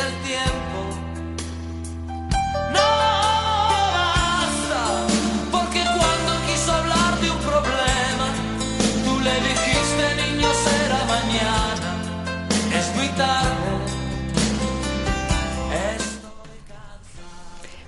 Del 0.00 0.14
tiempo. 0.22 0.78
No 2.72 2.86
basta, 3.80 4.82
porque 5.50 5.80
cuando 5.96 6.30
quiso 6.46 6.72
hablar 6.72 7.20
de 7.20 7.30
un 7.30 7.38
problema, 7.38 8.26
tú 9.04 9.12
le 9.20 9.34
dijiste 9.48 10.04
niño 10.22 10.48
será 10.64 11.00
mañana, 11.16 11.90
es 12.78 12.86
muy 12.96 13.08
tarde. 13.08 13.58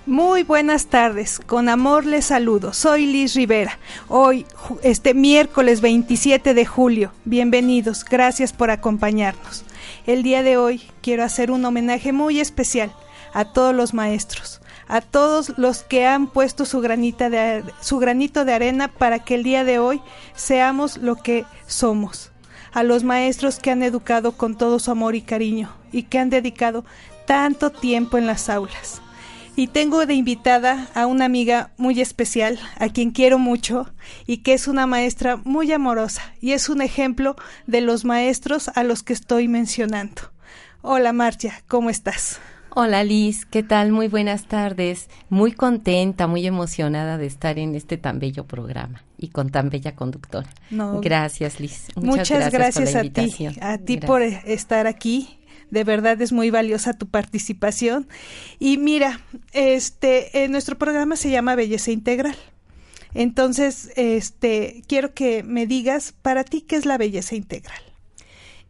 Muy 0.05 0.43
buenas 0.43 0.87
tardes, 0.87 1.41
con 1.47 1.71
amor 1.71 2.05
les 2.05 2.27
saludo, 2.27 2.75
soy 2.75 3.07
Liz 3.07 3.35
Rivera. 3.35 3.79
Hoy, 4.09 4.45
este 4.83 5.15
miércoles 5.15 5.81
27 5.81 6.53
de 6.53 6.67
julio, 6.67 7.13
bienvenidos, 7.25 8.05
gracias 8.05 8.53
por 8.53 8.71
acompañarnos. 8.71 9.65
El 10.07 10.25
día 10.25 10.43
de 10.43 10.57
hoy 10.57 10.83
quiero 11.01 11.23
hacer 11.23 11.53
un 11.53 11.65
homenaje 11.65 12.13
muy 12.13 12.41
especial 12.41 12.93
a 13.33 13.45
todos 13.45 13.73
los 13.73 13.95
maestros, 13.95 14.61
a 14.89 15.01
todos 15.01 15.57
los 15.57 15.85
que 15.85 16.07
han 16.07 16.27
puesto 16.27 16.65
su, 16.65 16.81
granita 16.81 17.31
de, 17.31 17.63
su 17.81 17.99
granito 17.99 18.45
de 18.45 18.53
arena 18.53 18.89
para 18.89 19.21
que 19.21 19.37
el 19.37 19.45
día 19.45 19.63
de 19.63 19.79
hoy 19.79 20.01
seamos 20.35 20.97
lo 20.97 21.15
que 21.15 21.45
somos, 21.67 22.33
a 22.73 22.83
los 22.83 23.05
maestros 23.05 23.61
que 23.61 23.71
han 23.71 23.85
educado 23.85 24.33
con 24.33 24.57
todo 24.59 24.81
su 24.81 24.91
amor 24.91 25.15
y 25.15 25.23
cariño 25.23 25.73
y 25.93 26.03
que 26.05 26.19
han 26.19 26.31
dedicado 26.31 26.85
tanto 27.25 27.71
tiempo 27.71 28.19
en 28.19 28.27
las 28.27 28.49
aulas. 28.49 29.01
Y 29.55 29.67
tengo 29.67 30.07
de 30.07 30.15
invitada 30.15 30.89
a 30.95 31.07
una 31.07 31.27
amiga 31.27 31.73
muy 31.77 32.01
especial, 32.01 32.59
a 32.79 32.89
quien 32.89 33.11
quiero 33.11 33.39
mucho 33.39 33.87
y 34.27 34.39
que 34.39 34.55
es 34.55 34.67
una 34.67 34.87
maestra 34.87 35.37
muy 35.37 35.71
amorosa 35.73 36.23
y 36.41 36.53
es 36.53 36.71
un 36.71 36.81
ejemplo 36.81 37.37
de 37.67 37.83
los 37.83 38.07
maestros 38.07 38.71
a 38.75 38.83
los 38.83 39.03
que 39.03 39.13
estoy 39.13 39.49
mencionando. 39.49 40.23
Hola 40.81 41.13
Marcia, 41.13 41.63
¿cómo 41.69 41.91
estás? 41.91 42.41
Hola 42.75 43.05
Liz, 43.05 43.45
¿qué 43.45 43.63
tal? 43.63 43.93
Muy 43.93 44.09
buenas 44.09 44.47
tardes. 44.47 45.11
Muy 45.29 45.53
contenta, 45.53 46.27
muy 46.27 46.47
emocionada 46.47 47.19
de 47.19 47.27
estar 47.27 47.59
en 47.59 47.75
este 47.75 47.99
tan 47.99 48.19
bello 48.19 48.47
programa 48.47 49.05
y 49.19 49.29
con 49.29 49.51
tan 49.51 49.69
bella 49.69 49.95
conductora. 49.95 50.49
gracias 51.03 51.61
Liz. 51.61 51.89
Muchas, 51.97 52.51
gracias, 52.51 52.97
a 52.97 53.03
ti, 53.03 53.49
a 53.61 53.77
ti 53.77 53.99
por 53.99 54.23
estar 54.23 54.87
aquí 54.87 55.39
de 55.73 55.85
verdad 55.85 56.21
es 56.21 56.33
muy 56.33 56.51
valiosa 56.51 56.93
tu 56.93 57.09
participación. 57.09 58.07
Y 58.59 58.77
mira, 58.77 59.21
este, 59.53 60.47
nuestro 60.51 60.77
programa 60.77 61.17
se 61.17 61.31
llama 61.31 61.55
Belleza 61.55 61.91
Integral. 61.91 62.37
Entonces, 63.15 63.91
este, 63.97 64.83
quiero 64.87 65.15
que 65.15 65.43
me 65.43 65.67
digas, 65.67 66.13
para 66.21 66.45
ti, 66.45 66.61
¿qué 66.61 66.77
es 66.77 66.85
la 66.85 66.99
belleza 66.99 67.37
integral? 67.37 67.81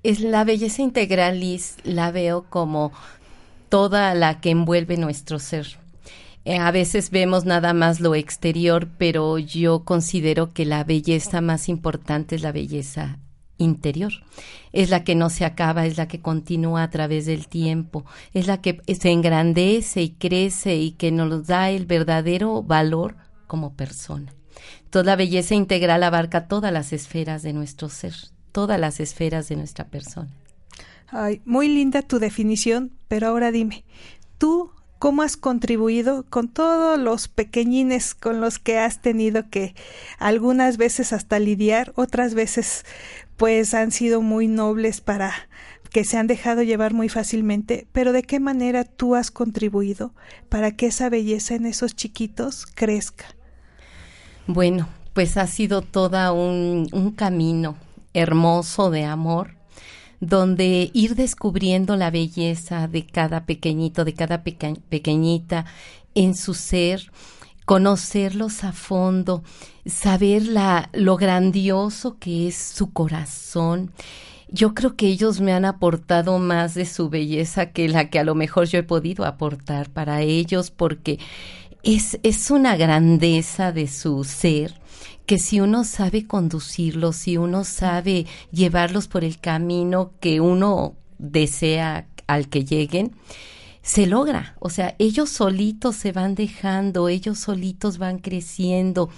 Es 0.05 0.21
la 0.21 0.45
belleza 0.45 0.81
integral, 0.83 1.41
Liz, 1.41 1.77
la 1.83 2.13
veo 2.13 2.45
como 2.49 2.93
toda 3.69 4.15
la 4.15 4.41
que 4.41 4.51
envuelve 4.51 4.97
nuestro 4.97 5.41
ser. 5.41 5.79
Eh, 6.45 6.57
a 6.57 6.71
veces 6.71 7.11
vemos 7.11 7.45
nada 7.45 7.75
más 7.75 7.99
lo 7.99 8.15
exterior, 8.15 8.89
pero 8.97 9.39
yo 9.39 9.85
considero 9.85 10.53
que 10.53 10.67
la 10.67 10.85
belleza 10.85 11.41
más 11.41 11.69
importante 11.69 12.37
es 12.37 12.43
la 12.43 12.53
belleza 12.53 13.19
interior. 13.59 14.13
Es 14.73 14.91
la 14.91 15.05
que 15.05 15.15
no 15.15 15.31
se 15.31 15.45
acaba, 15.45 15.87
es 15.87 15.97
la 15.97 16.09
que 16.09 16.21
continúa 16.21 16.83
a 16.83 16.91
través 16.91 17.27
del 17.27 17.49
tiempo, 17.49 18.05
es 18.35 18.47
la 18.47 18.61
que 18.61 18.81
se 18.95 19.11
engrandece 19.11 20.03
y 20.03 20.11
crece 20.11 20.77
y 20.77 20.93
que 20.93 21.13
nos 21.13 21.47
da 21.47 21.71
el 21.71 21.87
verdadero 21.87 22.63
valor 22.63 23.17
como 23.47 23.75
persona. 23.75 24.35
Toda 24.91 25.05
la 25.05 25.17
belleza 25.17 25.55
integral 25.55 26.03
abarca 26.03 26.49
todas 26.49 26.73
las 26.73 26.93
esferas 26.93 27.43
de 27.43 27.53
nuestro 27.53 27.89
ser, 27.89 28.15
todas 28.53 28.79
las 28.79 29.01
esferas 29.01 29.49
de 29.49 29.57
nuestra 29.57 29.87
persona. 29.87 30.31
Ay, 31.09 31.43
muy 31.45 31.69
linda 31.69 32.03
tu 32.03 32.19
definición, 32.19 32.93
pero 33.09 33.29
ahora 33.29 33.51
dime, 33.51 33.85
¿tú 34.39 34.71
cómo 35.03 35.23
has 35.23 35.37
contribuido 35.37 36.25
con 36.31 36.47
todos 36.47 36.97
los 36.97 37.27
pequeñines 37.27 38.15
con 38.15 38.41
los 38.41 38.61
que 38.61 38.79
has 38.79 39.03
tenido 39.03 39.51
que 39.51 39.75
algunas 40.21 40.77
veces 40.77 41.13
hasta 41.13 41.41
lidiar, 41.41 41.93
otras 41.97 42.35
veces 42.35 42.85
pues 43.37 43.75
han 43.75 43.91
sido 43.91 44.23
muy 44.23 44.49
nobles 44.49 45.01
para 45.01 45.33
que 45.91 46.05
se 46.05 46.17
han 46.17 46.27
dejado 46.27 46.63
llevar 46.63 46.95
muy 46.95 47.09
fácilmente, 47.09 47.87
pero 47.93 48.13
¿de 48.13 48.23
qué 48.23 48.41
manera 48.41 48.85
tú 48.85 49.15
has 49.15 49.31
contribuido 49.31 50.13
para 50.49 50.75
que 50.75 50.87
esa 50.87 51.11
belleza 51.11 51.55
en 51.55 51.67
esos 51.67 51.95
chiquitos 51.95 52.67
crezca? 52.67 53.27
Bueno, 54.47 54.89
pues 55.13 55.37
ha 55.37 55.47
sido 55.47 55.83
todo 55.83 56.35
un, 56.35 56.89
un 56.93 57.11
camino 57.13 57.77
hermoso 58.15 58.91
de 58.91 59.05
amor, 59.05 59.55
donde 60.21 60.91
ir 60.95 61.15
descubriendo 61.15 61.97
la 61.97 62.11
belleza 62.11 62.89
de 62.89 63.05
cada 63.05 63.45
pequeñito, 63.45 64.05
de 64.05 64.15
cada 64.15 64.43
pequeñita 64.43 65.67
en 66.15 66.35
su 66.35 66.55
ser, 66.55 67.11
conocerlos 67.65 68.65
a 68.65 68.73
fondo, 68.73 69.43
saber 69.87 70.47
la, 70.47 70.89
lo 70.93 71.17
grandioso 71.17 72.19
que 72.19 72.49
es 72.49 72.57
su 72.57 72.93
corazón. 72.93 73.91
Yo 74.49 74.75
creo 74.75 74.97
que 74.97 75.07
ellos 75.07 75.41
me 75.41 75.53
han 75.53 75.65
aportado 75.65 76.39
más 76.39 76.75
de 76.75 76.85
su 76.85 77.09
belleza 77.09 77.73
que 77.73 77.89
la 77.89 78.11
que 78.11 78.19
a 78.19 78.25
lo 78.25 78.35
mejor 78.35 78.67
yo 78.67 78.79
he 78.79 78.83
podido 78.83 79.25
aportar 79.25 79.91
para 79.91 80.21
ellos, 80.23 80.71
porque 80.71 81.19
es, 81.83 82.19
es 82.23 82.51
una 82.51 82.77
grandeza 82.77 83.73
de 83.73 83.89
su 83.89 84.25
ser 84.25 84.81
que 85.27 85.39
si 85.39 85.61
uno 85.61 85.85
sabe 85.85 86.27
conducirlos, 86.27 87.17
si 87.17 87.37
uno 87.37 87.65
sabe 87.65 88.27
llevarlos 88.51 89.09
por 89.09 89.25
el 89.25 89.39
camino 89.39 90.13
que 90.21 90.41
uno 90.41 90.95
desea 91.19 92.07
al 92.27 92.49
que 92.49 92.65
lleguen, 92.65 93.13
se 93.83 94.07
logra. 94.07 94.57
O 94.59 94.71
sea, 94.71 94.95
ellos 94.99 95.31
solitos 95.31 95.97
se 95.97 96.13
van 96.13 96.35
dejando, 96.35 97.09
ellos 97.09 97.39
solitos 97.39 97.99
van 97.99 98.19
creciendo. 98.19 99.11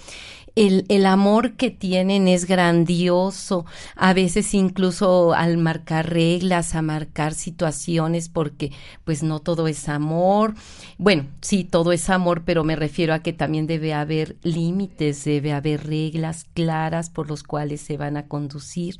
El, 0.55 0.85
el, 0.87 1.05
amor 1.05 1.53
que 1.53 1.69
tienen 1.69 2.27
es 2.27 2.45
grandioso, 2.45 3.65
a 3.95 4.13
veces 4.13 4.53
incluso 4.53 5.33
al 5.33 5.57
marcar 5.57 6.09
reglas, 6.09 6.75
a 6.75 6.81
marcar 6.81 7.33
situaciones, 7.33 8.29
porque 8.29 8.71
pues 9.03 9.21
no 9.21 9.39
todo 9.39 9.67
es 9.67 9.89
amor. 9.89 10.55
Bueno, 10.97 11.27
sí, 11.41 11.65
todo 11.65 11.91
es 11.91 12.09
amor, 12.09 12.43
pero 12.45 12.63
me 12.63 12.75
refiero 12.75 13.13
a 13.13 13.19
que 13.19 13.33
también 13.33 13.67
debe 13.67 13.93
haber 13.93 14.37
límites, 14.43 15.25
debe 15.25 15.51
haber 15.51 15.85
reglas 15.87 16.45
claras 16.53 17.09
por 17.09 17.27
los 17.27 17.43
cuales 17.43 17.81
se 17.81 17.97
van 17.97 18.15
a 18.15 18.27
conducir. 18.27 18.99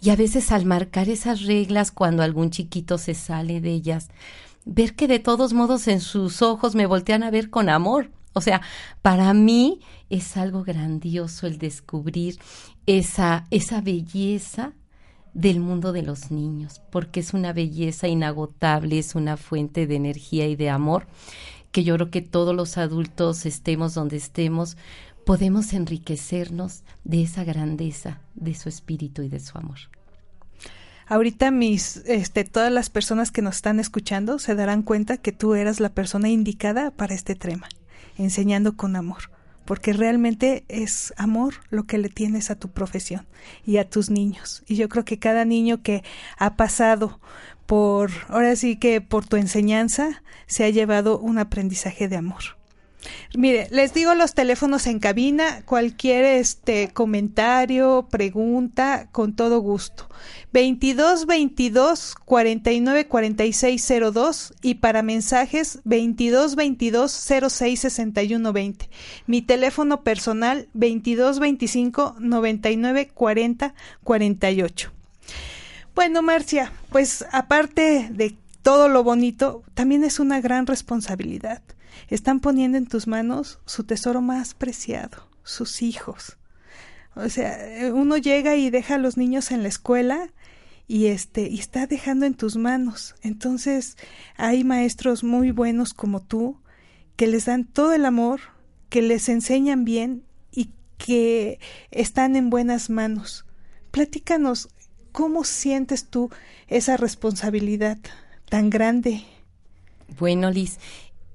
Y 0.00 0.10
a 0.10 0.16
veces 0.16 0.52
al 0.52 0.64
marcar 0.64 1.08
esas 1.08 1.42
reglas, 1.42 1.90
cuando 1.90 2.22
algún 2.22 2.50
chiquito 2.50 2.98
se 2.98 3.14
sale 3.14 3.60
de 3.60 3.72
ellas, 3.72 4.08
ver 4.64 4.94
que 4.94 5.08
de 5.08 5.18
todos 5.18 5.52
modos 5.52 5.88
en 5.88 6.00
sus 6.00 6.40
ojos 6.40 6.74
me 6.74 6.86
voltean 6.86 7.22
a 7.22 7.30
ver 7.30 7.50
con 7.50 7.68
amor 7.68 8.10
o 8.32 8.40
sea, 8.40 8.62
para 9.02 9.32
mí 9.34 9.80
es 10.10 10.36
algo 10.36 10.64
grandioso 10.64 11.46
el 11.46 11.58
descubrir 11.58 12.38
esa, 12.86 13.46
esa 13.50 13.80
belleza 13.80 14.72
del 15.34 15.60
mundo 15.60 15.92
de 15.92 16.02
los 16.02 16.30
niños, 16.30 16.80
porque 16.90 17.20
es 17.20 17.34
una 17.34 17.52
belleza 17.52 18.08
inagotable, 18.08 18.98
es 18.98 19.14
una 19.14 19.36
fuente 19.36 19.86
de 19.86 19.96
energía 19.96 20.46
y 20.46 20.56
de 20.56 20.70
amor 20.70 21.06
que 21.70 21.84
yo 21.84 21.94
creo 21.94 22.10
que 22.10 22.22
todos 22.22 22.56
los 22.56 22.78
adultos 22.78 23.44
estemos 23.44 23.94
donde 23.94 24.16
estemos, 24.16 24.76
podemos 25.26 25.74
enriquecernos 25.74 26.82
de 27.04 27.22
esa 27.22 27.44
grandeza, 27.44 28.20
de 28.34 28.54
su 28.54 28.68
espíritu 28.68 29.22
y 29.22 29.28
de 29.28 29.40
su 29.40 29.58
amor. 29.58 29.78
Ahorita 31.06 31.50
mis, 31.50 31.98
este, 32.06 32.44
todas 32.44 32.72
las 32.72 32.90
personas 32.90 33.30
que 33.30 33.42
nos 33.42 33.56
están 33.56 33.80
escuchando 33.80 34.38
se 34.38 34.54
darán 34.54 34.82
cuenta 34.82 35.18
que 35.18 35.32
tú 35.32 35.54
eras 35.54 35.80
la 35.80 35.90
persona 35.90 36.28
indicada 36.28 36.90
para 36.90 37.14
este 37.14 37.34
tema 37.34 37.68
enseñando 38.18 38.76
con 38.76 38.96
amor, 38.96 39.30
porque 39.64 39.92
realmente 39.92 40.64
es 40.68 41.14
amor 41.16 41.54
lo 41.70 41.84
que 41.84 41.98
le 41.98 42.08
tienes 42.08 42.50
a 42.50 42.56
tu 42.56 42.68
profesión 42.68 43.26
y 43.64 43.78
a 43.78 43.88
tus 43.88 44.10
niños. 44.10 44.62
Y 44.66 44.76
yo 44.76 44.88
creo 44.88 45.04
que 45.04 45.18
cada 45.18 45.44
niño 45.44 45.82
que 45.82 46.02
ha 46.36 46.56
pasado 46.56 47.20
por, 47.66 48.10
ahora 48.28 48.56
sí 48.56 48.76
que 48.76 49.00
por 49.00 49.26
tu 49.26 49.36
enseñanza, 49.36 50.22
se 50.46 50.64
ha 50.64 50.70
llevado 50.70 51.18
un 51.18 51.38
aprendizaje 51.38 52.08
de 52.08 52.16
amor. 52.16 52.57
Mire, 53.36 53.68
les 53.70 53.94
digo 53.94 54.14
los 54.14 54.34
teléfonos 54.34 54.86
en 54.86 54.98
cabina, 54.98 55.62
cualquier 55.64 56.24
este 56.24 56.88
comentario, 56.92 58.08
pregunta, 58.10 59.08
con 59.12 59.36
todo 59.36 59.60
gusto. 59.60 60.08
22 60.52 61.26
22 61.26 62.14
49 62.24 63.06
46 63.06 63.92
02 64.12 64.54
y 64.62 64.74
para 64.76 65.02
mensajes 65.02 65.80
22 65.84 66.56
22 66.56 67.12
06 67.48 67.80
61 67.80 68.52
20. 68.52 68.90
Mi 69.26 69.42
teléfono 69.42 70.02
personal 70.02 70.68
22 70.72 71.38
25 71.38 72.16
99 72.18 73.08
40 73.14 73.74
48. 74.02 74.92
Bueno, 75.94 76.22
Marcia, 76.22 76.72
pues 76.90 77.24
aparte 77.30 78.08
de 78.10 78.36
todo 78.62 78.88
lo 78.88 79.04
bonito, 79.04 79.62
también 79.74 80.02
es 80.04 80.18
una 80.18 80.40
gran 80.40 80.66
responsabilidad 80.66 81.62
están 82.08 82.40
poniendo 82.40 82.78
en 82.78 82.86
tus 82.86 83.06
manos 83.06 83.60
su 83.66 83.84
tesoro 83.84 84.20
más 84.20 84.54
preciado, 84.54 85.28
sus 85.42 85.82
hijos. 85.82 86.38
O 87.14 87.28
sea, 87.28 87.58
uno 87.92 88.16
llega 88.16 88.56
y 88.56 88.70
deja 88.70 88.94
a 88.94 88.98
los 88.98 89.16
niños 89.16 89.50
en 89.50 89.62
la 89.62 89.68
escuela 89.68 90.30
y 90.86 91.06
este 91.06 91.48
y 91.48 91.58
está 91.58 91.86
dejando 91.86 92.26
en 92.26 92.34
tus 92.34 92.56
manos. 92.56 93.14
Entonces, 93.22 93.96
hay 94.36 94.64
maestros 94.64 95.24
muy 95.24 95.50
buenos 95.50 95.94
como 95.94 96.20
tú 96.20 96.58
que 97.16 97.26
les 97.26 97.46
dan 97.46 97.64
todo 97.64 97.92
el 97.92 98.06
amor, 98.06 98.40
que 98.88 99.02
les 99.02 99.28
enseñan 99.28 99.84
bien 99.84 100.24
y 100.52 100.70
que 100.96 101.58
están 101.90 102.36
en 102.36 102.50
buenas 102.50 102.90
manos. 102.90 103.44
Platícanos 103.90 104.68
cómo 105.12 105.42
sientes 105.42 106.06
tú 106.08 106.30
esa 106.68 106.96
responsabilidad 106.96 107.98
tan 108.48 108.70
grande. 108.70 109.24
Bueno, 110.18 110.50
Liz, 110.50 110.78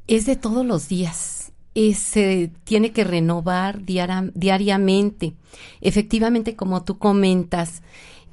es 0.07 0.25
de 0.25 0.35
todos 0.35 0.65
los 0.65 0.87
días. 0.87 1.51
Se 1.95 2.51
tiene 2.63 2.91
que 2.91 3.03
renovar 3.03 3.81
diariamente. 3.83 5.33
Efectivamente, 5.81 6.55
como 6.55 6.83
tú 6.83 6.99
comentas, 6.99 7.81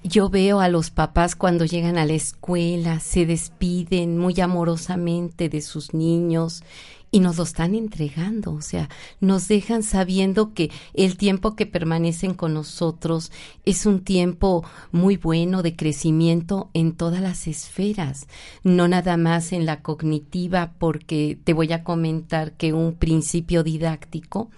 yo 0.03 0.29
veo 0.29 0.61
a 0.61 0.69
los 0.69 0.91
papás 0.91 1.37
cuando 1.37 1.65
llegan 1.65 1.99
a 1.99 2.07
la 2.07 2.15
escuela, 2.15 3.01
se 3.01 3.27
despiden 3.27 4.19
muy 4.19 4.41
amorosamente 4.41 5.49
de 5.49 5.61
sus 5.61 5.95
niños 5.95 6.63
y 7.11 7.21
nos 7.21 7.39
lo 7.39 7.45
están 7.45 7.75
entregando, 7.75 8.53
o 8.53 8.63
sea, 8.63 8.89
nos 9.21 9.49
dejan 9.49 9.83
sabiendo 9.83 10.55
que 10.55 10.71
el 10.95 11.17
tiempo 11.17 11.57
que 11.57 11.67
permanecen 11.67 12.35
con 12.35 12.55
nosotros 12.55 13.33
es 13.65 13.85
un 13.85 14.01
tiempo 14.01 14.65
muy 14.93 15.17
bueno 15.17 15.63
de 15.63 15.75
crecimiento 15.75 16.71
en 16.73 16.93
todas 16.93 17.21
las 17.21 17.49
esferas, 17.49 18.29
no 18.63 18.87
nada 18.87 19.17
más 19.17 19.53
en 19.53 19.67
la 19.67 19.83
cognitiva, 19.83 20.73
porque 20.79 21.37
te 21.43 21.53
voy 21.53 21.73
a 21.73 21.83
comentar 21.83 22.53
que 22.53 22.73
un 22.73 22.95
principio 22.95 23.65
didáctico 23.65 24.51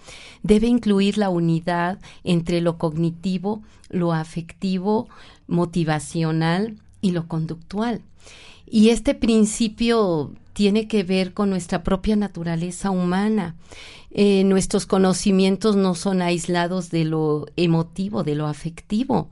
debe 0.43 0.67
incluir 0.67 1.17
la 1.17 1.29
unidad 1.29 1.99
entre 2.23 2.61
lo 2.61 2.77
cognitivo, 2.77 3.63
lo 3.89 4.13
afectivo, 4.13 5.07
motivacional 5.47 6.77
y 7.01 7.11
lo 7.11 7.27
conductual. 7.27 8.01
Y 8.65 8.89
este 8.89 9.13
principio 9.13 10.31
tiene 10.53 10.87
que 10.87 11.03
ver 11.03 11.33
con 11.33 11.49
nuestra 11.49 11.83
propia 11.83 12.15
naturaleza 12.15 12.91
humana. 12.91 13.55
Eh, 14.11 14.43
nuestros 14.43 14.85
conocimientos 14.85 15.75
no 15.75 15.95
son 15.95 16.21
aislados 16.21 16.89
de 16.91 17.03
lo 17.05 17.47
emotivo, 17.55 18.23
de 18.23 18.35
lo 18.35 18.47
afectivo. 18.47 19.29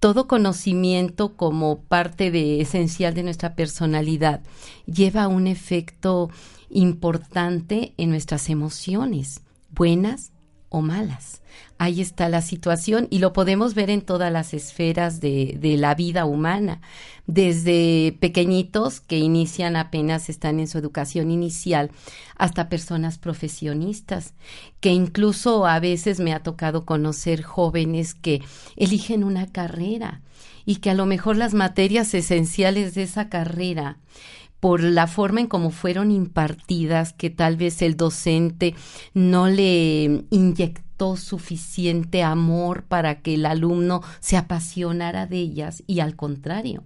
Todo 0.00 0.26
conocimiento 0.26 1.36
como 1.36 1.80
parte 1.80 2.30
de 2.30 2.60
esencial 2.60 3.14
de 3.14 3.22
nuestra 3.22 3.54
personalidad 3.54 4.42
lleva 4.86 5.28
un 5.28 5.46
efecto 5.46 6.30
importante 6.70 7.94
en 7.96 8.10
nuestras 8.10 8.50
emociones, 8.50 9.40
buenas 9.70 10.33
o 10.74 10.82
malas. 10.82 11.40
Ahí 11.78 12.00
está 12.00 12.28
la 12.28 12.42
situación 12.42 13.06
y 13.10 13.18
lo 13.20 13.32
podemos 13.32 13.74
ver 13.74 13.90
en 13.90 14.02
todas 14.02 14.32
las 14.32 14.54
esferas 14.54 15.20
de, 15.20 15.56
de, 15.60 15.76
la 15.76 15.94
vida 15.94 16.24
humana, 16.24 16.80
desde 17.28 18.16
pequeñitos 18.18 19.00
que 19.00 19.18
inician 19.18 19.76
apenas 19.76 20.28
están 20.28 20.58
en 20.58 20.66
su 20.66 20.78
educación 20.78 21.30
inicial 21.30 21.92
hasta 22.36 22.68
personas 22.68 23.18
profesionistas, 23.18 24.34
que 24.80 24.90
incluso 24.90 25.64
a 25.64 25.78
veces 25.78 26.18
me 26.18 26.32
ha 26.32 26.42
tocado 26.42 26.84
conocer 26.84 27.42
jóvenes 27.42 28.14
que 28.14 28.42
eligen 28.74 29.22
una 29.22 29.46
carrera 29.46 30.22
y 30.66 30.76
que 30.76 30.90
a 30.90 30.94
lo 30.94 31.06
mejor 31.06 31.36
las 31.36 31.54
materias 31.54 32.14
esenciales 32.14 32.94
de 32.94 33.04
esa 33.04 33.28
carrera 33.28 33.98
por 34.64 34.82
la 34.82 35.06
forma 35.06 35.42
en 35.42 35.46
cómo 35.46 35.68
fueron 35.68 36.10
impartidas, 36.10 37.12
que 37.12 37.28
tal 37.28 37.58
vez 37.58 37.82
el 37.82 37.98
docente 37.98 38.74
no 39.12 39.46
le 39.46 40.24
inyectó 40.30 41.18
suficiente 41.18 42.22
amor 42.22 42.84
para 42.84 43.20
que 43.20 43.34
el 43.34 43.44
alumno 43.44 44.00
se 44.20 44.38
apasionara 44.38 45.26
de 45.26 45.36
ellas 45.36 45.82
y 45.86 46.00
al 46.00 46.16
contrario, 46.16 46.82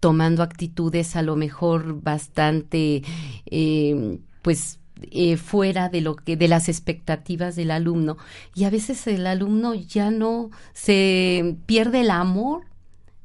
tomando 0.00 0.42
actitudes 0.42 1.16
a 1.16 1.22
lo 1.22 1.34
mejor 1.34 2.02
bastante, 2.02 3.02
eh, 3.46 4.18
pues 4.42 4.78
eh, 5.10 5.38
fuera 5.38 5.88
de 5.88 6.02
lo 6.02 6.16
que 6.16 6.36
de 6.36 6.48
las 6.48 6.68
expectativas 6.68 7.56
del 7.56 7.70
alumno 7.70 8.18
y 8.54 8.64
a 8.64 8.70
veces 8.70 9.06
el 9.06 9.26
alumno 9.26 9.72
ya 9.72 10.10
no 10.10 10.50
se 10.74 11.56
pierde 11.64 12.02
el 12.02 12.10
amor 12.10 12.66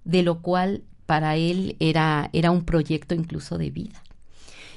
de 0.06 0.24
lo 0.24 0.42
cual 0.42 0.84
para 1.10 1.38
él 1.38 1.76
era, 1.80 2.30
era 2.34 2.52
un 2.52 2.64
proyecto 2.64 3.16
incluso 3.16 3.58
de 3.58 3.72
vida. 3.72 4.04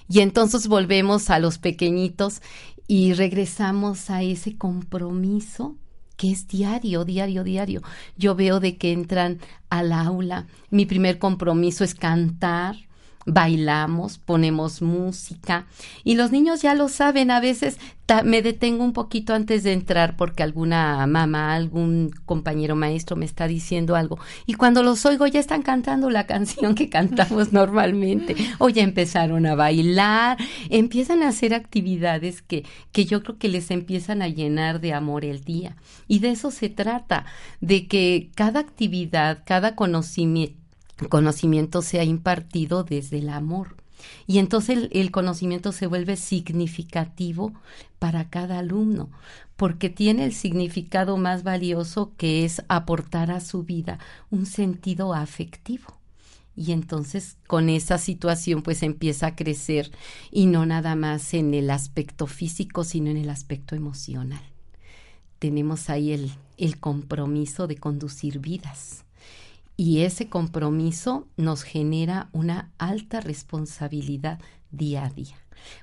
Y 0.09 0.21
entonces 0.21 0.67
volvemos 0.67 1.29
a 1.29 1.39
los 1.39 1.59
pequeñitos 1.59 2.41
y 2.89 3.12
regresamos 3.12 4.09
a 4.09 4.23
ese 4.23 4.57
compromiso 4.57 5.77
que 6.17 6.31
es 6.31 6.49
diario, 6.49 7.05
diario, 7.05 7.45
diario. 7.45 7.83
Yo 8.17 8.35
veo 8.35 8.61
de 8.61 8.79
que 8.79 8.93
entran 8.93 9.41
al 9.69 9.93
aula. 9.93 10.47
Mi 10.71 10.87
primer 10.87 11.19
compromiso 11.19 11.85
es 11.85 11.95
cantar, 11.95 12.77
bailamos, 13.26 14.19
ponemos 14.19 14.83
música 14.83 15.67
y 16.05 16.14
los 16.14 16.33
niños 16.33 16.62
ya 16.62 16.75
lo 16.75 16.88
saben, 16.88 17.31
a 17.31 17.41
veces 17.41 17.79
me 18.25 18.43
detengo 18.43 18.85
un 18.85 18.93
poquito 18.93 19.33
antes 19.33 19.62
de 19.62 19.73
entrar 19.73 20.17
porque 20.17 20.43
alguna 20.43 21.07
mamá, 21.07 21.55
algún 21.55 22.11
compañero 22.26 22.76
maestro 22.76 23.17
me 23.17 23.25
está 23.25 23.49
diciendo 23.49 23.97
algo 23.97 24.19
y 24.45 24.55
cuando 24.55 24.83
los 24.83 25.07
oigo 25.07 25.26
ya 25.26 25.41
están 25.41 25.62
cantando 25.62 26.11
la 26.11 26.26
canción 26.33 26.75
que 26.75 26.88
cantamos 26.88 27.52
normalmente. 27.52 28.37
O 28.59 28.69
ya 28.69 28.83
empezaron 28.83 29.47
a 29.47 29.55
bailar, 29.55 30.38
empiezan 30.69 31.23
a 31.23 31.29
hacer 31.29 31.55
actividades 31.55 32.43
que, 32.43 32.64
que 32.93 33.05
yo 33.05 33.23
creo 33.23 33.38
que 33.38 33.49
les 33.49 33.71
empiezan 33.71 34.23
a 34.23 34.29
llenar 34.29 34.81
de 34.81 34.93
amor 34.93 35.25
el 35.25 35.45
día. 35.45 35.76
Y 36.09 36.19
de 36.19 36.31
eso 36.31 36.50
se 36.50 36.69
trata, 36.69 37.25
de 37.61 37.87
que 37.87 38.31
cada 38.35 38.61
actividad, 38.61 39.43
cada 39.47 39.75
conocimiento 39.75 40.62
conocimiento 41.09 41.82
sea 41.82 42.04
impartido 42.04 42.85
desde 42.85 43.18
el 43.18 43.28
amor. 43.28 43.76
Y 44.26 44.38
entonces 44.38 44.88
el, 44.92 45.11
conocimiento 45.11 45.73
se 45.73 45.87
vuelve 45.87 46.16
significativo 46.16 47.52
para 47.99 48.28
cada 48.28 48.59
alumno, 48.59 49.11
porque 49.56 49.90
tiene 49.90 50.25
el 50.25 50.32
significado 50.32 51.16
más 51.16 51.42
valioso 51.42 52.12
que 52.16 52.44
es 52.44 52.62
aportar 52.68 53.30
a 53.30 53.40
su 53.40 53.62
vida 53.62 53.99
un 54.30 54.47
sentido 54.47 55.14
afectivo. 55.14 55.99
Y 56.54 56.73
entonces 56.73 57.38
con 57.47 57.71
esa 57.71 57.97
situación 57.97 58.62
pues 58.62 58.82
empieza 58.82 59.28
a 59.28 59.37
crecer 59.37 59.90
y 60.30 60.47
no 60.47 60.66
nada 60.66 60.94
más 60.97 61.32
en 61.32 61.54
el 61.54 61.71
aspecto 61.71 62.26
físico, 62.26 62.85
sino 62.85 63.11
en 63.11 63.16
el 63.16 63.30
aspecto 63.30 63.75
emocional. 63.75 64.42
Tenemos 65.38 65.88
ahí 65.88 66.12
el, 66.12 66.30
el 66.59 66.78
compromiso 66.78 67.66
de 67.66 67.76
conducir 67.76 68.38
vidas. 68.38 69.04
Y 69.85 70.03
ese 70.03 70.29
compromiso 70.29 71.27
nos 71.37 71.65
genera 71.65 72.29
una 72.31 72.71
alta 72.79 73.21
responsabilidad 73.21 74.39
día 74.71 75.05
a 75.07 75.11
día 75.11 75.35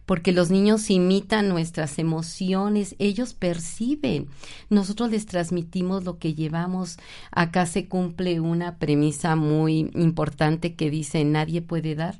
porque 0.05 0.31
los 0.31 0.51
niños 0.51 0.89
imitan 0.89 1.49
nuestras 1.49 1.99
emociones, 1.99 2.95
ellos 2.97 3.33
perciben, 3.33 4.27
nosotros 4.69 5.11
les 5.11 5.25
transmitimos 5.25 6.05
lo 6.05 6.17
que 6.17 6.33
llevamos. 6.33 6.97
Acá 7.31 7.65
se 7.65 7.89
cumple 7.89 8.39
una 8.39 8.77
premisa 8.77 9.35
muy 9.35 9.91
importante 9.95 10.75
que 10.75 10.89
dice 10.89 11.25
nadie 11.25 11.61
puede 11.61 11.95
dar 11.95 12.19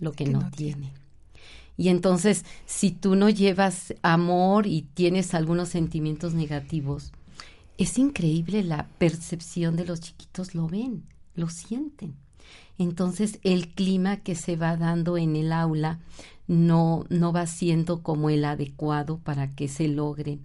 lo 0.00 0.10
que, 0.10 0.26
no, 0.26 0.50
tiene. 0.50 0.92
Y 1.76 1.88
entonces, 1.88 2.44
si 2.66 2.90
tú 2.90 3.14
no 3.14 3.30
llevas 3.30 3.94
amor 4.02 4.66
y 4.66 4.82
tienes 4.94 5.34
algunos 5.34 5.68
sentimientos 5.68 6.34
negativos, 6.34 7.12
es 7.78 7.96
increíble 7.98 8.64
la 8.64 8.88
percepción 8.98 9.76
de 9.76 9.86
los 9.86 10.00
chiquitos, 10.00 10.56
lo 10.56 10.66
ven, 10.66 11.04
lo 11.34 11.48
sienten. 11.48 12.14
Entonces, 12.78 13.38
el 13.42 13.68
clima 13.68 14.18
que 14.18 14.34
se 14.34 14.56
va 14.56 14.76
dando 14.76 15.16
en 15.16 15.36
el 15.36 15.52
aula 15.52 16.00
no, 16.46 17.04
no 17.08 17.32
va 17.32 17.46
siendo 17.46 18.02
como 18.02 18.30
el 18.30 18.44
adecuado 18.44 19.18
para 19.18 19.50
que 19.50 19.68
se 19.68 19.88
logre 19.88 20.38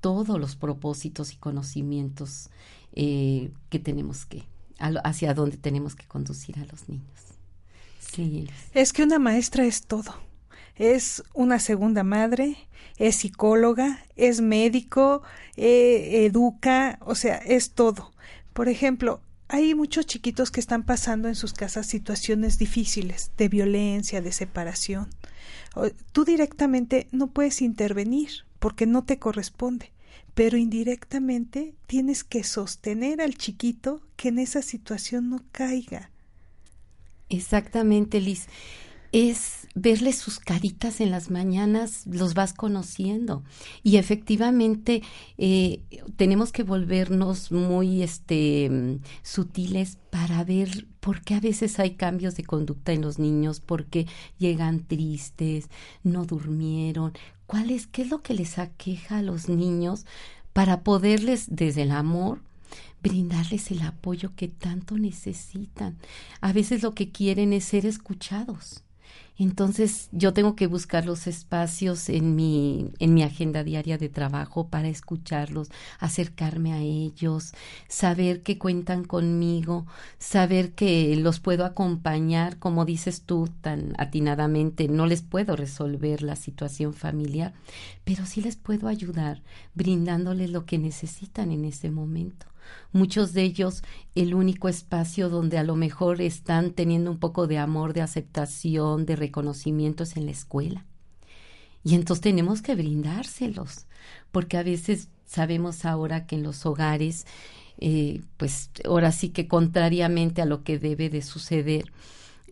todos 0.00 0.38
los 0.38 0.56
propósitos 0.56 1.32
y 1.32 1.36
conocimientos 1.36 2.50
eh, 2.92 3.50
que 3.70 3.78
tenemos 3.78 4.26
que, 4.26 4.44
hacia 4.78 5.34
dónde 5.34 5.56
tenemos 5.56 5.94
que 5.94 6.06
conducir 6.06 6.58
a 6.58 6.66
los 6.66 6.88
niños. 6.88 7.20
Sí. 7.98 8.48
Es 8.74 8.92
que 8.92 9.04
una 9.04 9.18
maestra 9.18 9.64
es 9.64 9.82
todo. 9.86 10.14
Es 10.76 11.22
una 11.34 11.58
segunda 11.58 12.02
madre, 12.02 12.56
es 12.96 13.16
psicóloga, 13.16 14.04
es 14.16 14.40
médico, 14.40 15.22
eh, 15.56 16.26
educa, 16.26 16.98
o 17.02 17.14
sea, 17.14 17.36
es 17.36 17.72
todo. 17.72 18.12
Por 18.52 18.68
ejemplo, 18.68 19.20
hay 19.52 19.74
muchos 19.74 20.06
chiquitos 20.06 20.50
que 20.50 20.60
están 20.60 20.82
pasando 20.82 21.28
en 21.28 21.34
sus 21.34 21.52
casas 21.52 21.86
situaciones 21.86 22.58
difíciles 22.58 23.32
de 23.36 23.50
violencia, 23.50 24.22
de 24.22 24.32
separación. 24.32 25.10
Tú 26.12 26.24
directamente 26.24 27.06
no 27.12 27.26
puedes 27.26 27.60
intervenir 27.60 28.30
porque 28.58 28.86
no 28.86 29.04
te 29.04 29.18
corresponde, 29.18 29.92
pero 30.32 30.56
indirectamente 30.56 31.74
tienes 31.86 32.24
que 32.24 32.44
sostener 32.44 33.20
al 33.20 33.34
chiquito 33.34 34.00
que 34.16 34.28
en 34.28 34.38
esa 34.38 34.62
situación 34.62 35.28
no 35.28 35.44
caiga. 35.52 36.10
Exactamente, 37.28 38.22
Liz 38.22 38.46
es 39.12 39.68
verles 39.74 40.16
sus 40.16 40.38
caritas 40.38 41.00
en 41.00 41.10
las 41.10 41.30
mañanas, 41.30 42.06
los 42.06 42.34
vas 42.34 42.52
conociendo. 42.52 43.42
Y 43.82 43.96
efectivamente 43.96 45.02
eh, 45.38 45.82
tenemos 46.16 46.52
que 46.52 46.62
volvernos 46.62 47.52
muy 47.52 48.02
este, 48.02 48.98
sutiles 49.22 49.98
para 50.10 50.44
ver 50.44 50.86
por 51.00 51.22
qué 51.22 51.34
a 51.34 51.40
veces 51.40 51.78
hay 51.78 51.92
cambios 51.92 52.36
de 52.36 52.44
conducta 52.44 52.92
en 52.92 53.02
los 53.02 53.18
niños, 53.18 53.60
por 53.60 53.86
qué 53.86 54.06
llegan 54.38 54.86
tristes, 54.86 55.68
no 56.02 56.24
durmieron, 56.24 57.12
cuál 57.46 57.70
es, 57.70 57.86
qué 57.86 58.02
es 58.02 58.10
lo 58.10 58.22
que 58.22 58.34
les 58.34 58.58
aqueja 58.58 59.18
a 59.18 59.22
los 59.22 59.48
niños 59.48 60.06
para 60.52 60.82
poderles 60.82 61.46
desde 61.48 61.82
el 61.82 61.92
amor 61.92 62.40
brindarles 63.02 63.70
el 63.72 63.82
apoyo 63.82 64.32
que 64.36 64.46
tanto 64.48 64.96
necesitan. 64.96 65.98
A 66.40 66.52
veces 66.52 66.82
lo 66.82 66.94
que 66.94 67.10
quieren 67.10 67.52
es 67.52 67.64
ser 67.64 67.84
escuchados. 67.84 68.84
Entonces 69.38 70.08
yo 70.12 70.32
tengo 70.32 70.54
que 70.54 70.66
buscar 70.66 71.06
los 71.06 71.26
espacios 71.26 72.08
en 72.08 72.36
mi, 72.36 72.90
en 72.98 73.14
mi 73.14 73.22
agenda 73.22 73.64
diaria 73.64 73.96
de 73.96 74.08
trabajo 74.08 74.68
para 74.68 74.88
escucharlos, 74.88 75.70
acercarme 75.98 76.72
a 76.74 76.80
ellos, 76.80 77.52
saber 77.88 78.42
que 78.42 78.58
cuentan 78.58 79.04
conmigo, 79.04 79.86
saber 80.18 80.72
que 80.72 81.16
los 81.16 81.40
puedo 81.40 81.64
acompañar, 81.64 82.58
como 82.58 82.84
dices 82.84 83.22
tú 83.22 83.48
tan 83.62 83.94
atinadamente, 83.98 84.88
no 84.88 85.06
les 85.06 85.22
puedo 85.22 85.56
resolver 85.56 86.22
la 86.22 86.36
situación 86.36 86.92
familiar, 86.92 87.54
pero 88.04 88.26
sí 88.26 88.42
les 88.42 88.56
puedo 88.56 88.86
ayudar 88.88 89.42
brindándoles 89.74 90.50
lo 90.50 90.66
que 90.66 90.78
necesitan 90.78 91.50
en 91.50 91.64
ese 91.64 91.90
momento 91.90 92.51
muchos 92.92 93.32
de 93.32 93.42
ellos 93.42 93.82
el 94.14 94.34
único 94.34 94.68
espacio 94.68 95.28
donde 95.28 95.58
a 95.58 95.64
lo 95.64 95.76
mejor 95.76 96.20
están 96.20 96.72
teniendo 96.72 97.10
un 97.10 97.18
poco 97.18 97.46
de 97.46 97.58
amor, 97.58 97.92
de 97.92 98.02
aceptación, 98.02 99.06
de 99.06 99.16
reconocimiento 99.16 100.02
es 100.02 100.16
en 100.16 100.26
la 100.26 100.32
escuela. 100.32 100.84
Y 101.84 101.94
entonces 101.94 102.22
tenemos 102.22 102.62
que 102.62 102.74
brindárselos, 102.74 103.86
porque 104.30 104.56
a 104.56 104.62
veces 104.62 105.08
sabemos 105.24 105.84
ahora 105.84 106.26
que 106.26 106.36
en 106.36 106.42
los 106.42 106.64
hogares, 106.66 107.26
eh, 107.78 108.20
pues 108.36 108.70
ahora 108.84 109.10
sí 109.10 109.30
que 109.30 109.48
contrariamente 109.48 110.42
a 110.42 110.46
lo 110.46 110.62
que 110.62 110.78
debe 110.78 111.10
de 111.10 111.22
suceder, 111.22 111.92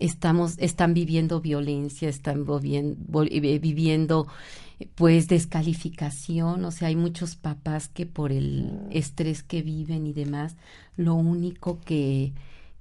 estamos, 0.00 0.58
están 0.58 0.94
viviendo 0.94 1.40
violencia, 1.40 2.08
están 2.08 2.44
eh, 2.48 3.58
viviendo 3.60 4.26
pues 4.94 5.28
descalificación, 5.28 6.64
o 6.64 6.70
sea, 6.70 6.88
hay 6.88 6.96
muchos 6.96 7.36
papás 7.36 7.88
que 7.88 8.06
por 8.06 8.32
el 8.32 8.80
estrés 8.90 9.42
que 9.42 9.62
viven 9.62 10.06
y 10.06 10.12
demás, 10.12 10.56
lo 10.96 11.14
único 11.14 11.78
que 11.80 12.32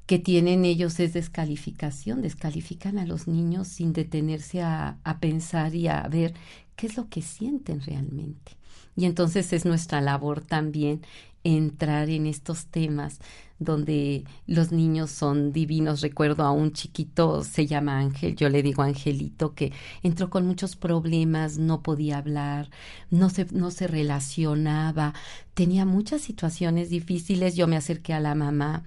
que 0.08 0.18
tienen 0.18 0.66
ellos 0.66 1.00
es 1.00 1.14
descalificación, 1.14 2.24
descalifican 2.24 2.98
a 2.98 3.06
los 3.06 3.28
niños 3.28 3.68
sin 3.68 3.94
detenerse 3.94 4.64
a, 4.64 4.98
a 5.04 5.20
pensar 5.20 5.76
y 5.76 5.88
a 5.88 6.02
ver 6.08 6.34
qué 6.76 6.88
es 6.88 6.98
lo 6.98 7.10
que 7.10 7.22
sienten 7.22 7.80
realmente. 7.82 8.54
Y 8.96 9.06
entonces 9.06 9.54
es 9.54 9.66
nuestra 9.66 10.02
labor 10.02 10.42
también 10.42 11.02
entrar 11.44 12.10
en 12.10 12.26
estos 12.26 12.68
temas 12.68 13.20
donde 13.60 14.24
los 14.48 14.72
niños 14.72 15.12
son 15.12 15.52
divinos. 15.52 16.02
Recuerdo 16.02 16.44
a 16.44 16.52
un 16.52 16.72
chiquito, 16.72 17.44
se 17.44 17.68
llama 17.68 18.00
Ángel, 18.00 18.36
yo 18.36 18.50
le 18.50 18.64
digo 18.64 18.82
Angelito, 18.84 19.54
que 19.54 19.74
entró 20.02 20.30
con 20.30 20.48
muchos 20.48 20.78
problemas, 20.78 21.58
no 21.58 21.84
podía 21.84 22.18
hablar, 22.18 22.70
no 23.12 23.30
se, 23.30 23.46
no 23.52 23.70
se 23.70 23.88
relacionaba, 23.88 25.14
tenía 25.54 25.86
muchas 25.86 26.22
situaciones 26.22 26.90
difíciles. 26.90 27.56
Yo 27.56 27.68
me 27.68 27.76
acerqué 27.76 28.14
a 28.14 28.22
la 28.22 28.34
mamá, 28.34 28.84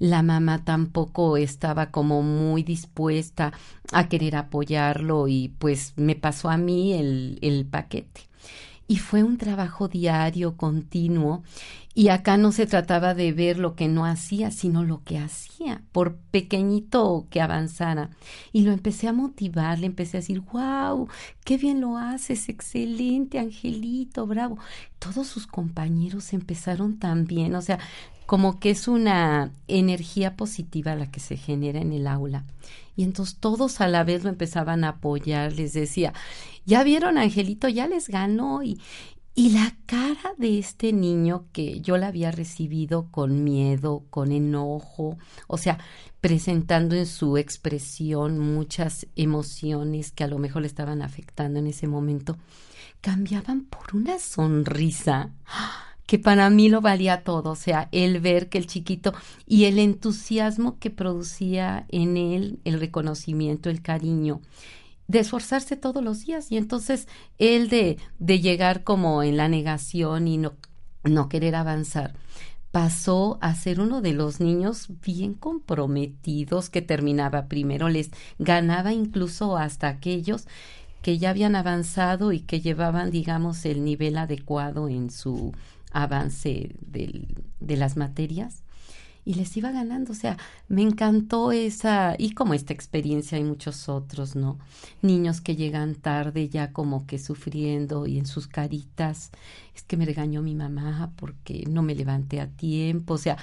la 0.00 0.22
mamá 0.22 0.64
tampoco 0.64 1.36
estaba 1.36 1.92
como 1.92 2.22
muy 2.22 2.64
dispuesta 2.64 3.52
a 3.92 4.08
querer 4.08 4.34
apoyarlo 4.34 5.28
y 5.28 5.54
pues 5.58 5.92
me 5.96 6.16
pasó 6.16 6.50
a 6.50 6.56
mí 6.56 6.94
el, 6.94 7.38
el 7.42 7.64
paquete 7.64 8.22
y 8.88 8.98
fue 8.98 9.22
un 9.22 9.36
trabajo 9.36 9.88
diario, 9.88 10.56
continuo, 10.56 11.42
y 11.98 12.10
acá 12.10 12.36
no 12.36 12.52
se 12.52 12.66
trataba 12.66 13.14
de 13.14 13.32
ver 13.32 13.58
lo 13.58 13.74
que 13.74 13.88
no 13.88 14.04
hacía, 14.04 14.50
sino 14.50 14.84
lo 14.84 15.02
que 15.02 15.18
hacía, 15.18 15.80
por 15.92 16.16
pequeñito 16.30 17.26
que 17.30 17.40
avanzara. 17.40 18.10
Y 18.52 18.64
lo 18.64 18.72
empecé 18.72 19.08
a 19.08 19.14
motivar, 19.14 19.78
le 19.78 19.86
empecé 19.86 20.18
a 20.18 20.20
decir, 20.20 20.42
wow, 20.52 21.08
qué 21.42 21.56
bien 21.56 21.80
lo 21.80 21.96
haces, 21.96 22.50
excelente, 22.50 23.38
Angelito, 23.38 24.26
bravo. 24.26 24.58
Todos 24.98 25.26
sus 25.26 25.46
compañeros 25.46 26.34
empezaron 26.34 26.98
también, 26.98 27.54
o 27.54 27.62
sea, 27.62 27.78
como 28.26 28.60
que 28.60 28.70
es 28.70 28.88
una 28.88 29.52
energía 29.66 30.36
positiva 30.36 30.96
la 30.96 31.10
que 31.10 31.20
se 31.20 31.38
genera 31.38 31.80
en 31.80 31.94
el 31.94 32.08
aula. 32.08 32.44
Y 32.94 33.04
entonces 33.04 33.36
todos 33.36 33.80
a 33.80 33.88
la 33.88 34.04
vez 34.04 34.22
lo 34.22 34.28
empezaban 34.28 34.84
a 34.84 34.90
apoyar, 34.90 35.54
les 35.54 35.72
decía, 35.72 36.12
ya 36.66 36.82
vieron, 36.82 37.16
Angelito, 37.16 37.68
ya 37.68 37.86
les 37.88 38.08
ganó 38.08 38.62
y, 38.62 38.80
y 39.38 39.50
la 39.50 39.76
cara 39.84 40.32
de 40.38 40.58
este 40.58 40.94
niño 40.94 41.44
que 41.52 41.82
yo 41.82 41.98
la 41.98 42.06
había 42.08 42.30
recibido 42.30 43.08
con 43.10 43.44
miedo, 43.44 44.04
con 44.08 44.32
enojo, 44.32 45.18
o 45.46 45.58
sea, 45.58 45.78
presentando 46.22 46.96
en 46.96 47.04
su 47.04 47.36
expresión 47.36 48.38
muchas 48.38 49.06
emociones 49.14 50.10
que 50.10 50.24
a 50.24 50.28
lo 50.28 50.38
mejor 50.38 50.62
le 50.62 50.68
estaban 50.68 51.02
afectando 51.02 51.58
en 51.58 51.66
ese 51.66 51.86
momento, 51.86 52.38
cambiaban 53.02 53.66
por 53.66 53.94
una 53.94 54.18
sonrisa 54.18 55.30
que 56.06 56.18
para 56.18 56.48
mí 56.48 56.70
lo 56.70 56.80
valía 56.80 57.22
todo, 57.22 57.50
o 57.50 57.56
sea, 57.56 57.90
el 57.92 58.20
ver 58.20 58.48
que 58.48 58.56
el 58.56 58.66
chiquito 58.66 59.12
y 59.46 59.64
el 59.64 59.78
entusiasmo 59.78 60.78
que 60.78 60.88
producía 60.88 61.84
en 61.90 62.16
él, 62.16 62.58
el 62.64 62.80
reconocimiento, 62.80 63.68
el 63.68 63.82
cariño, 63.82 64.40
de 65.08 65.20
esforzarse 65.20 65.76
todos 65.76 66.02
los 66.02 66.24
días. 66.24 66.50
Y 66.50 66.56
entonces 66.56 67.08
él 67.38 67.68
de, 67.68 67.98
de 68.18 68.40
llegar 68.40 68.84
como 68.84 69.22
en 69.22 69.36
la 69.36 69.48
negación 69.48 70.28
y 70.28 70.38
no, 70.38 70.54
no 71.04 71.28
querer 71.28 71.54
avanzar 71.54 72.14
pasó 72.76 73.38
a 73.40 73.54
ser 73.54 73.80
uno 73.80 74.02
de 74.02 74.12
los 74.12 74.38
niños 74.38 74.88
bien 75.02 75.32
comprometidos 75.32 76.68
que 76.68 76.82
terminaba 76.82 77.46
primero, 77.46 77.88
les 77.88 78.10
ganaba 78.38 78.92
incluso 78.92 79.56
hasta 79.56 79.88
aquellos 79.88 80.46
que 81.00 81.16
ya 81.16 81.30
habían 81.30 81.56
avanzado 81.56 82.32
y 82.32 82.40
que 82.40 82.60
llevaban, 82.60 83.10
digamos, 83.10 83.64
el 83.64 83.82
nivel 83.82 84.18
adecuado 84.18 84.90
en 84.90 85.10
su 85.10 85.54
avance 85.90 86.76
de 86.82 87.76
las 87.78 87.96
materias 87.96 88.65
y 89.26 89.34
les 89.34 89.54
iba 89.56 89.72
ganando. 89.72 90.12
O 90.12 90.14
sea, 90.14 90.38
me 90.68 90.80
encantó 90.82 91.52
esa, 91.52 92.14
y 92.16 92.30
como 92.30 92.54
esta 92.54 92.72
experiencia 92.72 93.36
hay 93.36 93.44
muchos 93.44 93.90
otros, 93.90 94.36
¿no? 94.36 94.56
Niños 95.02 95.42
que 95.42 95.56
llegan 95.56 95.96
tarde 95.96 96.48
ya 96.48 96.72
como 96.72 97.06
que 97.06 97.18
sufriendo 97.18 98.06
y 98.06 98.18
en 98.18 98.26
sus 98.26 98.46
caritas, 98.46 99.32
es 99.74 99.82
que 99.82 99.96
me 99.98 100.06
regañó 100.06 100.40
mi 100.42 100.54
mamá 100.54 101.12
porque 101.16 101.64
no 101.68 101.82
me 101.82 101.96
levanté 101.96 102.40
a 102.40 102.46
tiempo. 102.46 103.14
O 103.14 103.18
sea, 103.18 103.36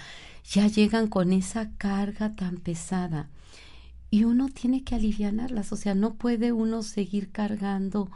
ya 0.45 0.67
llegan 0.67 1.07
con 1.07 1.33
esa 1.33 1.69
carga 1.77 2.31
tan 2.33 2.57
pesada. 2.57 3.29
Y 4.09 4.23
uno 4.25 4.47
tiene 4.47 4.83
que 4.83 4.95
aliviarlas, 4.95 5.73
o 5.73 5.75
sea, 5.75 5.95
no 5.95 6.13
puede 6.13 6.51
uno 6.51 6.83
seguir 6.83 7.31
cargando 7.31 8.09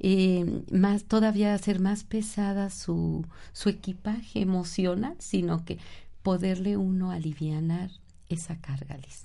eh, 0.00 0.62
más, 0.72 1.04
todavía 1.04 1.54
hacer 1.54 1.80
más 1.80 2.02
pesada 2.04 2.70
su, 2.70 3.24
su 3.52 3.68
equipaje 3.68 4.40
emocional, 4.40 5.14
sino 5.20 5.64
que 5.64 5.78
poderle 6.24 6.76
uno 6.76 7.12
alivianar 7.12 7.90
esa 8.28 8.58
carga, 8.60 8.96
Liz. 8.96 9.22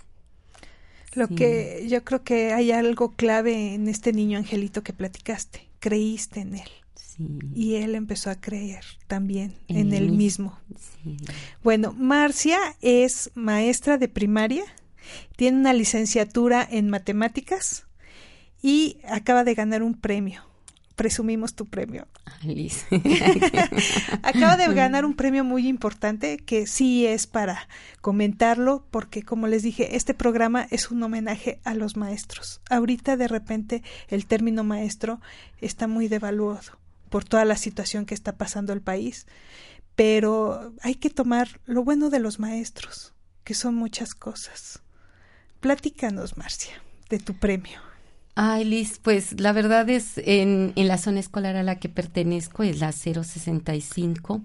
Lo 1.15 1.27
que 1.27 1.87
yo 1.89 2.03
creo 2.03 2.23
que 2.23 2.53
hay 2.53 2.71
algo 2.71 3.15
clave 3.15 3.73
en 3.73 3.87
este 3.87 4.13
niño 4.13 4.37
angelito 4.37 4.83
que 4.83 4.93
platicaste. 4.93 5.67
Creíste 5.79 6.41
en 6.41 6.55
él. 6.55 6.69
Sí. 6.93 7.39
Y 7.55 7.75
él 7.75 7.95
empezó 7.95 8.29
a 8.29 8.35
creer 8.35 8.83
también 9.07 9.55
en, 9.67 9.93
él 9.93 10.11
mismo. 10.11 10.59
Sí. 11.01 11.17
Bueno, 11.63 11.93
Marcia 11.93 12.59
es 12.81 13.31
maestra 13.33 13.97
de 13.97 14.09
primaria, 14.09 14.63
tiene 15.35 15.57
una 15.57 15.73
licenciatura 15.73 16.67
en 16.69 16.89
matemáticas 16.89 17.87
y 18.61 18.99
acaba 19.05 19.43
de 19.43 19.55
ganar 19.55 19.83
un 19.83 19.95
premio 19.95 20.48
presumimos 20.99 21.55
tu 21.55 21.65
premio. 21.65 22.09
Liz. 22.43 22.85
Acaba 24.21 24.57
de 24.57 24.67
ganar 24.73 25.05
un 25.05 25.13
premio 25.13 25.45
muy 25.45 25.65
importante 25.65 26.35
que 26.35 26.67
sí 26.67 27.07
es 27.07 27.25
para 27.25 27.69
comentarlo 28.01 28.85
porque 28.91 29.23
como 29.23 29.47
les 29.47 29.63
dije, 29.63 29.95
este 29.95 30.13
programa 30.13 30.67
es 30.71 30.91
un 30.91 31.01
homenaje 31.01 31.61
a 31.63 31.73
los 31.73 31.95
maestros. 31.95 32.59
Ahorita 32.69 33.15
de 33.15 33.29
repente 33.29 33.81
el 34.09 34.25
término 34.25 34.65
maestro 34.65 35.21
está 35.61 35.87
muy 35.87 36.09
devaluado 36.09 36.77
por 37.09 37.23
toda 37.23 37.45
la 37.45 37.55
situación 37.55 38.05
que 38.05 38.13
está 38.13 38.35
pasando 38.35 38.73
el 38.73 38.81
país, 38.81 39.25
pero 39.95 40.73
hay 40.81 40.95
que 40.95 41.09
tomar 41.09 41.61
lo 41.65 41.85
bueno 41.85 42.09
de 42.09 42.19
los 42.19 42.39
maestros, 42.39 43.13
que 43.45 43.53
son 43.53 43.73
muchas 43.73 44.15
cosas. 44.15 44.81
Platícanos, 45.61 46.35
Marcia, 46.35 46.83
de 47.09 47.19
tu 47.19 47.35
premio. 47.35 47.88
Ay, 48.35 48.63
Liz, 48.63 48.99
pues 49.01 49.39
la 49.39 49.51
verdad 49.51 49.89
es 49.89 50.17
en, 50.17 50.71
en 50.75 50.87
la 50.87 50.97
zona 50.97 51.19
escolar 51.19 51.55
a 51.57 51.63
la 51.63 51.77
que 51.79 51.89
pertenezco, 51.89 52.63
es 52.63 52.79
la 52.79 52.91
065. 52.91 54.41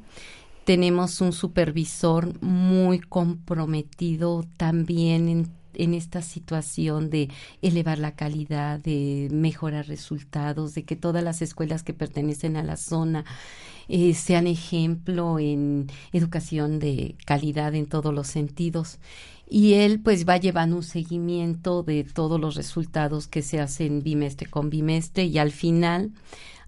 Tenemos 0.64 1.20
un 1.20 1.32
supervisor 1.32 2.40
muy 2.42 2.98
comprometido 2.98 4.44
también 4.56 5.28
en, 5.28 5.50
en 5.76 5.94
esta 5.94 6.22
situación 6.22 7.10
de 7.10 7.28
elevar 7.62 7.98
la 7.98 8.14
calidad, 8.14 8.80
de 8.80 9.28
mejorar 9.32 9.86
resultados, 9.86 10.74
de 10.74 10.84
que 10.84 10.96
todas 10.96 11.22
las 11.22 11.42
escuelas 11.42 11.82
que 11.82 11.94
pertenecen 11.94 12.56
a 12.56 12.62
la 12.62 12.76
zona 12.76 13.24
eh, 13.88 14.14
sean 14.14 14.46
ejemplo 14.46 15.38
en 15.38 15.88
educación 16.12 16.78
de 16.78 17.16
calidad 17.26 17.74
en 17.74 17.86
todos 17.86 18.14
los 18.14 18.28
sentidos 18.28 18.98
y 19.48 19.74
él 19.74 20.00
pues 20.00 20.26
va 20.26 20.38
llevando 20.38 20.76
un 20.76 20.82
seguimiento 20.82 21.82
de 21.82 22.04
todos 22.04 22.40
los 22.40 22.54
resultados 22.54 23.28
que 23.28 23.42
se 23.42 23.60
hacen 23.60 24.02
bimestre 24.02 24.48
con 24.48 24.70
bimestre 24.70 25.24
y 25.24 25.38
al 25.38 25.52
final 25.52 26.12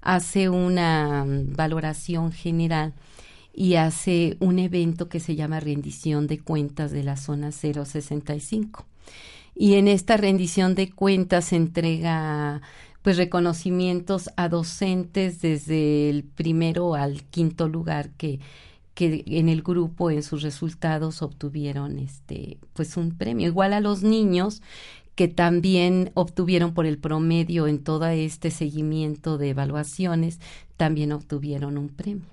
hace 0.03 0.49
una 0.49 1.25
mm, 1.25 1.55
valoración 1.55 2.33
general 2.33 2.95
y 3.55 3.75
hace 3.77 4.37
un 4.41 4.59
evento 4.59 5.09
que 5.09 5.19
se 5.19 5.35
llama 5.35 5.61
rendición 5.61 6.27
de 6.27 6.39
cuentas 6.39 6.93
de 6.93 7.03
la 7.03 7.17
zona 7.17 7.51
065. 7.53 8.85
Y 9.55 9.75
en 9.75 9.89
esta 9.89 10.17
rendición 10.17 10.75
de 10.75 10.91
cuentas 10.91 11.47
se 11.47 11.57
entrega 11.57 12.61
pues 13.03 13.17
reconocimientos 13.17 14.31
a 14.37 14.49
docentes 14.49 15.41
desde 15.41 16.11
el 16.11 16.25
primero 16.25 16.95
al 16.95 17.23
quinto 17.25 17.69
lugar 17.69 18.11
que 18.11 18.41
que 18.97 19.25
en 19.27 19.51
el 19.51 19.61
grupo 19.63 20.11
en 20.11 20.23
sus 20.23 20.43
resultados 20.43 21.21
obtuvieron 21.21 21.99
este 21.99 22.57
pues 22.73 22.97
un 22.97 23.15
premio. 23.15 23.47
Igual 23.47 23.75
a 23.75 23.81
los 23.81 24.03
niños 24.03 24.63
que 25.15 25.29
también 25.29 26.13
obtuvieron 26.15 26.73
por 26.73 26.87
el 26.87 26.99
promedio 26.99 27.67
en 27.67 27.79
todo 27.85 28.07
este 28.07 28.51
seguimiento 28.51 29.37
de 29.37 29.51
evaluaciones 29.51 30.41
también 30.79 31.13
obtuvieron 31.13 31.77
un 31.77 31.91
premio. 31.91 32.31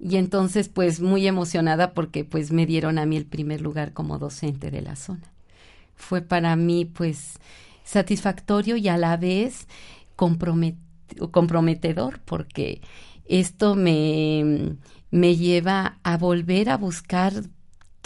Y 0.00 0.16
entonces 0.16 0.70
pues 0.70 1.00
muy 1.00 1.26
emocionada 1.26 1.92
porque 1.92 2.24
pues 2.24 2.52
me 2.52 2.64
dieron 2.64 2.98
a 2.98 3.04
mí 3.04 3.18
el 3.18 3.26
primer 3.26 3.60
lugar 3.60 3.92
como 3.92 4.18
docente 4.18 4.70
de 4.70 4.80
la 4.80 4.96
zona 4.96 5.35
fue 5.96 6.22
para 6.22 6.56
mí 6.56 6.84
pues 6.84 7.38
satisfactorio 7.84 8.76
y 8.76 8.88
a 8.88 8.96
la 8.96 9.16
vez 9.16 9.66
comprometedor 10.16 12.20
porque 12.24 12.80
esto 13.24 13.74
me 13.74 14.76
me 15.10 15.36
lleva 15.36 15.98
a 16.02 16.16
volver 16.16 16.68
a 16.68 16.76
buscar 16.76 17.32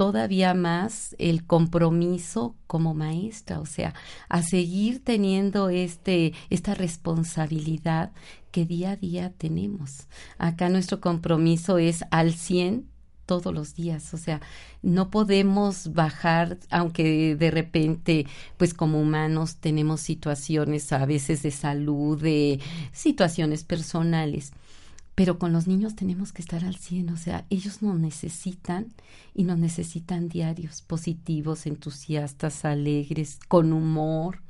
todavía 0.00 0.54
más 0.54 1.14
el 1.18 1.44
compromiso 1.44 2.56
como 2.66 2.94
maestra, 2.94 3.60
o 3.60 3.66
sea, 3.66 3.92
a 4.30 4.42
seguir 4.42 5.04
teniendo 5.04 5.68
este 5.68 6.32
esta 6.48 6.74
responsabilidad 6.74 8.10
que 8.50 8.64
día 8.64 8.92
a 8.92 8.96
día 8.96 9.34
tenemos. 9.36 10.08
Acá 10.38 10.70
nuestro 10.70 11.00
compromiso 11.00 11.76
es 11.76 12.02
al 12.10 12.32
100 12.32 12.89
todos 13.30 13.54
los 13.54 13.76
días, 13.76 14.12
o 14.12 14.16
sea, 14.16 14.40
no 14.82 15.08
podemos 15.08 15.92
bajar, 15.92 16.58
aunque 16.68 17.36
de 17.36 17.52
repente, 17.52 18.26
pues 18.56 18.74
como 18.74 19.00
humanos 19.00 19.54
tenemos 19.54 20.00
situaciones 20.00 20.92
a 20.92 21.06
veces 21.06 21.44
de 21.44 21.52
salud, 21.52 22.20
de 22.20 22.58
situaciones 22.90 23.62
personales, 23.62 24.52
pero 25.20 25.38
con 25.38 25.52
los 25.52 25.66
niños 25.66 25.96
tenemos 25.96 26.32
que 26.32 26.40
estar 26.40 26.64
al 26.64 26.76
100, 26.76 27.10
o 27.10 27.16
sea, 27.18 27.44
ellos 27.50 27.82
nos 27.82 28.00
necesitan 28.00 28.86
y 29.34 29.44
nos 29.44 29.58
necesitan 29.58 30.30
diarios 30.30 30.80
positivos, 30.80 31.66
entusiastas, 31.66 32.64
alegres, 32.64 33.38
con 33.46 33.74
humor. 33.74 34.40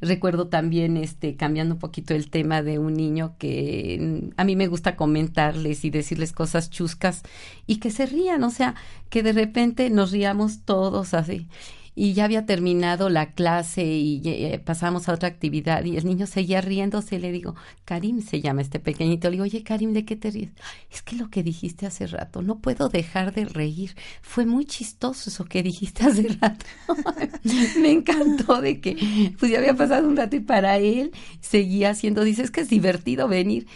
Recuerdo 0.00 0.46
también, 0.46 0.96
este, 0.96 1.34
cambiando 1.34 1.74
un 1.74 1.80
poquito 1.80 2.14
el 2.14 2.30
tema 2.30 2.62
de 2.62 2.78
un 2.78 2.94
niño 2.94 3.34
que 3.36 4.30
a 4.36 4.44
mí 4.44 4.54
me 4.54 4.68
gusta 4.68 4.94
comentarles 4.94 5.84
y 5.84 5.90
decirles 5.90 6.32
cosas 6.32 6.70
chuscas 6.70 7.22
y 7.66 7.78
que 7.80 7.90
se 7.90 8.06
rían, 8.06 8.44
o 8.44 8.50
sea, 8.50 8.76
que 9.10 9.24
de 9.24 9.32
repente 9.32 9.90
nos 9.90 10.12
riamos 10.12 10.60
todos 10.64 11.14
así 11.14 11.48
y 11.94 12.14
ya 12.14 12.24
había 12.24 12.46
terminado 12.46 13.10
la 13.10 13.32
clase 13.32 13.84
y 13.84 14.22
eh, 14.24 14.58
pasamos 14.64 15.08
a 15.08 15.12
otra 15.12 15.28
actividad 15.28 15.84
y 15.84 15.98
el 15.98 16.06
niño 16.06 16.26
seguía 16.26 16.62
riéndose. 16.62 17.18
Le 17.18 17.30
digo, 17.32 17.54
Karim 17.84 18.22
se 18.22 18.40
llama 18.40 18.62
este 18.62 18.80
pequeñito. 18.80 19.28
Le 19.28 19.32
digo, 19.32 19.44
oye, 19.44 19.62
Karim, 19.62 19.92
¿de 19.92 20.06
qué 20.06 20.16
te 20.16 20.30
ríes? 20.30 20.52
Es 20.90 21.02
que 21.02 21.16
lo 21.16 21.28
que 21.28 21.42
dijiste 21.42 21.84
hace 21.84 22.06
rato, 22.06 22.40
no 22.40 22.60
puedo 22.60 22.88
dejar 22.88 23.34
de 23.34 23.44
reír. 23.44 23.94
Fue 24.22 24.46
muy 24.46 24.64
chistoso 24.64 25.28
eso 25.28 25.44
que 25.44 25.62
dijiste 25.62 26.04
hace 26.06 26.28
rato. 26.40 26.64
Me 27.78 27.92
encantó 27.92 28.62
de 28.62 28.80
que, 28.80 29.34
pues 29.38 29.52
ya 29.52 29.58
había 29.58 29.74
pasado 29.74 30.08
un 30.08 30.16
rato 30.16 30.36
y 30.36 30.40
para 30.40 30.78
él 30.78 31.12
seguía 31.40 31.90
haciendo, 31.90 32.24
dice, 32.24 32.42
es 32.42 32.50
que 32.50 32.62
es 32.62 32.70
divertido 32.70 33.28
venir. 33.28 33.66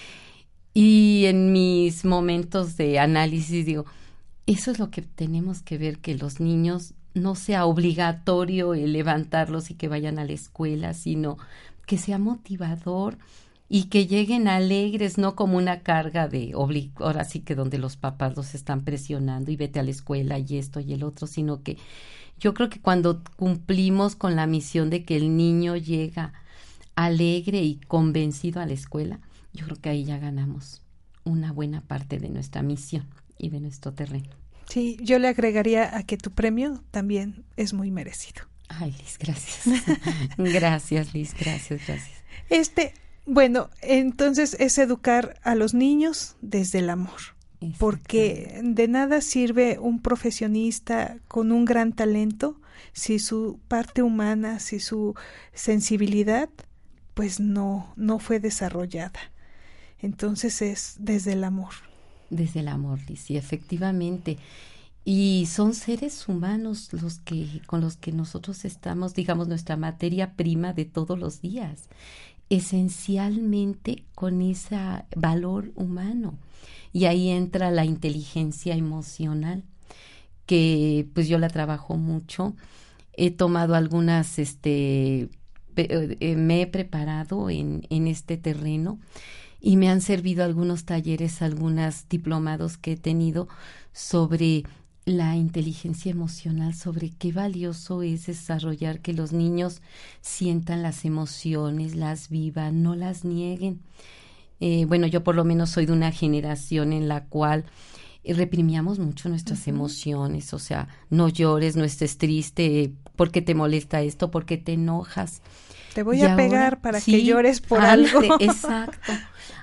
Y 0.72 1.24
en 1.26 1.52
mis 1.52 2.04
momentos 2.06 2.76
de 2.78 2.98
análisis 2.98 3.66
digo, 3.66 3.84
eso 4.46 4.70
es 4.70 4.78
lo 4.78 4.90
que 4.90 5.02
tenemos 5.02 5.62
que 5.62 5.76
ver, 5.76 5.98
que 5.98 6.14
los 6.14 6.40
niños 6.40 6.94
no 7.16 7.34
sea 7.34 7.64
obligatorio 7.64 8.74
el 8.74 8.92
levantarlos 8.92 9.70
y 9.70 9.74
que 9.74 9.88
vayan 9.88 10.18
a 10.18 10.24
la 10.24 10.32
escuela, 10.32 10.92
sino 10.92 11.38
que 11.86 11.98
sea 11.98 12.18
motivador 12.18 13.16
y 13.68 13.84
que 13.84 14.06
lleguen 14.06 14.48
alegres, 14.48 15.16
no 15.18 15.34
como 15.34 15.56
una 15.56 15.80
carga 15.80 16.28
de 16.28 16.52
ahora 16.54 17.24
sí 17.24 17.40
que 17.40 17.54
donde 17.54 17.78
los 17.78 17.96
papás 17.96 18.36
los 18.36 18.54
están 18.54 18.84
presionando 18.84 19.50
y 19.50 19.56
vete 19.56 19.80
a 19.80 19.82
la 19.82 19.90
escuela 19.90 20.38
y 20.38 20.58
esto 20.58 20.78
y 20.78 20.92
el 20.92 21.02
otro, 21.02 21.26
sino 21.26 21.62
que 21.62 21.78
yo 22.38 22.52
creo 22.52 22.68
que 22.68 22.80
cuando 22.80 23.22
cumplimos 23.36 24.14
con 24.14 24.36
la 24.36 24.46
misión 24.46 24.90
de 24.90 25.04
que 25.04 25.16
el 25.16 25.36
niño 25.36 25.76
llega 25.76 26.34
alegre 26.96 27.62
y 27.62 27.76
convencido 27.76 28.60
a 28.60 28.66
la 28.66 28.74
escuela, 28.74 29.20
yo 29.54 29.64
creo 29.64 29.80
que 29.80 29.88
ahí 29.88 30.04
ya 30.04 30.18
ganamos 30.18 30.82
una 31.24 31.50
buena 31.50 31.80
parte 31.80 32.18
de 32.18 32.28
nuestra 32.28 32.62
misión 32.62 33.06
y 33.38 33.48
de 33.48 33.60
nuestro 33.60 33.92
terreno. 33.94 34.45
Sí, 34.68 34.98
yo 35.00 35.18
le 35.18 35.28
agregaría 35.28 35.96
a 35.96 36.02
que 36.02 36.16
tu 36.16 36.30
premio 36.30 36.82
también 36.90 37.44
es 37.56 37.72
muy 37.72 37.90
merecido. 37.90 38.42
Ay, 38.68 38.92
Liz, 38.98 39.18
gracias. 39.18 39.82
gracias, 40.36 41.14
Liz, 41.14 41.34
gracias, 41.38 41.86
gracias. 41.86 42.22
Este, 42.50 42.94
bueno, 43.24 43.70
entonces 43.80 44.56
es 44.58 44.78
educar 44.78 45.38
a 45.42 45.54
los 45.54 45.74
niños 45.74 46.36
desde 46.40 46.80
el 46.80 46.90
amor. 46.90 47.20
Porque 47.78 48.60
de 48.62 48.86
nada 48.86 49.22
sirve 49.22 49.78
un 49.80 50.00
profesionista 50.00 51.16
con 51.26 51.52
un 51.52 51.64
gran 51.64 51.92
talento 51.92 52.60
si 52.92 53.18
su 53.18 53.58
parte 53.66 54.02
humana, 54.02 54.58
si 54.60 54.78
su 54.78 55.14
sensibilidad 55.54 56.50
pues 57.14 57.40
no, 57.40 57.94
no 57.96 58.18
fue 58.18 58.40
desarrollada. 58.40 59.18
Entonces 59.98 60.60
es 60.60 60.96
desde 60.98 61.32
el 61.32 61.44
amor. 61.44 61.72
Desde 62.30 62.60
el 62.60 62.68
amor, 62.68 62.98
sí, 63.16 63.36
efectivamente. 63.36 64.38
Y 65.04 65.46
son 65.46 65.74
seres 65.74 66.26
humanos 66.28 66.92
los 66.92 67.20
que, 67.20 67.60
con 67.66 67.80
los 67.80 67.96
que 67.96 68.10
nosotros 68.10 68.64
estamos, 68.64 69.14
digamos, 69.14 69.46
nuestra 69.46 69.76
materia 69.76 70.32
prima 70.34 70.72
de 70.72 70.84
todos 70.84 71.16
los 71.16 71.40
días, 71.40 71.88
esencialmente 72.50 74.04
con 74.16 74.42
ese 74.42 74.76
valor 75.14 75.70
humano. 75.76 76.36
Y 76.92 77.04
ahí 77.04 77.28
entra 77.28 77.70
la 77.70 77.84
inteligencia 77.84 78.74
emocional, 78.74 79.62
que 80.44 81.06
pues 81.14 81.28
yo 81.28 81.38
la 81.38 81.50
trabajo 81.50 81.96
mucho. 81.96 82.56
He 83.12 83.30
tomado 83.30 83.76
algunas, 83.76 84.40
este, 84.40 85.28
eh, 85.76 86.36
me 86.36 86.62
he 86.62 86.66
preparado 86.66 87.48
en, 87.48 87.86
en 87.90 88.08
este 88.08 88.36
terreno 88.36 88.98
y 89.60 89.76
me 89.76 89.88
han 89.88 90.00
servido 90.00 90.44
algunos 90.44 90.84
talleres, 90.84 91.42
algunos 91.42 92.08
diplomados 92.08 92.76
que 92.76 92.92
he 92.92 92.96
tenido 92.96 93.48
sobre 93.92 94.64
la 95.06 95.36
inteligencia 95.36 96.10
emocional, 96.10 96.74
sobre 96.74 97.10
qué 97.10 97.30
valioso 97.30 98.02
es 98.02 98.26
desarrollar 98.26 99.00
que 99.00 99.12
los 99.12 99.32
niños 99.32 99.80
sientan 100.20 100.82
las 100.82 101.04
emociones, 101.04 101.94
las 101.94 102.28
vivan, 102.28 102.82
no 102.82 102.96
las 102.96 103.24
nieguen. 103.24 103.80
Eh, 104.58 104.84
bueno, 104.86 105.06
yo 105.06 105.22
por 105.22 105.36
lo 105.36 105.44
menos 105.44 105.70
soy 105.70 105.86
de 105.86 105.92
una 105.92 106.10
generación 106.10 106.92
en 106.92 107.06
la 107.06 107.24
cual 107.26 107.64
reprimíamos 108.24 108.98
mucho 108.98 109.28
nuestras 109.28 109.68
emociones, 109.68 110.52
o 110.52 110.58
sea, 110.58 110.88
no 111.10 111.28
llores, 111.28 111.76
no 111.76 111.84
estés 111.84 112.18
triste, 112.18 112.92
porque 113.14 113.42
te 113.42 113.54
molesta 113.54 114.02
esto, 114.02 114.32
porque 114.32 114.56
te 114.56 114.72
enojas. 114.72 115.40
Te 115.96 116.02
voy 116.02 116.20
a 116.20 116.36
pegar 116.36 116.82
para 116.82 117.00
que 117.00 117.24
llores 117.24 117.62
por 117.62 117.80
algo. 117.80 118.20
Exacto. 118.40 119.14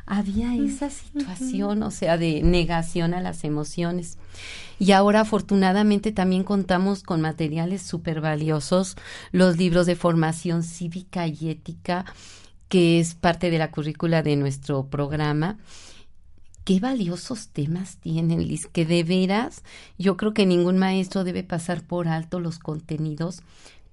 Había 0.07 0.55
esa 0.55 0.89
situación, 0.89 1.83
o 1.83 1.91
sea, 1.91 2.17
de 2.17 2.41
negación 2.41 3.13
a 3.13 3.21
las 3.21 3.43
emociones. 3.43 4.17
Y 4.79 4.93
ahora 4.93 5.19
afortunadamente 5.19 6.11
también 6.11 6.43
contamos 6.43 7.03
con 7.03 7.21
materiales 7.21 7.83
súper 7.83 8.19
valiosos, 8.19 8.95
los 9.31 9.57
libros 9.57 9.85
de 9.85 9.95
formación 9.95 10.63
cívica 10.63 11.27
y 11.27 11.51
ética, 11.51 12.03
que 12.67 12.99
es 12.99 13.13
parte 13.13 13.51
de 13.51 13.59
la 13.59 13.69
currícula 13.69 14.23
de 14.23 14.35
nuestro 14.35 14.87
programa. 14.87 15.59
Qué 16.63 16.79
valiosos 16.79 17.49
temas 17.49 17.97
tienen, 17.97 18.47
Liz, 18.47 18.65
que 18.65 18.87
de 18.87 19.03
veras 19.03 19.61
yo 19.99 20.17
creo 20.17 20.33
que 20.33 20.47
ningún 20.47 20.79
maestro 20.79 21.23
debe 21.23 21.43
pasar 21.43 21.83
por 21.83 22.07
alto 22.07 22.39
los 22.39 22.57
contenidos 22.57 23.43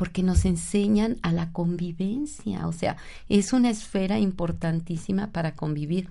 porque 0.01 0.23
nos 0.23 0.47
enseñan 0.47 1.19
a 1.21 1.31
la 1.31 1.53
convivencia, 1.53 2.67
o 2.67 2.73
sea, 2.73 2.97
es 3.29 3.53
una 3.53 3.69
esfera 3.69 4.19
importantísima 4.19 5.31
para 5.31 5.55
convivir 5.55 6.09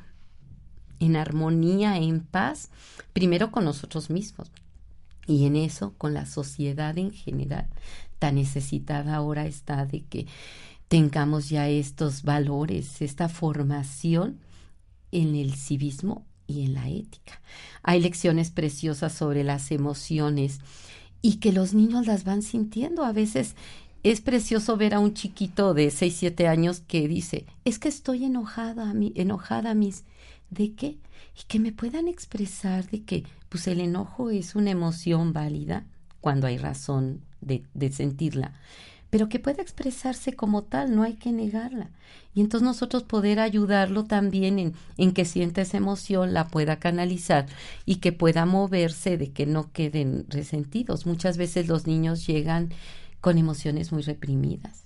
en 1.00 1.16
armonía, 1.16 1.98
en 1.98 2.20
paz, 2.20 2.70
primero 3.14 3.50
con 3.50 3.66
nosotros 3.66 4.12
mismos 4.12 4.52
y 5.26 5.48
en 5.48 5.56
eso 5.56 5.96
con 5.98 6.14
la 6.14 6.28
sociedad 6.28 7.00
en 7.00 7.10
general. 7.10 7.66
Tan 8.20 8.36
necesitada 8.36 9.16
ahora 9.16 9.48
está 9.48 9.88
de 9.88 10.02
que 10.02 10.28
tengamos 10.88 11.50
ya 11.50 11.68
estos 11.68 12.22
valores, 12.22 13.02
esta 13.02 13.28
formación 13.28 14.38
en 15.12 15.34
el 15.34 15.56
civismo 15.56 16.28
y 16.46 16.64
en 16.64 16.76
la 16.76 16.88
ética. 16.90 17.42
Hay 17.82 18.02
lecciones 18.02 18.52
preciosas 18.52 19.14
sobre 19.14 19.44
las 19.44 19.72
emociones 19.72 20.60
y 21.22 21.38
que 21.38 21.52
los 21.52 21.74
niños 21.74 22.08
las 22.08 22.24
van 22.24 22.42
sintiendo. 22.42 23.04
A 23.04 23.12
veces 23.12 23.56
es 24.04 24.22
precioso 24.22 24.78
ver 24.78 24.94
a 24.94 25.00
un 25.00 25.14
chiquito 25.14 25.74
de 25.74 25.92
6, 25.92 26.16
7 26.18 26.48
años 26.48 26.82
que 26.88 27.08
dice, 27.08 27.46
es 27.66 27.80
que 27.80 27.90
estoy 27.90 28.26
enojada, 28.26 28.94
enojada, 29.16 29.74
mis 29.74 30.06
de 30.50 30.74
qué 30.74 30.98
y 31.36 31.46
que 31.48 31.60
me 31.60 31.72
puedan 31.72 32.08
expresar 32.08 32.90
de 32.90 33.04
que 33.04 33.24
pues 33.50 33.68
el 33.68 33.80
enojo 33.80 34.30
es 34.30 34.56
una 34.56 34.72
emoción 34.72 35.34
válida 35.34 35.86
cuando 36.22 36.48
hay 36.48 36.58
razón 36.58 37.22
de, 37.42 37.64
de 37.74 37.92
sentirla, 37.92 38.54
pero 39.10 39.30
que 39.30 39.40
pueda 39.40 39.62
expresarse 39.62 40.34
como 40.34 40.64
tal, 40.64 40.96
no 40.96 41.04
hay 41.04 41.14
que 41.14 41.32
negarla. 41.32 41.90
Y 42.34 42.42
entonces 42.42 42.66
nosotros 42.66 43.04
poder 43.04 43.40
ayudarlo 43.40 44.04
también 44.06 44.60
en, 44.60 44.74
en 44.98 45.14
que 45.14 45.26
sienta 45.26 45.62
esa 45.62 45.78
emoción, 45.78 46.34
la 46.34 46.48
pueda 46.48 46.78
canalizar 46.78 47.48
y 47.86 47.96
que 47.96 48.12
pueda 48.12 48.46
moverse 48.46 49.18
de 49.18 49.32
que 49.32 49.46
no 49.46 49.72
queden 49.72 50.26
resentidos. 50.30 51.06
Muchas 51.06 51.38
veces 51.38 51.68
los 51.68 51.88
niños 51.88 52.28
llegan 52.28 52.70
con 53.20 53.38
emociones 53.38 53.92
muy 53.92 54.04
reprimidas. 54.04 54.86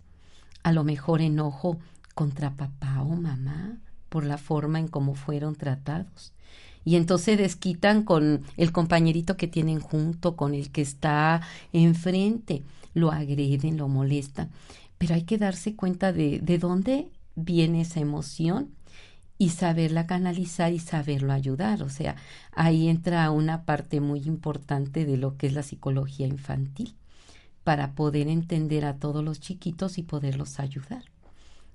A 0.64 0.72
lo 0.72 0.84
mejor 0.84 1.22
enojo 1.22 1.78
contra 2.16 2.52
papá 2.52 3.02
o 3.02 3.16
mamá, 3.16 3.78
por 4.10 4.26
la 4.26 4.38
forma 4.38 4.80
en 4.80 4.88
cómo 4.88 5.16
fueron 5.16 5.56
tratados. 5.56 6.34
Y 6.86 6.96
entonces 6.96 7.38
desquitan 7.38 8.04
con 8.04 8.44
el 8.58 8.72
compañerito 8.72 9.38
que 9.38 9.48
tienen 9.48 9.80
junto, 9.80 10.36
con 10.36 10.54
el 10.54 10.72
que 10.72 10.82
está 10.82 11.42
enfrente, 11.72 12.64
lo 12.94 13.12
agreden, 13.12 13.78
lo 13.78 13.88
molestan. 13.88 14.50
Pero 14.98 15.16
hay 15.16 15.24
que 15.24 15.38
darse 15.38 15.76
cuenta 15.76 16.14
de, 16.14 16.40
de 16.40 16.58
dónde 16.58 17.10
viene 17.36 17.82
esa 17.82 18.00
emoción 18.00 18.70
y 19.38 19.50
saberla 19.50 20.08
canalizar 20.08 20.74
y 20.74 20.80
saberlo 20.80 21.34
ayudar. 21.34 21.84
O 21.84 21.90
sea, 21.90 22.16
ahí 22.52 22.88
entra 22.88 23.30
una 23.32 23.66
parte 23.66 24.00
muy 24.00 24.22
importante 24.26 25.06
de 25.06 25.18
lo 25.18 25.38
que 25.38 25.48
es 25.48 25.54
la 25.54 25.64
psicología 25.64 26.28
infantil, 26.28 26.96
para 27.64 27.94
poder 27.94 28.28
entender 28.28 28.86
a 28.86 28.98
todos 28.98 29.24
los 29.24 29.40
chiquitos 29.40 29.98
y 29.98 30.04
poderlos 30.04 30.60
ayudar. 30.60 31.04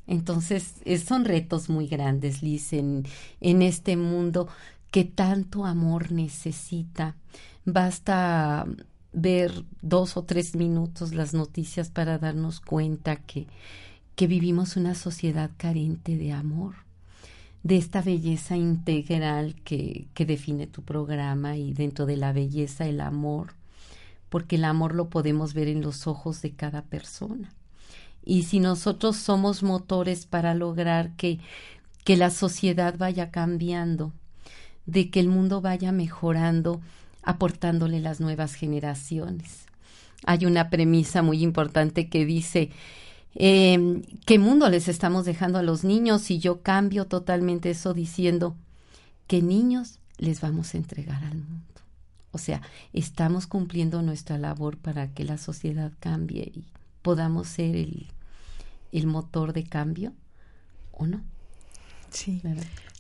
Entonces, 0.07 0.77
son 1.05 1.27
retos 1.27 1.69
muy 1.69 1.87
grandes, 1.87 2.43
Liz, 2.43 2.73
en, 2.73 3.05
en 3.41 3.61
este 3.61 3.97
mundo 3.97 4.49
que 4.91 5.05
tanto 5.05 5.65
amor 5.65 6.13
necesita. 6.13 7.17
Basta 7.65 8.67
ver 9.13 9.65
dos 9.83 10.17
o 10.17 10.25
tres 10.25 10.55
minutos 10.55 11.15
las 11.15 11.35
noticias 11.35 11.91
para 11.91 12.19
darnos 12.19 12.61
cuenta 12.61 13.17
que, 13.17 13.47
que 14.15 14.27
vivimos 14.27 14.77
una 14.77 14.95
sociedad 14.95 15.51
carente 15.57 16.17
de 16.17 16.33
amor, 16.33 16.75
de 17.63 17.77
esta 17.77 18.03
belleza 18.03 18.57
integral 18.57 19.55
que, 19.65 20.07
que 20.15 20.27
define 20.27 20.67
tu 20.67 20.83
programa 20.83 21.57
y 21.57 21.73
dentro 21.73 22.07
de 22.07 22.17
la 22.17 22.33
belleza 22.33 22.87
el 22.87 23.01
amor, 23.01 23.55
porque 24.29 24.57
el 24.57 24.65
amor 24.65 24.95
lo 24.95 25.09
podemos 25.09 25.55
ver 25.55 25.69
en 25.69 25.83
los 25.83 26.07
ojos 26.07 26.43
de 26.43 26.53
cada 26.53 26.83
persona 26.83 27.53
y 28.29 28.43
si 28.43 28.61
nosotros 28.61 29.17
somos 29.17 29.63
motores 29.63 30.27
para 30.27 30.55
lograr 30.55 31.17
que, 31.17 31.39
que 32.05 32.19
la 32.19 32.29
sociedad 32.29 32.95
vaya 32.99 33.31
cambiando, 33.31 34.13
de 34.89 35.11
que 35.11 35.21
el 35.21 35.29
mundo 35.29 35.61
vaya 35.61 35.93
mejorando, 35.93 36.81
aportándole 37.23 38.01
las 38.01 38.21
nuevas 38.21 38.55
generaciones. 38.55 39.67
Hay 40.25 40.47
una 40.47 40.71
premisa 40.71 41.21
muy 41.21 41.43
importante 41.43 42.09
que 42.09 42.25
dice, 42.25 42.71
eh, 43.35 44.03
¿qué 44.25 44.39
mundo 44.39 44.69
les 44.71 44.89
estamos 44.89 45.27
dejando 45.27 45.59
a 45.59 45.63
los 45.63 45.85
niños? 45.85 46.31
Y 46.31 46.39
yo 46.39 46.63
cambio 46.63 47.05
totalmente 47.05 47.71
eso 47.71 47.93
diciendo, 47.93 48.57
¿qué 49.27 49.43
niños 49.43 49.99
les 50.17 50.41
vamos 50.41 50.75
a 50.75 50.79
entregar 50.79 51.23
al 51.23 51.37
mundo? 51.37 51.65
O 52.33 52.39
sea, 52.39 52.63
estamos 52.95 53.47
cumpliendo 53.47 54.01
nuestra 54.01 54.39
labor 54.39 54.79
para 54.79 55.09
que 55.13 55.23
la 55.25 55.37
sociedad 55.37 55.93
cambie 56.01 56.51
y 56.55 56.65
podamos 57.03 57.47
ser 57.47 57.77
el, 57.77 58.07
el 58.91 59.07
motor 59.07 59.53
de 59.53 59.65
cambio 59.65 60.15
o 60.93 61.07
no. 61.07 61.21
Sí. 62.11 62.41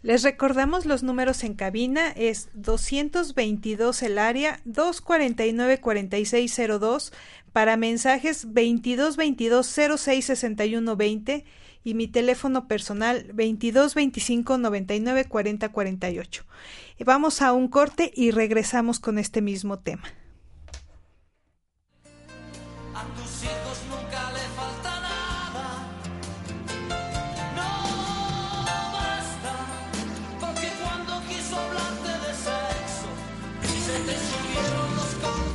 Les 0.02 0.22
recordamos 0.22 0.86
los 0.86 1.02
números 1.02 1.42
en 1.42 1.54
cabina, 1.54 2.10
es 2.10 2.50
222 2.54 4.02
el 4.04 4.18
área, 4.18 4.60
249 4.64 5.80
4602 5.80 7.12
para 7.52 7.76
mensajes 7.76 8.42
2222 8.44 9.66
0661 9.66 10.96
20 10.96 11.44
y 11.82 11.94
mi 11.94 12.06
teléfono 12.06 12.68
personal 12.68 13.26
2225 13.26 14.58
99 14.58 15.24
40 15.24 15.68
48. 15.70 16.44
Vamos 17.04 17.42
a 17.42 17.52
un 17.52 17.66
corte 17.66 18.12
y 18.14 18.30
regresamos 18.30 19.00
con 19.00 19.18
este 19.18 19.42
mismo 19.42 19.80
tema. 19.80 20.04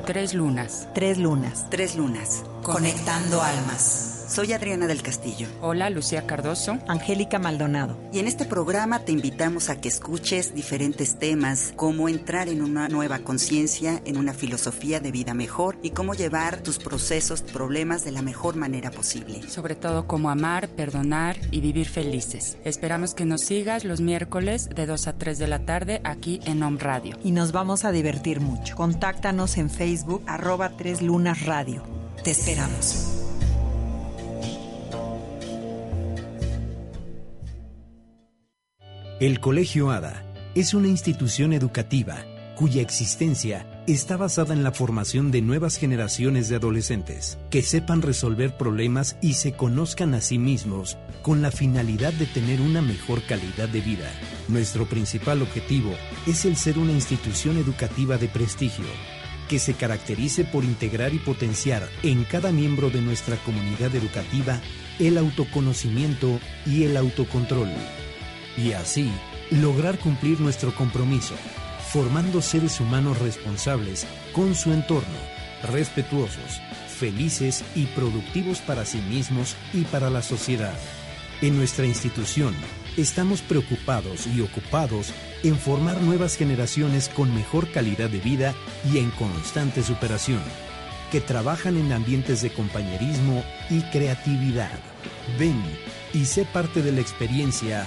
Tres 0.06 0.34
lunas. 0.34 0.88
Tres 0.94 1.18
lunas. 1.18 1.68
Tres 1.68 1.96
lunas. 1.96 2.44
Conectando 2.62 3.42
almas. 3.42 4.15
Soy 4.28 4.52
Adriana 4.52 4.88
del 4.88 5.02
Castillo. 5.02 5.46
Hola, 5.60 5.88
Lucía 5.88 6.26
Cardoso. 6.26 6.78
Angélica 6.88 7.38
Maldonado. 7.38 7.96
Y 8.12 8.18
en 8.18 8.26
este 8.26 8.44
programa 8.44 9.04
te 9.04 9.12
invitamos 9.12 9.70
a 9.70 9.80
que 9.80 9.88
escuches 9.88 10.52
diferentes 10.52 11.18
temas, 11.18 11.72
cómo 11.76 12.08
entrar 12.08 12.48
en 12.48 12.62
una 12.62 12.88
nueva 12.88 13.20
conciencia, 13.20 14.02
en 14.04 14.16
una 14.16 14.34
filosofía 14.34 14.98
de 14.98 15.12
vida 15.12 15.32
mejor 15.32 15.78
y 15.80 15.90
cómo 15.90 16.14
llevar 16.14 16.60
tus 16.62 16.78
procesos, 16.78 17.42
problemas 17.42 18.04
de 18.04 18.10
la 18.10 18.22
mejor 18.22 18.56
manera 18.56 18.90
posible. 18.90 19.48
Sobre 19.48 19.76
todo 19.76 20.08
cómo 20.08 20.28
amar, 20.28 20.68
perdonar 20.70 21.36
y 21.52 21.60
vivir 21.60 21.88
felices. 21.88 22.58
Esperamos 22.64 23.14
que 23.14 23.26
nos 23.26 23.42
sigas 23.42 23.84
los 23.84 24.00
miércoles 24.00 24.68
de 24.74 24.86
2 24.86 25.06
a 25.06 25.12
3 25.12 25.38
de 25.38 25.46
la 25.46 25.64
tarde 25.64 26.00
aquí 26.02 26.40
en 26.46 26.62
Home 26.64 26.80
Radio. 26.80 27.16
Y 27.22 27.30
nos 27.30 27.52
vamos 27.52 27.84
a 27.84 27.92
divertir 27.92 28.40
mucho. 28.40 28.74
Contáctanos 28.74 29.56
en 29.56 29.70
Facebook 29.70 30.24
arroba 30.26 30.76
Tres 30.76 31.00
Lunas 31.00 31.46
Radio. 31.46 31.84
Te 32.24 32.32
esperamos. 32.32 33.15
El 39.18 39.40
Colegio 39.40 39.90
ADA 39.92 40.22
es 40.54 40.74
una 40.74 40.88
institución 40.88 41.54
educativa 41.54 42.22
cuya 42.54 42.82
existencia 42.82 43.66
está 43.86 44.18
basada 44.18 44.52
en 44.52 44.62
la 44.62 44.72
formación 44.72 45.30
de 45.30 45.40
nuevas 45.40 45.78
generaciones 45.78 46.50
de 46.50 46.56
adolescentes 46.56 47.38
que 47.48 47.62
sepan 47.62 48.02
resolver 48.02 48.58
problemas 48.58 49.16
y 49.22 49.32
se 49.32 49.52
conozcan 49.52 50.12
a 50.12 50.20
sí 50.20 50.38
mismos 50.38 50.98
con 51.22 51.40
la 51.40 51.50
finalidad 51.50 52.12
de 52.12 52.26
tener 52.26 52.60
una 52.60 52.82
mejor 52.82 53.22
calidad 53.22 53.70
de 53.70 53.80
vida. 53.80 54.12
Nuestro 54.48 54.84
principal 54.84 55.40
objetivo 55.40 55.94
es 56.26 56.44
el 56.44 56.56
ser 56.56 56.78
una 56.78 56.92
institución 56.92 57.56
educativa 57.56 58.18
de 58.18 58.28
prestigio 58.28 58.84
que 59.48 59.58
se 59.58 59.72
caracterice 59.72 60.44
por 60.44 60.62
integrar 60.62 61.14
y 61.14 61.20
potenciar 61.20 61.88
en 62.02 62.24
cada 62.24 62.52
miembro 62.52 62.90
de 62.90 63.00
nuestra 63.00 63.36
comunidad 63.46 63.94
educativa 63.94 64.60
el 64.98 65.16
autoconocimiento 65.16 66.38
y 66.66 66.82
el 66.82 66.98
autocontrol 66.98 67.70
y 68.56 68.72
así 68.72 69.10
lograr 69.50 69.98
cumplir 69.98 70.40
nuestro 70.40 70.74
compromiso, 70.74 71.34
formando 71.92 72.42
seres 72.42 72.80
humanos 72.80 73.18
responsables 73.18 74.06
con 74.32 74.54
su 74.54 74.72
entorno, 74.72 75.18
respetuosos, 75.62 76.60
felices 76.88 77.64
y 77.74 77.84
productivos 77.86 78.60
para 78.60 78.84
sí 78.84 78.98
mismos 78.98 79.56
y 79.72 79.82
para 79.82 80.10
la 80.10 80.22
sociedad. 80.22 80.76
En 81.42 81.56
nuestra 81.56 81.86
institución 81.86 82.54
estamos 82.96 83.42
preocupados 83.42 84.26
y 84.26 84.40
ocupados 84.40 85.12
en 85.42 85.56
formar 85.56 86.00
nuevas 86.00 86.36
generaciones 86.36 87.10
con 87.10 87.34
mejor 87.34 87.70
calidad 87.70 88.08
de 88.08 88.20
vida 88.20 88.54
y 88.90 88.98
en 88.98 89.10
constante 89.10 89.82
superación, 89.82 90.40
que 91.12 91.20
trabajan 91.20 91.76
en 91.76 91.92
ambientes 91.92 92.40
de 92.40 92.50
compañerismo 92.50 93.44
y 93.68 93.82
creatividad. 93.90 94.78
Ven 95.38 95.62
y 96.14 96.24
sé 96.24 96.46
parte 96.46 96.82
de 96.82 96.92
la 96.92 97.02
experiencia 97.02 97.86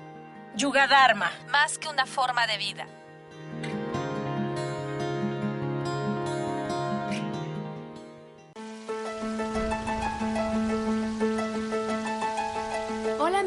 Yuga 0.55 0.87
Dharma. 0.87 1.31
Más 1.49 1.77
que 1.77 1.87
una 1.87 2.05
forma 2.05 2.45
de 2.45 2.57
vida. 2.57 2.85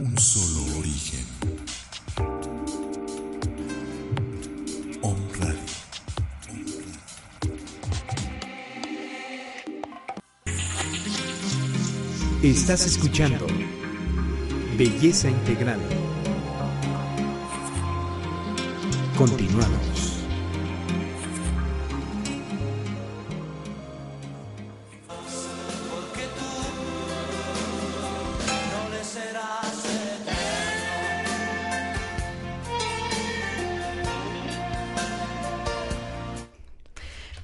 Un 0.00 0.16
solo 0.16 0.78
origen. 0.78 1.26
Estás 12.42 12.86
escuchando 12.86 13.46
Belleza 14.78 15.28
Integral. 15.28 15.80
Continuamos. 19.16 19.97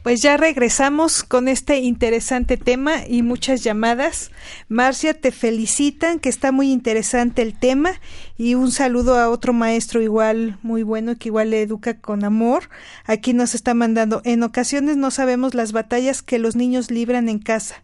Pues 0.05 0.21
ya 0.21 0.37
regresamos 0.37 1.23
con 1.23 1.49
este 1.49 1.79
interesante 1.79 2.59
tema 2.59 3.07
y 3.09 3.23
muchas 3.23 3.65
llamadas. 3.65 4.33
Marcia, 4.69 5.19
te 5.19 5.33
felicitan, 5.33 6.21
que 6.21 6.29
está 6.29 6.53
muy 6.53 6.71
interesante 6.71 7.41
el 7.41 7.59
tema 7.59 7.93
y 8.37 8.55
un 8.55 8.71
saludo 8.71 9.19
a 9.19 9.31
otro 9.31 9.55
maestro 9.55 10.03
igual 10.03 10.59
muy 10.61 10.83
bueno 10.83 11.17
que 11.17 11.31
igual 11.31 11.49
le 11.53 11.63
educa 11.63 12.01
con 12.01 12.23
amor. 12.23 12.69
Aquí 13.07 13.33
nos 13.33 13.55
está 13.55 13.73
mandando, 13.73 14.21
en 14.27 14.43
ocasiones 14.43 14.99
no 14.99 15.11
sabemos 15.11 15.55
las 15.55 15.73
batallas 15.73 16.21
que 16.21 16.39
los 16.39 16.55
niños 16.55 16.91
libran 16.91 17.31
en 17.31 17.39
casa 17.39 17.83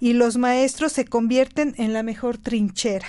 y 0.00 0.14
los 0.14 0.38
maestros 0.38 0.90
se 0.90 1.04
convierten 1.04 1.76
en 1.78 1.92
la 1.92 2.02
mejor 2.02 2.36
trinchera. 2.36 3.06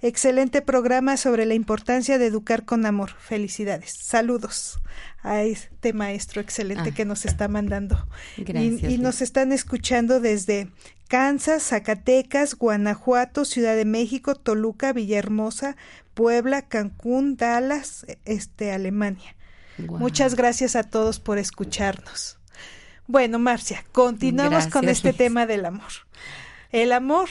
Excelente 0.00 0.62
programa 0.62 1.18
sobre 1.18 1.44
la 1.44 1.52
importancia 1.52 2.16
de 2.16 2.26
educar 2.26 2.64
con 2.64 2.86
amor. 2.86 3.10
Felicidades. 3.18 3.90
Saludos 3.92 4.78
a 5.26 5.42
este 5.42 5.92
maestro 5.92 6.40
excelente 6.40 6.90
Ah. 6.90 6.94
que 6.94 7.04
nos 7.04 7.24
está 7.26 7.48
mandando. 7.48 8.06
Y- 8.36 8.44
Gracias, 8.44 8.92
y, 8.92 8.98
nos 8.98 9.20
están 9.22 9.52
escuchando 9.52 10.20
desde 10.20 10.70
Kansas, 11.08 11.62
Zacatecas, 11.64 12.54
Guanajuato, 12.54 13.44
Ciudad 13.44 13.74
de 13.76 13.84
México, 13.84 14.34
Toluca, 14.34 14.92
Villahermosa, 14.92 15.76
Puebla, 16.14 16.62
Cancún, 16.62 17.36
Dallas, 17.36 18.06
este, 18.24 18.72
Alemania. 18.72 19.34
Muchas 19.78 20.34
gracias 20.36 20.74
a 20.76 20.84
todos 20.84 21.20
por 21.20 21.38
escucharnos. 21.38 22.38
Bueno, 23.06 23.38
Marcia, 23.38 23.84
continuamos 23.92 24.66
con 24.68 24.88
este 24.88 25.12
tema 25.12 25.46
del 25.46 25.64
amor. 25.66 25.92
El 26.72 26.92
amor 26.92 27.28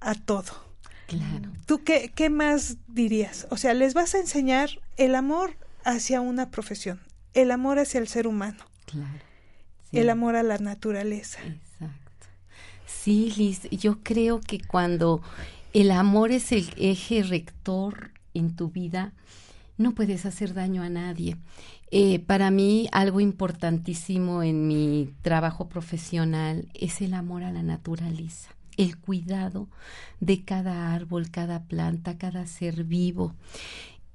a 0.00 0.14
todo. 0.14 0.66
Claro. 1.06 1.50
¿Tú 1.66 1.82
qué, 1.84 2.12
qué 2.14 2.30
más 2.30 2.76
dirías? 2.86 3.46
O 3.50 3.56
sea, 3.56 3.72
les 3.74 3.94
vas 3.94 4.14
a 4.14 4.18
enseñar 4.18 4.70
el 4.96 5.14
amor 5.14 5.56
hacia 5.84 6.20
una 6.20 6.50
profesión, 6.50 7.00
el 7.36 7.50
amor 7.50 7.78
hacia 7.78 8.00
el 8.00 8.08
ser 8.08 8.26
humano, 8.26 8.64
Claro. 8.86 9.20
Sí. 9.90 9.98
el 9.98 10.10
amor 10.10 10.34
a 10.36 10.42
la 10.42 10.58
naturaleza. 10.58 11.38
Exacto. 11.40 12.26
Sí, 12.86 13.32
Liz, 13.36 13.68
yo 13.70 13.98
creo 14.02 14.40
que 14.40 14.60
cuando 14.60 15.22
el 15.72 15.90
amor 15.92 16.32
es 16.32 16.50
el 16.52 16.68
eje 16.76 17.22
rector 17.22 18.10
en 18.34 18.56
tu 18.56 18.68
vida, 18.70 19.12
no 19.78 19.92
puedes 19.92 20.26
hacer 20.26 20.54
daño 20.54 20.82
a 20.82 20.88
nadie. 20.88 21.36
Eh, 21.90 22.18
para 22.18 22.50
mí 22.50 22.88
algo 22.92 23.20
importantísimo 23.20 24.42
en 24.42 24.66
mi 24.66 25.12
trabajo 25.22 25.68
profesional 25.68 26.68
es 26.74 27.00
el 27.00 27.14
amor 27.14 27.44
a 27.44 27.52
la 27.52 27.62
naturaleza, 27.62 28.50
el 28.76 28.96
cuidado 28.96 29.68
de 30.20 30.42
cada 30.42 30.92
árbol, 30.94 31.30
cada 31.30 31.62
planta, 31.64 32.18
cada 32.18 32.46
ser 32.46 32.84
vivo. 32.84 33.34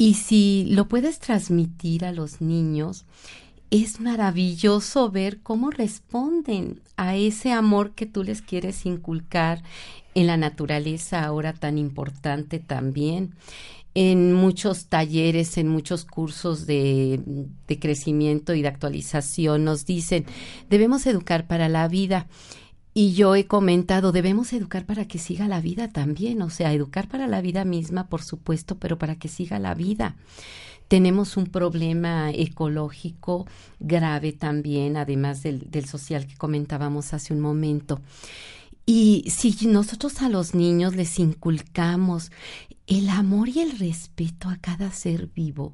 Y 0.02 0.16
si 0.16 0.66
lo 0.68 0.88
puedes 0.88 1.20
transmitir 1.20 2.06
a 2.06 2.12
los 2.12 2.42
niños, 2.42 3.06
es 3.70 4.00
maravilloso 4.00 5.12
ver 5.12 5.42
cómo 5.42 5.70
responden 5.70 6.82
a 6.98 7.16
ese 7.16 7.52
amor 7.52 7.92
que 7.92 8.08
tú 8.08 8.24
les 8.24 8.42
quieres 8.42 8.88
inculcar 8.88 9.62
en 10.16 10.26
la 10.26 10.38
naturaleza 10.38 11.24
ahora 11.24 11.54
tan 11.54 11.78
importante 11.78 12.58
también 12.58 13.36
en 13.94 14.34
muchos 14.34 14.86
talleres, 14.88 15.60
en 15.60 15.68
muchos 15.68 16.06
cursos 16.06 16.66
de, 16.66 17.20
de, 17.68 17.80
crecimiento 17.80 18.56
y 18.56 18.64
de 18.64 18.70
actualización 18.70 19.66
nos 19.66 19.86
dicen, 19.86 20.26
debemos 20.68 21.06
educar 21.06 21.46
para 21.46 21.70
la 21.70 21.88
vida. 21.88 22.26
Y 22.94 23.14
yo 23.14 23.36
he 23.36 23.48
comentado, 23.48 24.12
debemos 24.12 24.52
educar 24.52 24.86
para 24.86 25.06
que 25.08 25.18
siga 25.18 25.48
la 25.48 25.62
vida 25.62 25.88
también, 25.88 26.42
o 26.42 26.50
sea, 26.50 26.74
educar 26.74 27.08
para 27.08 27.28
la 27.28 27.42
vida 27.42 27.64
misma, 27.64 28.08
por 28.08 28.22
supuesto, 28.22 28.76
pero 28.78 28.98
para 28.98 29.16
que 29.16 29.30
siga 29.30 29.60
la 29.60 29.74
vida. 29.74 30.16
Tenemos 30.90 31.38
un 31.38 31.46
problema 31.46 32.32
ecológico 32.32 33.48
grave 33.80 34.34
también, 34.34 34.98
además 34.98 35.42
del, 35.42 35.86
social 35.86 36.28
que 36.28 36.36
comentábamos 36.36 37.14
hace 37.14 37.34
un 37.34 37.40
momento. 37.40 38.02
Y 38.94 39.24
si 39.30 39.56
nosotros 39.68 40.22
a 40.22 40.28
los 40.28 40.54
niños 40.54 40.98
les 40.98 41.18
inculcamos 41.18 42.30
el 42.88 43.08
amor 43.08 43.48
y 43.48 43.62
el 43.62 43.80
respeto 43.80 44.50
a 44.50 44.58
cada 44.58 44.92
ser 44.92 45.28
vivo, 45.28 45.74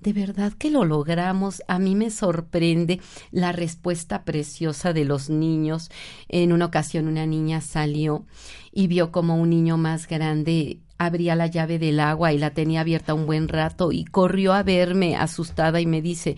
de 0.00 0.12
verdad 0.12 0.52
que 0.52 0.72
lo 0.72 0.84
logramos. 0.84 1.62
A 1.68 1.78
mí 1.78 1.94
me 1.94 2.10
sorprende 2.10 3.00
la 3.30 3.52
respuesta 3.52 4.24
preciosa 4.24 4.92
de 4.92 5.04
los 5.04 5.30
niños. 5.30 5.92
En 6.28 6.52
una 6.52 6.64
ocasión 6.64 7.06
una 7.06 7.24
niña 7.24 7.60
salió 7.60 8.26
y 8.72 8.88
vio 8.88 9.12
como 9.12 9.36
un 9.36 9.50
niño 9.50 9.76
más 9.76 10.08
grande 10.08 10.80
abría 10.98 11.36
la 11.36 11.46
llave 11.46 11.78
del 11.78 12.00
agua 12.00 12.32
y 12.32 12.38
la 12.38 12.50
tenía 12.50 12.80
abierta 12.80 13.14
un 13.14 13.26
buen 13.26 13.46
rato 13.46 13.92
y 13.92 14.04
corrió 14.04 14.52
a 14.54 14.64
verme 14.64 15.14
asustada 15.14 15.80
y 15.80 15.86
me 15.86 16.02
dice, 16.02 16.34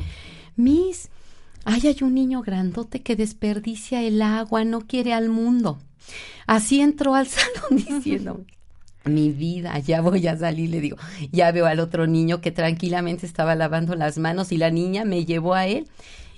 Miss, 0.57 1.09
ay, 1.65 1.87
hay 1.87 1.97
un 2.03 2.13
niño 2.13 2.43
grandote 2.43 3.01
que 3.01 3.17
desperdicia 3.17 4.03
el 4.03 4.21
agua, 4.21 4.67
no 4.67 4.81
quiere 4.83 5.15
al 5.15 5.31
mundo. 5.31 5.79
Así 6.47 6.81
entró 6.81 7.15
al 7.15 7.27
salón 7.29 7.77
diciendo, 7.77 8.45
mi 9.05 9.31
vida, 9.31 9.79
ya 9.79 10.01
voy 10.01 10.27
a 10.27 10.37
salir, 10.37 10.71
le 10.71 10.81
digo, 10.81 10.97
ya 11.33 11.51
veo 11.53 11.67
al 11.67 11.81
otro 11.81 12.07
niño 12.07 12.41
que 12.41 12.51
tranquilamente 12.51 13.27
estaba 13.27 13.55
lavando 13.55 13.95
las 13.95 14.19
manos 14.19 14.53
y 14.53 14.59
la 14.59 14.71
niña 14.71 15.05
me 15.05 15.25
llevó 15.25 15.55
a 15.55 15.67
él. 15.67 15.89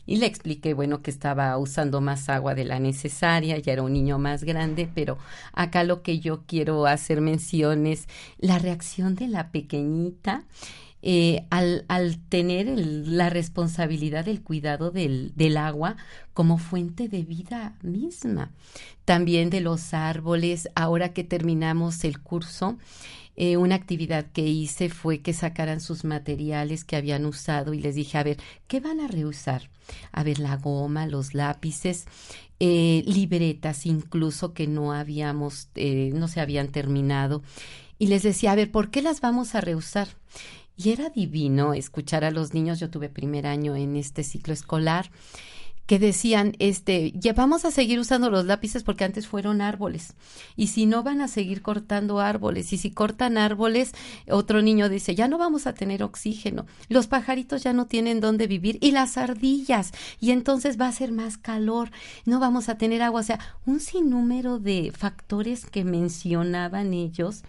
Y 0.07 0.17
le 0.17 0.27
expliqué, 0.27 0.75
bueno, 0.75 1.03
que 1.03 1.11
estaba 1.11 1.57
usando 1.57 2.01
más 2.01 2.29
agua 2.29 2.57
de 2.57 2.65
la 2.65 2.81
necesaria, 2.81 3.59
ya 3.59 3.73
era 3.73 3.83
un 3.83 3.93
niño 3.93 4.19
más 4.19 4.43
grande, 4.43 4.89
pero 4.93 5.19
acá 5.53 5.85
lo 5.85 6.03
que 6.03 6.19
yo 6.19 6.43
quiero 6.47 6.87
hacer 6.87 7.21
mención 7.21 7.87
es 7.87 8.09
la 8.39 8.59
reacción 8.59 9.15
de 9.15 9.29
la 9.29 9.53
pequeñita 9.53 10.43
eh, 11.03 11.47
al, 11.49 12.19
tener 12.29 12.67
la 12.77 13.31
responsabilidad 13.31 14.27
del 14.27 14.43
cuidado 14.43 14.91
del, 14.91 15.33
del, 15.35 15.57
agua 15.57 15.97
como 16.35 16.59
fuente 16.59 17.09
de 17.09 17.23
vida 17.23 17.75
misma. 17.83 18.51
También 19.07 19.49
de 19.49 19.61
los 19.61 19.95
árboles, 19.95 20.69
ahora 20.75 21.15
que 21.15 21.25
terminamos 21.25 22.05
el 22.05 22.21
curso, 22.21 22.77
eh, 23.37 23.57
una 23.57 23.77
actividad 23.77 24.27
que 24.27 24.47
hice 24.47 24.91
fue 24.91 25.21
que 25.21 25.33
sacaran 25.33 25.81
sus 25.81 26.05
materiales 26.05 26.85
que 26.85 26.97
habían 26.97 27.25
usado 27.25 27.73
y 27.73 27.81
les 27.81 27.95
dije, 27.95 28.19
a 28.19 28.23
ver, 28.23 28.37
¿qué 28.69 28.81
van 28.81 29.01
a 29.01 29.09
reusar? 29.09 29.71
A 30.13 30.23
ver, 30.23 30.39
la 30.39 30.57
goma, 30.57 31.07
los 31.07 31.33
lápices, 31.33 32.05
eh, 32.59 33.03
libretas 33.07 33.87
incluso 33.87 34.53
que 34.53 34.67
no 34.67 34.93
habíamos, 34.93 35.71
no 35.75 36.29
se 36.29 36.41
habían 36.41 36.69
terminado. 36.69 37.43
Y 37.99 38.09
les 38.09 38.23
decía, 38.23 38.53
a 38.53 38.55
ver, 38.55 38.71
¿por 38.71 38.91
qué 38.91 39.03
las 39.03 39.21
vamos 39.21 39.55
a 39.55 39.61
reusar? 39.61 40.09
Y 40.77 40.91
era 40.91 41.11
divino 41.11 41.75
escuchar 41.75 42.25
a 42.25 42.31
los 42.31 42.55
niños, 42.55 42.81
yo 42.81 42.91
tuve 42.91 43.09
primer 43.09 43.47
año 43.47 43.77
en 43.77 43.97
este 43.97 44.25
ciclo 44.25 44.55
escolar, 44.55 45.11
que 45.91 45.99
decían, 45.99 46.55
este, 46.61 47.11
ya 47.17 47.33
vamos 47.33 47.65
a 47.65 47.73
seguir 47.73 47.99
usando 47.99 48.31
los 48.31 48.45
lápices 48.45 48.85
porque 48.85 49.03
antes 49.03 49.27
fueron 49.27 49.61
árboles. 49.61 50.15
Y 50.55 50.69
si 50.69 50.87
no 50.87 51.03
van 51.03 51.21
a 51.21 51.27
seguir 51.27 51.63
cortando 51.63 52.21
árboles, 52.21 52.73
y 52.73 52.79
si 52.79 52.93
cortan 52.93 53.37
árboles, 53.37 53.93
otro 54.31 54.63
niño 54.63 54.89
dice, 54.89 55.17
ya 55.17 55.27
no 55.27 55.37
vamos 55.37 55.67
a 55.67 55.75
tener 55.75 56.05
oxígeno, 56.05 56.65
los 56.89 57.09
pajaritos 57.09 57.65
ya 57.65 57.73
no 57.73 57.87
tienen 57.87 58.21
dónde 58.21 58.47
vivir, 58.47 58.79
y 58.81 58.93
las 58.93 59.17
ardillas, 59.17 59.91
y 60.21 60.31
entonces 60.31 60.81
va 60.81 60.87
a 60.87 60.93
ser 60.93 61.11
más 61.11 61.37
calor, 61.39 61.91
no 62.25 62.39
vamos 62.39 62.69
a 62.69 62.79
tener 62.79 63.03
agua. 63.03 63.23
O 63.23 63.25
sea, 63.25 63.41
un 63.67 63.81
sinnúmero 63.81 64.61
de 64.61 64.93
factores 64.97 65.67
que 65.67 65.83
mencionaban 65.83 66.95
ellos 66.95 67.43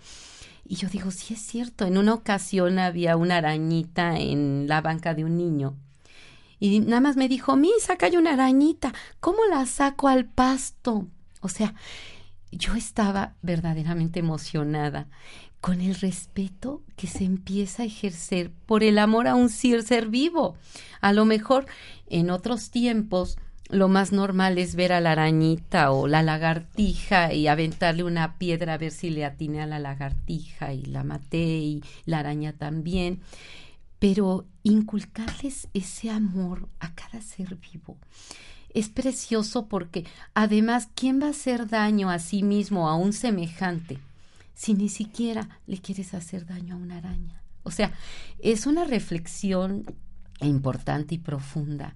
y 0.65 0.75
yo 0.75 0.87
digo, 0.89 1.11
sí 1.11 1.33
es 1.33 1.41
cierto, 1.41 1.85
en 1.85 1.97
una 1.97 2.13
ocasión 2.13 2.79
había 2.79 3.17
una 3.17 3.37
arañita 3.37 4.17
en 4.17 4.67
la 4.67 4.81
banca 4.81 5.13
de 5.13 5.25
un 5.25 5.37
niño. 5.37 5.75
Y 6.59 6.79
nada 6.79 7.01
más 7.01 7.17
me 7.17 7.27
dijo, 7.27 7.55
Misa, 7.55 7.93
acá 7.93 8.05
hay 8.05 8.17
una 8.17 8.33
arañita, 8.33 8.93
¿cómo 9.19 9.39
la 9.49 9.65
saco 9.65 10.07
al 10.07 10.25
pasto? 10.25 11.07
O 11.41 11.49
sea, 11.49 11.73
yo 12.51 12.75
estaba 12.75 13.33
verdaderamente 13.41 14.19
emocionada 14.19 15.07
con 15.59 15.79
el 15.81 15.95
respeto 15.95 16.81
que 16.95 17.07
se 17.07 17.23
empieza 17.23 17.83
a 17.83 17.85
ejercer 17.85 18.51
por 18.65 18.83
el 18.83 18.97
amor 18.97 19.27
a 19.27 19.35
un 19.35 19.49
ser, 19.49 19.83
ser 19.83 20.07
vivo. 20.07 20.55
A 21.01 21.13
lo 21.13 21.23
mejor 21.25 21.65
en 22.07 22.29
otros 22.29 22.71
tiempos 22.71 23.37
lo 23.71 23.87
más 23.87 24.11
normal 24.11 24.57
es 24.57 24.75
ver 24.75 24.93
a 24.93 25.01
la 25.01 25.13
arañita 25.13 25.91
o 25.91 26.07
la 26.07 26.21
lagartija 26.21 27.33
y 27.33 27.47
aventarle 27.47 28.03
una 28.03 28.37
piedra 28.37 28.73
a 28.73 28.77
ver 28.77 28.91
si 28.91 29.09
le 29.09 29.25
atiné 29.25 29.61
a 29.61 29.65
la 29.65 29.79
lagartija 29.79 30.73
y 30.73 30.83
la 30.83 31.03
maté 31.03 31.37
y 31.37 31.83
la 32.05 32.19
araña 32.19 32.53
también. 32.53 33.21
Pero 33.99 34.45
inculcarles 34.63 35.67
ese 35.73 36.09
amor 36.09 36.67
a 36.79 36.93
cada 36.93 37.21
ser 37.21 37.55
vivo 37.55 37.97
es 38.73 38.89
precioso 38.89 39.67
porque 39.67 40.05
además, 40.33 40.89
¿quién 40.95 41.21
va 41.21 41.27
a 41.27 41.31
hacer 41.31 41.67
daño 41.67 42.09
a 42.09 42.19
sí 42.19 42.43
mismo, 42.43 42.89
a 42.89 42.95
un 42.95 43.13
semejante, 43.13 43.99
si 44.53 44.73
ni 44.73 44.89
siquiera 44.89 45.59
le 45.67 45.77
quieres 45.79 46.13
hacer 46.13 46.45
daño 46.45 46.75
a 46.75 46.77
una 46.77 46.97
araña? 46.97 47.41
O 47.63 47.71
sea, 47.71 47.93
es 48.39 48.65
una 48.65 48.85
reflexión 48.85 49.85
importante 50.39 51.15
y 51.15 51.19
profunda 51.19 51.95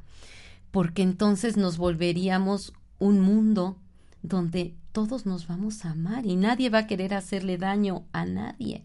porque 0.75 1.03
entonces 1.03 1.55
nos 1.55 1.77
volveríamos 1.77 2.73
un 2.99 3.21
mundo 3.21 3.77
donde 4.23 4.75
todos 4.91 5.25
nos 5.25 5.47
vamos 5.47 5.85
a 5.85 5.91
amar 5.91 6.25
y 6.25 6.35
nadie 6.35 6.69
va 6.69 6.79
a 6.79 6.87
querer 6.87 7.13
hacerle 7.13 7.57
daño 7.57 8.03
a 8.11 8.25
nadie. 8.25 8.81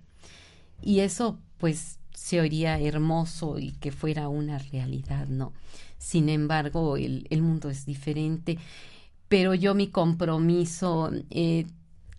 Y 0.80 1.00
eso 1.00 1.40
pues 1.58 1.98
se 2.14 2.40
oiría 2.40 2.78
hermoso 2.78 3.58
y 3.58 3.72
que 3.72 3.90
fuera 3.90 4.28
una 4.28 4.60
realidad, 4.60 5.26
¿no? 5.26 5.52
Sin 5.98 6.28
embargo, 6.28 6.96
el, 6.96 7.26
el 7.28 7.42
mundo 7.42 7.70
es 7.70 7.86
diferente, 7.86 8.56
pero 9.26 9.52
yo 9.54 9.74
mi 9.74 9.88
compromiso 9.88 11.10
eh, 11.30 11.66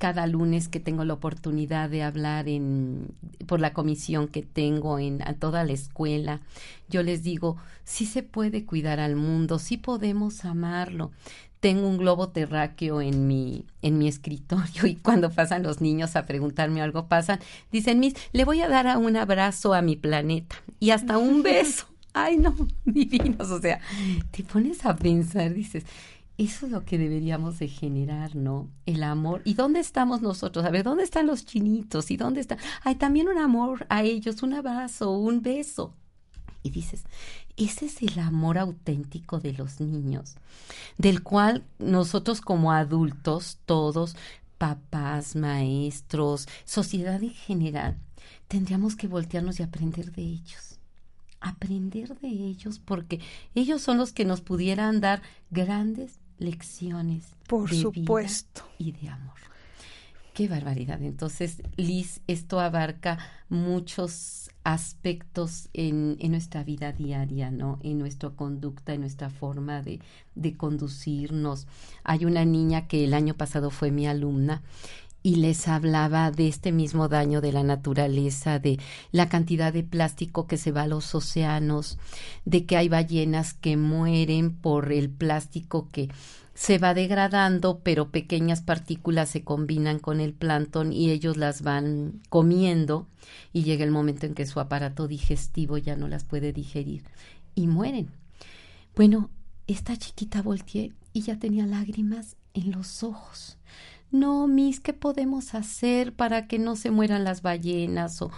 cada 0.02 0.26
lunes 0.26 0.68
que 0.68 0.80
tengo 0.80 1.06
la 1.06 1.14
oportunidad 1.14 1.88
de 1.88 2.02
hablar 2.02 2.50
en, 2.50 3.10
por 3.46 3.60
la 3.60 3.72
comisión 3.72 4.28
que 4.28 4.42
tengo 4.42 4.98
en 4.98 5.22
a 5.22 5.36
toda 5.36 5.64
la 5.64 5.74
escuela, 5.74 6.42
yo 6.90 7.04
les 7.04 7.22
digo, 7.22 7.58
sí 7.84 8.08
se 8.08 8.24
puede 8.24 8.66
cuidar 8.66 9.00
al 9.00 9.16
mundo, 9.16 9.60
sí 9.60 9.78
podemos 9.78 10.44
amarlo. 10.44 11.12
Tengo 11.60 11.88
un 11.88 12.00
globo 12.00 12.30
terráqueo 12.30 13.00
en 13.00 13.28
mi, 13.28 13.68
en 13.84 14.00
mi 14.00 14.08
escritorio 14.08 14.88
y 14.88 14.96
cuando 14.96 15.30
pasan 15.30 15.62
los 15.62 15.82
niños 15.82 16.16
a 16.16 16.26
preguntarme 16.26 16.82
algo, 16.82 17.06
pasan, 17.06 17.40
dicen, 17.72 18.00
Miss, 18.00 18.16
le 18.34 18.44
voy 18.44 18.62
a 18.62 18.70
dar 18.70 18.98
un 18.98 19.16
abrazo 19.16 19.76
a 19.76 19.84
mi 19.84 19.98
planeta 19.98 20.56
y 20.80 20.90
hasta 20.90 21.20
un 21.20 21.44
beso. 21.44 21.86
Ay, 22.14 22.38
no, 22.38 22.56
divinos, 22.86 23.52
o 23.52 23.62
sea, 23.62 23.80
te 24.32 24.44
pones 24.44 24.84
a 24.84 24.96
pensar, 24.96 25.54
dices, 25.54 25.86
eso 26.44 26.66
es 26.66 26.72
lo 26.72 26.86
que 26.86 26.98
deberíamos 26.98 27.60
de 27.60 27.68
generar, 27.68 28.36
¿no? 28.36 28.68
El 28.88 29.04
amor. 29.04 29.44
¿Y 29.46 29.54
dónde 29.54 29.80
estamos 29.80 30.24
nosotros? 30.24 30.66
A 30.66 30.72
ver, 30.72 30.84
¿dónde 30.84 31.04
están 31.04 31.28
los 31.28 31.46
chinitos? 31.46 32.10
¿Y 32.10 32.18
dónde 32.18 32.42
están? 32.42 32.58
Hay 32.84 32.96
también 32.96 33.28
un 33.28 33.38
amor 33.38 33.86
a 33.90 34.02
ellos, 34.02 34.42
un 34.42 34.56
abrazo, 34.56 35.12
un 35.12 35.44
beso. 35.44 35.94
Y 36.64 36.72
dices, 36.72 37.04
ese 37.58 37.86
es 37.86 38.02
el 38.02 38.18
amor 38.18 38.58
auténtico 38.58 39.40
de 39.40 39.54
los 39.54 39.80
niños, 39.82 40.36
del 40.98 41.22
cual 41.22 41.64
nosotros 41.78 42.42
como 42.42 42.72
adultos, 42.72 43.60
todos, 43.68 44.16
papás, 44.58 45.36
maestros, 45.36 46.48
sociedad 46.66 47.22
en 47.22 47.36
general, 47.36 47.98
tendríamos 48.48 48.96
que 48.96 49.08
voltearnos 49.08 49.60
y 49.60 49.64
aprender 49.64 50.12
de 50.12 50.24
ellos 50.24 50.72
aprender 51.44 52.20
de 52.20 52.28
ellos 52.28 52.80
porque 52.80 53.20
ellos 53.56 53.82
son 53.82 53.98
los 53.98 54.14
que 54.14 54.26
nos 54.26 54.42
pudieran 54.42 55.02
dar 55.02 55.24
grandes 55.50 56.21
lecciones 56.42 57.36
por 57.48 57.74
supuesto 57.74 58.64
y 58.78 58.92
de 58.92 59.10
amor. 59.10 59.36
Qué 60.34 60.48
barbaridad. 60.48 61.02
Entonces, 61.02 61.62
Liz, 61.76 62.22
esto 62.28 62.62
abarca 62.62 63.20
muchos 63.50 64.50
aspectos 64.64 65.68
en, 65.74 66.16
en, 66.20 66.32
nuestra 66.32 66.64
vida 66.64 66.94
diaria, 66.94 67.52
¿no? 67.52 67.80
En 67.84 68.00
nuestra 68.00 68.30
conducta, 68.30 68.94
en 68.94 69.02
nuestra 69.02 69.30
forma 69.30 69.82
de, 69.82 70.00
de 70.36 70.56
conducirnos. 70.56 71.68
Hay 72.06 72.24
una 72.24 72.46
niña 72.46 72.88
que 72.88 73.04
el 73.04 73.14
año 73.14 73.34
pasado 73.34 73.72
fue 73.72 73.92
mi 73.92 74.08
alumna 74.08 74.62
y 75.24 75.36
les 75.36 75.68
hablaba 75.68 76.32
de 76.32 76.48
este 76.48 76.72
mismo 76.72 77.08
daño 77.08 77.42
de 77.42 77.52
la 77.52 77.64
naturaleza, 77.64 78.60
de 78.60 78.80
la 79.12 79.30
cantidad 79.30 79.72
de 79.72 79.84
plástico 79.84 80.48
que 80.48 80.58
se 80.58 80.72
va 80.72 80.84
a 80.84 80.88
los 80.88 81.14
océanos, 81.14 81.98
de 82.46 82.66
que 82.66 82.78
hay 82.78 82.90
ballenas 82.90 83.54
que 83.54 83.78
mueren 83.78 84.56
por 84.56 84.92
el 84.92 85.10
plástico 85.10 85.90
que 85.92 86.10
se 86.54 86.78
va 86.78 86.94
degradando, 86.94 87.80
pero 87.80 88.12
pequeñas 88.12 88.62
partículas 88.62 89.30
se 89.30 89.44
combinan 89.44 90.00
con 90.00 90.20
el 90.20 90.34
plancton 90.34 90.92
y 90.92 91.12
ellos 91.12 91.38
las 91.38 91.62
van 91.62 92.22
comiendo 92.30 93.08
y 93.54 93.64
llega 93.64 93.84
el 93.84 93.92
momento 93.92 94.26
en 94.26 94.34
que 94.34 94.46
su 94.46 94.60
aparato 94.60 95.08
digestivo 95.08 95.78
ya 95.78 95.96
no 95.96 96.08
las 96.08 96.24
puede 96.24 96.52
digerir 96.52 97.04
y 97.56 97.68
mueren. 97.68 98.10
Bueno, 98.96 99.30
esta 99.68 99.96
chiquita 99.96 100.42
volteé 100.42 100.94
y 101.14 101.22
ya 101.22 101.40
tenía 101.40 101.66
lágrimas 101.66 102.36
en 102.54 102.72
los 102.72 103.04
ojos. 103.04 103.58
No, 104.12 104.48
Miss, 104.48 104.82
¿qué 104.82 104.94
podemos 104.94 105.56
hacer 105.56 106.14
para 106.14 106.48
que 106.48 106.60
no 106.60 106.76
se 106.76 106.92
mueran 106.92 107.24
las 107.24 107.42
ballenas 107.42 108.22
o 108.22 108.30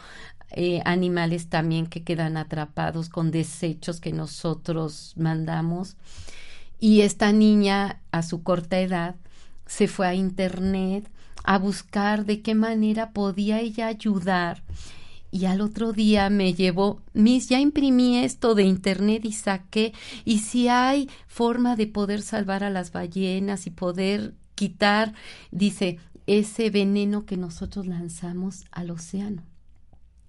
eh, 0.52 0.82
animales 0.86 1.50
también 1.50 1.88
que 1.88 2.04
quedan 2.04 2.38
atrapados 2.38 3.10
con 3.10 3.32
desechos 3.32 4.00
que 4.00 4.14
nosotros 4.14 5.14
mandamos? 5.18 5.96
Y 6.80 7.02
esta 7.02 7.32
niña, 7.32 8.02
a 8.12 8.22
su 8.22 8.44
corta 8.44 8.80
edad, 8.80 9.16
se 9.66 9.88
fue 9.88 10.06
a 10.06 10.14
Internet 10.14 11.10
a 11.44 11.58
buscar 11.58 12.26
de 12.26 12.42
qué 12.42 12.56
manera 12.56 13.12
podía 13.12 13.60
ella 13.60 13.88
ayudar. 13.88 14.64
Y 15.32 15.46
al 15.46 15.62
otro 15.62 15.94
día 15.94 16.30
me 16.30 16.54
llevó, 16.54 17.02
Miss, 17.14 17.50
ya 17.50 17.60
imprimí 17.60 18.20
esto 18.20 18.54
de 18.54 18.64
internet 18.64 19.26
y 19.26 19.32
saqué, 19.32 19.92
y 20.24 20.40
si 20.40 20.68
hay 20.68 21.10
forma 21.26 21.76
de 21.76 21.88
poder 21.88 22.22
salvar 22.22 22.64
a 22.64 22.70
las 22.70 22.92
ballenas 22.92 23.66
y 23.66 23.72
poder 23.72 24.36
quitar, 24.64 25.14
dice, 25.52 25.98
ese 26.26 26.70
veneno 26.70 27.26
que 27.26 27.36
nosotros 27.36 27.86
lanzamos 27.86 28.64
al 28.72 28.92
océano. 28.92 29.44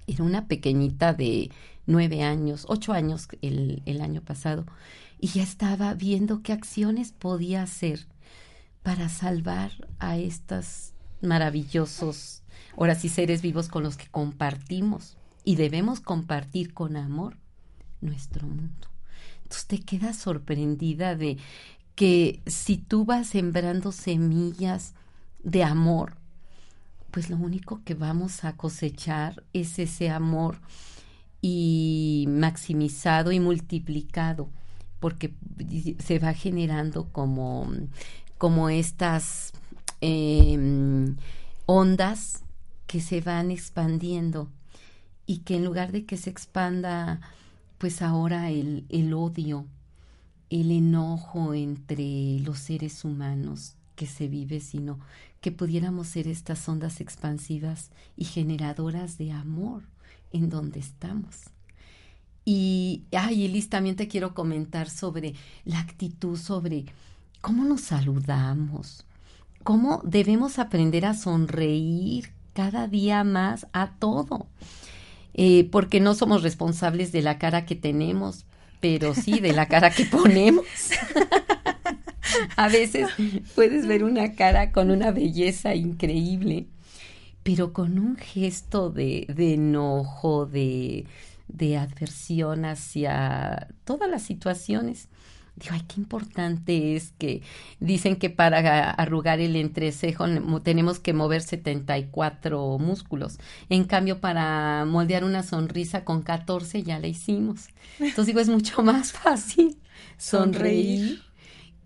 Era 0.09 0.25
una 0.25 0.49
pequeñita 0.49 1.15
de 1.15 1.53
nueve 1.87 2.25
años, 2.25 2.67
ocho 2.69 2.93
años 2.93 3.29
el, 3.43 3.81
el 3.87 4.01
año 4.01 4.23
pasado, 4.23 4.67
y 5.21 5.29
ya 5.29 5.45
estaba 5.45 5.95
viendo 5.95 6.43
qué 6.43 6.53
acciones 6.53 7.13
podía 7.13 7.63
hacer 7.63 8.09
para 8.83 9.09
salvar 9.09 9.71
a 10.01 10.19
estos 10.19 10.95
maravillosos, 11.23 12.43
ahora 12.77 12.97
sí, 12.97 13.09
seres 13.09 13.41
vivos 13.41 13.69
con 13.69 13.85
los 13.85 13.97
que 13.97 14.09
compartimos 14.09 15.17
y 15.45 15.55
debemos 15.55 16.01
compartir 16.01 16.75
con 16.75 16.97
amor 16.97 17.37
nuestro 18.01 18.49
mundo. 18.49 18.89
Entonces 19.45 19.67
te 19.69 19.79
quedas 19.79 20.17
sorprendida 20.17 21.15
de 21.15 21.39
que 21.95 22.43
si 22.47 22.77
tú 22.77 23.05
vas 23.05 23.29
sembrando 23.29 23.93
semillas 23.93 24.95
de 25.43 25.63
amor, 25.63 26.17
pues 27.11 27.31
lo 27.31 27.37
único 27.37 27.81
que 27.85 27.95
vamos 27.95 28.45
a 28.45 28.57
cosechar 28.57 29.45
es 29.53 29.79
ese 29.79 30.11
amor 30.11 30.59
y 31.41 32.25
maximizado 32.29 33.31
y 33.31 33.39
multiplicado, 33.39 34.49
porque 34.99 35.33
se 35.99 36.19
va 36.19 36.33
generando 36.33 37.09
como, 37.13 37.71
como 38.39 38.69
estas 38.69 39.53
em, 40.01 41.17
ondas 41.67 42.43
que 42.87 43.01
se 43.01 43.21
van 43.21 43.51
expandiendo 43.51 44.51
y 45.27 45.39
que 45.39 45.57
en 45.57 45.65
lugar 45.65 45.93
de 45.93 46.05
que 46.05 46.17
se 46.17 46.31
expanda 46.31 47.21
pues 47.79 48.03
ahora 48.03 48.51
el, 48.51 48.87
el 48.89 49.13
odio, 49.13 49.67
el 50.51 50.71
enojo 50.71 51.55
entre 51.55 52.39
los 52.41 52.59
seres 52.59 53.05
humanos 53.05 53.75
que 53.97 54.07
se 54.07 54.29
vive, 54.29 54.61
sino 54.61 54.99
que 55.41 55.53
pudiéramos 55.53 56.09
ser 56.09 56.27
estas 56.29 56.69
ondas 56.69 57.01
expansivas 57.01 57.91
y 58.17 58.25
generadoras 58.25 59.19
de 59.19 59.33
amor 59.33 59.83
en 60.33 60.49
donde 60.49 60.81
estamos. 60.81 61.45
Y, 62.45 63.05
ay, 63.13 63.47
Elis, 63.47 63.71
también 63.71 63.97
te 63.97 64.09
quiero 64.09 64.35
comentar 64.35 64.91
sobre 64.91 65.35
la 65.65 65.81
actitud, 65.81 66.39
sobre 66.39 66.85
cómo 67.41 67.65
nos 67.65 67.83
saludamos, 67.83 69.05
cómo 69.63 70.03
debemos 70.05 70.59
aprender 70.59 71.07
a 71.07 71.15
sonreír 71.15 72.33
cada 72.53 72.87
día 72.87 73.25
más 73.25 73.67
a 73.73 73.93
todo, 73.93 74.47
eh, 75.35 75.69
porque 75.71 76.01
no 76.01 76.15
somos 76.15 76.43
responsables 76.43 77.13
de 77.13 77.23
la 77.23 77.39
cara 77.39 77.67
que 77.67 77.75
tenemos, 77.75 78.45
pero 78.85 79.15
sí 79.15 79.41
de 79.41 79.55
la 79.55 79.65
cara 79.65 79.89
que 79.89 80.05
ponemos. 80.05 80.67
a 82.57 82.69
veces 82.69 83.09
puedes 83.55 83.87
ver 83.87 84.05
una 84.05 84.35
cara 84.35 84.73
con 84.73 84.91
una 84.91 85.11
belleza 85.11 85.75
increíble, 85.75 86.67
pero 87.43 87.73
con 87.73 87.99
un 87.99 88.19
gesto 88.19 88.91
de, 88.91 89.25
de 89.35 89.55
enojo, 89.55 90.45
de, 90.45 91.07
de 91.49 91.79
adversión 91.79 92.67
hacia 92.67 93.69
todas 93.85 94.11
las 94.11 94.21
situaciones. 94.21 95.09
Digo, 95.57 95.75
ay, 95.75 95.83
qué 95.87 96.01
importante 96.01 96.97
es 96.97 97.13
que 97.17 97.43
dicen 97.79 98.17
que 98.17 98.29
para 98.29 98.91
arrugar 98.91 99.39
el 99.41 99.55
entrecejo 99.55 100.25
tenemos 100.63 100.99
que 100.99 101.13
mover 101.13 101.43
74 101.43 102.79
músculos. 102.79 103.39
En 103.69 103.85
cambio, 103.85 104.21
para 104.21 104.85
moldear 104.85 105.23
una 105.23 105.45
sonrisa 105.45 106.05
con 106.05 106.23
14 106.23 106.83
ya 106.83 106.99
la 106.99 107.07
hicimos. 107.07 107.69
Entonces 108.01 108.27
digo, 108.27 108.41
es 108.41 108.49
mucho 108.49 108.83
más 108.83 109.13
fácil 109.13 109.79
sonreír, 110.17 111.23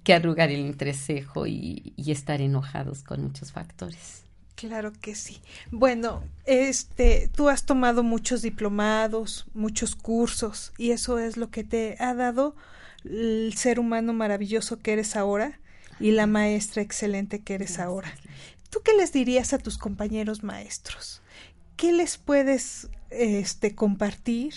que 0.02 0.14
arrugar 0.14 0.50
el 0.50 0.64
entrecejo 0.64 1.46
y, 1.46 1.92
y 1.96 2.10
estar 2.10 2.40
enojados 2.40 3.02
con 3.02 3.22
muchos 3.22 3.52
factores. 3.52 4.24
Claro 4.54 4.92
que 4.92 5.14
sí. 5.14 5.40
Bueno, 5.70 6.24
este, 6.44 7.30
tú 7.36 7.48
has 7.48 7.64
tomado 7.64 8.02
muchos 8.02 8.42
diplomados, 8.42 9.46
muchos 9.54 9.94
cursos, 9.94 10.72
y 10.78 10.90
eso 10.90 11.18
es 11.18 11.36
lo 11.36 11.50
que 11.50 11.62
te 11.62 11.96
ha 12.00 12.12
dado 12.14 12.56
el 13.04 13.54
ser 13.56 13.80
humano 13.80 14.12
maravilloso 14.12 14.78
que 14.78 14.92
eres 14.92 15.16
ahora 15.16 15.60
y 16.00 16.12
la 16.12 16.26
maestra 16.26 16.82
excelente 16.82 17.40
que 17.40 17.54
eres 17.54 17.78
ahora. 17.78 18.12
¿Tú 18.70 18.80
qué 18.84 18.94
les 18.94 19.12
dirías 19.12 19.52
a 19.52 19.58
tus 19.58 19.78
compañeros 19.78 20.42
maestros? 20.42 21.22
¿Qué 21.76 21.92
les 21.92 22.18
puedes 22.18 22.88
este, 23.10 23.74
compartir 23.74 24.54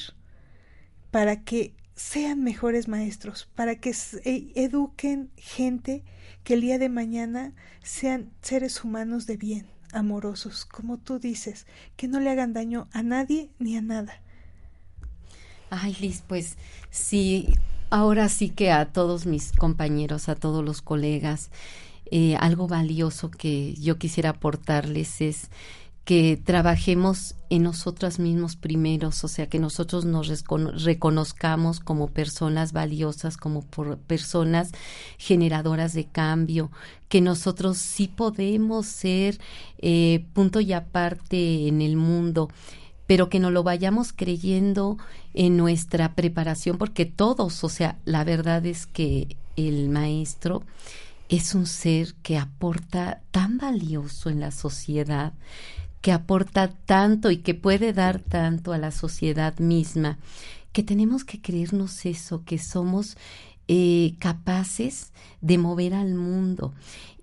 para 1.11 1.43
que 1.43 1.75
sean 1.95 2.43
mejores 2.43 2.87
maestros, 2.87 3.47
para 3.55 3.75
que 3.75 3.93
eduquen 4.23 5.29
gente 5.37 6.03
que 6.43 6.55
el 6.55 6.61
día 6.61 6.79
de 6.79 6.89
mañana 6.89 7.53
sean 7.83 8.31
seres 8.41 8.83
humanos 8.83 9.27
de 9.27 9.37
bien, 9.37 9.67
amorosos, 9.91 10.65
como 10.65 10.97
tú 10.97 11.19
dices, 11.19 11.67
que 11.97 12.07
no 12.07 12.19
le 12.19 12.31
hagan 12.31 12.53
daño 12.53 12.87
a 12.91 13.03
nadie 13.03 13.51
ni 13.59 13.77
a 13.77 13.81
nada? 13.81 14.21
Ay, 15.69 15.95
Liz, 15.99 16.23
pues 16.27 16.57
sí, 16.89 17.53
ahora 17.91 18.29
sí 18.29 18.49
que 18.49 18.71
a 18.71 18.85
todos 18.85 19.27
mis 19.27 19.51
compañeros, 19.51 20.29
a 20.29 20.35
todos 20.35 20.65
los 20.65 20.81
colegas, 20.81 21.51
eh, 22.09 22.35
algo 22.37 22.67
valioso 22.67 23.29
que 23.29 23.75
yo 23.75 23.97
quisiera 23.97 24.31
aportarles 24.31 25.21
es 25.21 25.49
que 26.03 26.35
trabajemos 26.43 27.35
en 27.49 27.63
nosotras 27.63 28.17
mismos 28.17 28.55
primeros, 28.55 29.23
o 29.23 29.27
sea, 29.27 29.47
que 29.47 29.59
nosotros 29.59 30.03
nos 30.03 30.27
reconozcamos 30.83 31.79
como 31.79 32.07
personas 32.07 32.73
valiosas, 32.73 33.37
como 33.37 33.61
por 33.61 33.97
personas 33.99 34.71
generadoras 35.17 35.93
de 35.93 36.05
cambio, 36.05 36.71
que 37.07 37.21
nosotros 37.21 37.77
sí 37.77 38.07
podemos 38.07 38.87
ser 38.87 39.39
eh, 39.77 40.25
punto 40.33 40.59
y 40.59 40.73
aparte 40.73 41.67
en 41.67 41.81
el 41.81 41.97
mundo 41.97 42.49
pero 43.11 43.27
que 43.27 43.41
no 43.41 43.51
lo 43.51 43.61
vayamos 43.61 44.13
creyendo 44.13 44.97
en 45.33 45.57
nuestra 45.57 46.15
preparación, 46.15 46.77
porque 46.77 47.05
todos, 47.05 47.61
o 47.65 47.67
sea, 47.67 47.99
la 48.05 48.23
verdad 48.23 48.65
es 48.65 48.87
que 48.87 49.35
el 49.57 49.89
maestro 49.89 50.63
es 51.27 51.53
un 51.53 51.65
ser 51.65 52.13
que 52.23 52.37
aporta 52.37 53.21
tan 53.31 53.57
valioso 53.57 54.29
en 54.29 54.39
la 54.39 54.51
sociedad, 54.51 55.33
que 55.99 56.13
aporta 56.13 56.69
tanto 56.69 57.31
y 57.31 57.39
que 57.39 57.53
puede 57.53 57.91
dar 57.91 58.21
tanto 58.21 58.71
a 58.71 58.77
la 58.77 58.91
sociedad 58.91 59.59
misma, 59.59 60.17
que 60.71 60.81
tenemos 60.81 61.25
que 61.25 61.41
creernos 61.41 62.05
eso, 62.05 62.45
que 62.45 62.59
somos 62.59 63.17
eh, 63.67 64.15
capaces 64.19 65.11
de 65.41 65.57
mover 65.57 65.95
al 65.95 66.15
mundo 66.15 66.73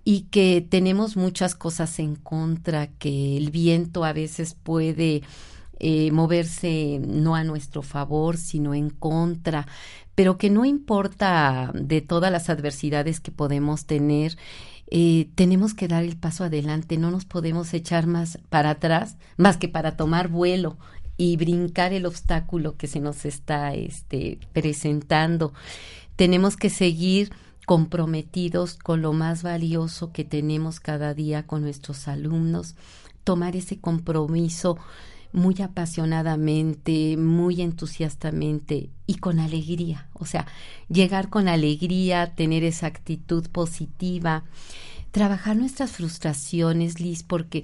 y 0.05 0.27
que 0.29 0.63
tenemos 0.69 1.17
muchas 1.17 1.55
cosas 1.55 1.97
en 1.97 2.15
contra, 2.15 2.91
que 2.99 3.37
el 3.37 3.49
viento 3.49 4.05
a 4.05 4.13
veces 4.13 4.53
puede 4.53 5.23
eh, 5.79 6.11
moverse 6.11 6.99
no 7.05 7.35
a 7.35 7.43
nuestro 7.43 7.81
favor, 7.81 8.37
sino 8.37 8.73
en 8.73 8.89
contra, 8.89 9.67
pero 10.15 10.37
que 10.37 10.49
no 10.49 10.65
importa 10.65 11.71
de 11.73 12.01
todas 12.01 12.31
las 12.31 12.49
adversidades 12.49 13.19
que 13.19 13.31
podemos 13.31 13.85
tener, 13.85 14.37
eh, 14.91 15.29
tenemos 15.35 15.73
que 15.73 15.87
dar 15.87 16.03
el 16.03 16.17
paso 16.17 16.43
adelante, 16.43 16.97
no 16.97 17.11
nos 17.11 17.25
podemos 17.25 17.73
echar 17.73 18.07
más 18.07 18.39
para 18.49 18.71
atrás, 18.71 19.17
más 19.37 19.57
que 19.57 19.69
para 19.69 19.95
tomar 19.95 20.27
vuelo 20.27 20.77
y 21.15 21.37
brincar 21.37 21.93
el 21.93 22.05
obstáculo 22.05 22.75
que 22.75 22.87
se 22.87 22.99
nos 22.99 23.25
está 23.25 23.73
este, 23.73 24.39
presentando. 24.51 25.53
Tenemos 26.15 26.57
que 26.57 26.69
seguir 26.69 27.31
comprometidos 27.65 28.75
con 28.75 29.01
lo 29.01 29.13
más 29.13 29.43
valioso 29.43 30.11
que 30.11 30.23
tenemos 30.23 30.79
cada 30.79 31.13
día 31.13 31.45
con 31.45 31.61
nuestros 31.61 32.07
alumnos, 32.07 32.75
tomar 33.23 33.55
ese 33.55 33.79
compromiso 33.79 34.77
muy 35.31 35.61
apasionadamente, 35.61 37.17
muy 37.17 37.61
entusiastamente 37.61 38.89
y 39.05 39.15
con 39.15 39.39
alegría. 39.39 40.07
O 40.13 40.25
sea, 40.25 40.47
llegar 40.89 41.29
con 41.29 41.47
alegría, 41.47 42.35
tener 42.35 42.63
esa 42.63 42.87
actitud 42.87 43.47
positiva, 43.49 44.43
trabajar 45.11 45.55
nuestras 45.55 45.91
frustraciones, 45.91 46.99
Liz, 46.99 47.23
porque 47.23 47.63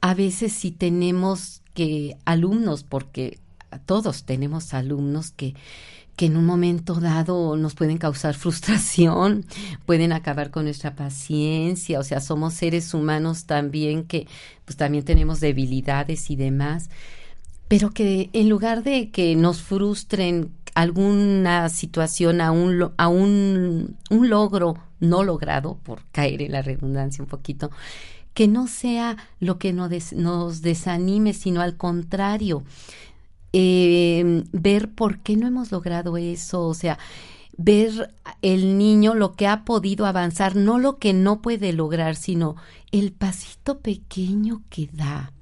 a 0.00 0.14
veces 0.14 0.52
si 0.52 0.70
tenemos 0.70 1.62
que 1.74 2.16
alumnos, 2.24 2.84
porque 2.84 3.38
todos 3.86 4.24
tenemos 4.24 4.74
alumnos 4.74 5.30
que 5.30 5.54
que 6.16 6.26
en 6.26 6.36
un 6.36 6.44
momento 6.44 6.94
dado 6.94 7.56
nos 7.56 7.74
pueden 7.74 7.98
causar 7.98 8.34
frustración, 8.42 9.44
pueden 9.86 10.12
acabar 10.12 10.50
con 10.50 10.64
nuestra 10.64 10.94
paciencia, 10.94 11.98
o 11.98 12.04
sea, 12.04 12.20
somos 12.20 12.54
seres 12.54 12.94
humanos 12.94 13.44
también 13.46 14.04
que 14.04 14.26
pues 14.64 14.76
también 14.76 15.04
tenemos 15.04 15.40
debilidades 15.40 16.30
y 16.30 16.36
demás, 16.36 16.90
pero 17.68 17.90
que 17.90 18.28
en 18.32 18.48
lugar 18.48 18.82
de 18.82 19.10
que 19.10 19.34
nos 19.34 19.62
frustren 19.62 20.52
alguna 20.74 21.68
situación 21.68 22.40
a 22.40 22.50
un, 22.50 22.92
a 22.96 23.08
un, 23.08 23.96
logro 24.10 24.76
no 25.00 25.22
logrado, 25.24 25.78
por 25.82 26.02
caer 26.12 26.42
en 26.42 26.52
la 26.52 26.62
redundancia 26.62 27.22
un 27.22 27.28
poquito, 27.28 27.70
que 28.34 28.48
no 28.48 28.66
sea 28.66 29.16
lo 29.40 29.58
que 29.58 29.72
nos, 29.72 30.12
nos 30.12 30.62
desanime, 30.62 31.34
sino 31.34 31.60
al 31.60 31.76
contrario, 31.76 32.62
eh, 33.52 34.44
ver 34.52 34.90
por 34.90 35.18
qué 35.20 35.36
no 35.36 35.46
hemos 35.46 35.72
logrado 35.72 36.16
eso, 36.16 36.66
o 36.66 36.74
sea, 36.74 36.98
ver 37.56 38.14
el 38.40 38.78
niño 38.78 39.14
lo 39.14 39.34
que 39.34 39.46
ha 39.46 39.64
podido 39.64 40.06
avanzar, 40.06 40.56
no 40.56 40.78
lo 40.78 40.98
que 40.98 41.12
no 41.12 41.42
puede 41.42 41.72
lograr, 41.72 42.16
sino 42.16 42.56
el 42.90 43.12
pasito 43.12 43.78
pequeño 43.80 44.62
que 44.70 44.88
da. 44.92 45.32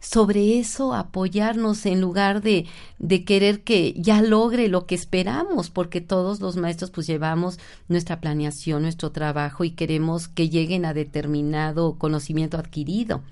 Sobre 0.00 0.58
eso 0.58 0.92
apoyarnos 0.92 1.86
en 1.86 2.02
lugar 2.02 2.42
de, 2.42 2.66
de 2.98 3.24
querer 3.24 3.62
que 3.62 3.94
ya 3.96 4.20
logre 4.20 4.68
lo 4.68 4.86
que 4.86 4.94
esperamos, 4.94 5.70
porque 5.70 6.02
todos 6.02 6.40
los 6.40 6.56
maestros 6.56 6.90
pues 6.90 7.06
llevamos 7.06 7.58
nuestra 7.88 8.20
planeación, 8.20 8.82
nuestro 8.82 9.12
trabajo 9.12 9.64
y 9.64 9.70
queremos 9.70 10.28
que 10.28 10.50
lleguen 10.50 10.84
a 10.84 10.92
determinado 10.92 11.96
conocimiento 11.98 12.58
adquirido 12.58 13.22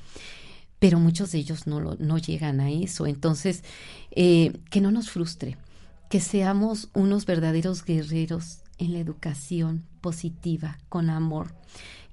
pero 0.82 0.98
muchos 0.98 1.30
de 1.30 1.38
ellos 1.38 1.68
no, 1.68 1.94
no 2.00 2.18
llegan 2.18 2.58
a 2.58 2.68
eso. 2.68 3.06
Entonces, 3.06 3.62
eh, 4.10 4.52
que 4.68 4.80
no 4.80 4.90
nos 4.90 5.10
frustre, 5.10 5.56
que 6.10 6.18
seamos 6.18 6.88
unos 6.92 7.24
verdaderos 7.24 7.84
guerreros 7.84 8.62
en 8.78 8.94
la 8.94 8.98
educación 8.98 9.84
positiva, 10.00 10.78
con 10.88 11.08
amor, 11.08 11.54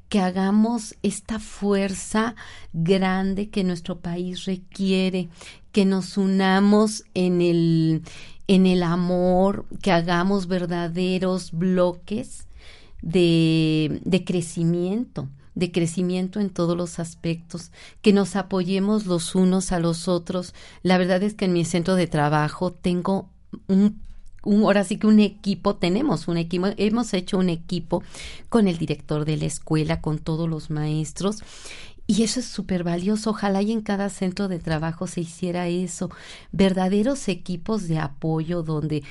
que 0.07 0.19
hagamos 0.19 0.95
esta 1.01 1.39
fuerza 1.39 2.35
grande 2.71 3.49
que 3.49 3.63
nuestro 3.63 4.01
país 4.01 4.45
requiere, 4.45 5.29
que 5.71 5.85
nos 5.85 6.15
unamos 6.15 7.05
en 7.15 7.41
el, 7.41 8.03
en 8.45 8.67
el 8.67 8.83
amor, 8.83 9.65
que 9.81 9.91
hagamos 9.91 10.45
verdaderos 10.45 11.53
bloques 11.53 12.45
de, 13.01 13.99
de 14.05 14.23
crecimiento 14.23 15.27
de 15.59 15.71
crecimiento 15.71 16.39
en 16.39 16.49
todos 16.49 16.75
los 16.75 16.99
aspectos, 16.99 17.71
que 18.01 18.13
nos 18.13 18.35
apoyemos 18.35 19.05
los 19.05 19.35
unos 19.35 19.71
a 19.71 19.79
los 19.79 20.07
otros. 20.07 20.53
La 20.81 20.97
verdad 20.97 21.21
es 21.21 21.33
que 21.35 21.45
en 21.45 21.53
mi 21.53 21.65
centro 21.65 21.95
de 21.95 22.07
trabajo 22.07 22.71
tengo 22.71 23.29
un 23.67 23.99
un, 24.43 24.63
ahora 24.63 24.83
sí 24.83 24.97
que 24.97 25.07
un 25.07 25.19
equipo, 25.19 25.75
tenemos 25.75 26.27
un 26.27 26.37
equipo, 26.37 26.67
hemos 26.77 27.13
hecho 27.13 27.37
un 27.37 27.49
equipo 27.49 28.03
con 28.47 28.67
el 28.67 28.77
director 28.77 29.25
de 29.25 29.37
la 29.37 29.45
escuela, 29.45 30.01
con 30.01 30.17
todos 30.17 30.49
los 30.49 30.69
maestros, 30.69 31.39
y 32.07 32.23
eso 32.23 32.39
es 32.39 32.47
súper 32.47 32.83
valioso. 32.83 33.31
Ojalá 33.31 33.61
y 33.61 33.71
en 33.71 33.81
cada 33.81 34.09
centro 34.09 34.47
de 34.47 34.59
trabajo 34.59 35.07
se 35.07 35.21
hiciera 35.21 35.67
eso, 35.67 36.09
verdaderos 36.51 37.27
equipos 37.27 37.87
de 37.87 37.99
apoyo 37.99 38.63
donde 38.63 39.03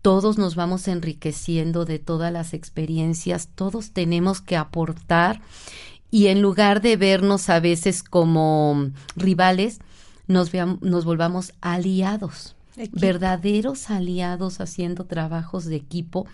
todos 0.00 0.38
nos 0.38 0.54
vamos 0.54 0.86
enriqueciendo 0.88 1.84
de 1.84 1.98
todas 1.98 2.32
las 2.32 2.54
experiencias, 2.54 3.48
todos 3.54 3.90
tenemos 3.90 4.40
que 4.40 4.56
aportar 4.56 5.40
y 6.10 6.28
en 6.28 6.42
lugar 6.42 6.80
de 6.80 6.96
vernos 6.96 7.48
a 7.48 7.60
veces 7.60 8.02
como 8.02 8.90
rivales, 9.16 9.80
nos, 10.26 10.52
nos 10.80 11.04
volvamos 11.04 11.52
aliados, 11.60 12.56
verdaderos 12.92 13.90
aliados 13.90 14.60
haciendo 14.60 15.04
trabajos 15.04 15.64
de 15.66 15.76
equipo 15.76 16.26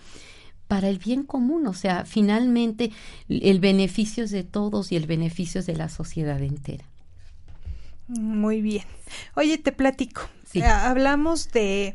para 0.69 0.89
el 0.89 0.99
bien 0.99 1.25
común, 1.25 1.67
o 1.67 1.75
sea, 1.75 2.07
finalmente 2.07 2.93
el 3.29 3.61
beneficio 3.61 4.25
es 4.25 4.31
de 4.31 4.43
todos 4.43 4.91
y 4.91 4.97
el 4.97 5.07
beneficio 5.07 5.61
es 5.61 5.67
de 5.67 5.77
la 5.77 5.91
sociedad 5.91 6.41
entera. 6.41 6.85
Muy 8.09 8.63
bien. 8.63 8.85
Oye, 9.35 9.59
te 9.59 9.73
platico. 9.73 10.23
Eh, 10.55 10.65
hablamos 10.65 11.53
de 11.53 11.95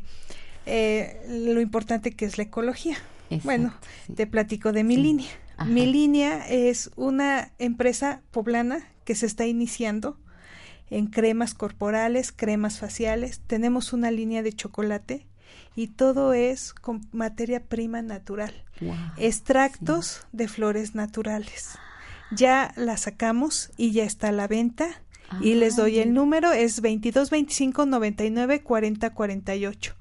eh, 0.66 1.20
lo 1.28 1.60
importante 1.60 2.12
que 2.12 2.24
es 2.24 2.38
la 2.38 2.44
ecología. 2.44 2.96
bueno, 3.44 3.74
te 4.14 4.26
platico 4.26 4.72
de 4.72 4.84
mi 4.84 4.96
línea. 4.96 5.30
Mi 5.66 5.86
línea 5.86 6.46
es 6.48 6.90
una 6.96 7.52
empresa 7.58 8.22
poblana 8.30 8.86
que 9.04 9.14
se 9.14 9.26
está 9.26 9.46
iniciando 9.46 10.18
en 10.90 11.06
cremas 11.06 11.54
corporales, 11.54 12.32
cremas 12.32 12.78
faciales. 12.78 13.40
Tenemos 13.46 13.92
una 13.92 14.10
línea 14.10 14.42
de 14.42 14.52
chocolate 14.52 15.26
y 15.74 15.88
todo 15.88 16.32
es 16.32 16.72
con 16.72 17.06
materia 17.12 17.62
prima 17.64 18.02
natural. 18.02 18.52
Extractos 19.16 20.26
de 20.32 20.48
flores 20.48 20.94
naturales. 20.94 21.78
Ya 22.30 22.72
la 22.76 22.96
sacamos 22.96 23.70
y 23.76 23.92
ya 23.92 24.04
está 24.04 24.28
a 24.28 24.32
la 24.32 24.46
venta. 24.46 25.02
y 25.42 25.54
les 25.54 25.76
doy 25.76 25.98
el 25.98 26.14
número, 26.14 26.52
es 26.52 26.80
22 26.80 27.28
25 27.28 27.84
99 27.84 28.62
40 28.62 29.10
48. 29.10 29.94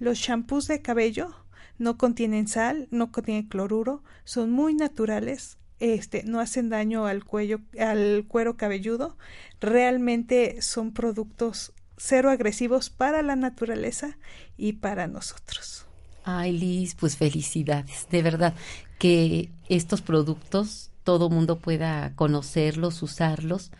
Los 0.00 0.18
shampoos 0.18 0.66
de 0.66 0.82
cabello 0.82 1.36
no 1.78 1.98
contienen 1.98 2.48
sal, 2.48 2.88
no 2.90 3.12
contienen 3.12 3.48
cloruro, 3.48 4.02
son 4.24 4.50
muy 4.50 4.74
naturales, 4.74 5.58
este, 5.80 6.22
no 6.24 6.40
hacen 6.40 6.68
daño 6.68 7.06
al 7.06 7.24
cuello, 7.24 7.60
al 7.78 8.24
cuero 8.28 8.56
cabelludo, 8.56 9.16
realmente 9.60 10.62
son 10.62 10.92
productos 10.92 11.72
cero 11.96 12.30
agresivos 12.30 12.90
para 12.90 13.22
la 13.22 13.36
naturaleza 13.36 14.16
y 14.56 14.74
para 14.74 15.06
nosotros. 15.06 15.86
Ay, 16.24 16.52
Liz, 16.52 16.94
pues 16.94 17.16
felicidades, 17.16 18.06
de 18.10 18.22
verdad, 18.22 18.54
que 18.98 19.50
estos 19.68 20.02
productos 20.02 20.90
todo 21.02 21.30
mundo 21.30 21.58
pueda 21.58 22.14
conocerlos, 22.14 23.02
usarlos 23.02 23.72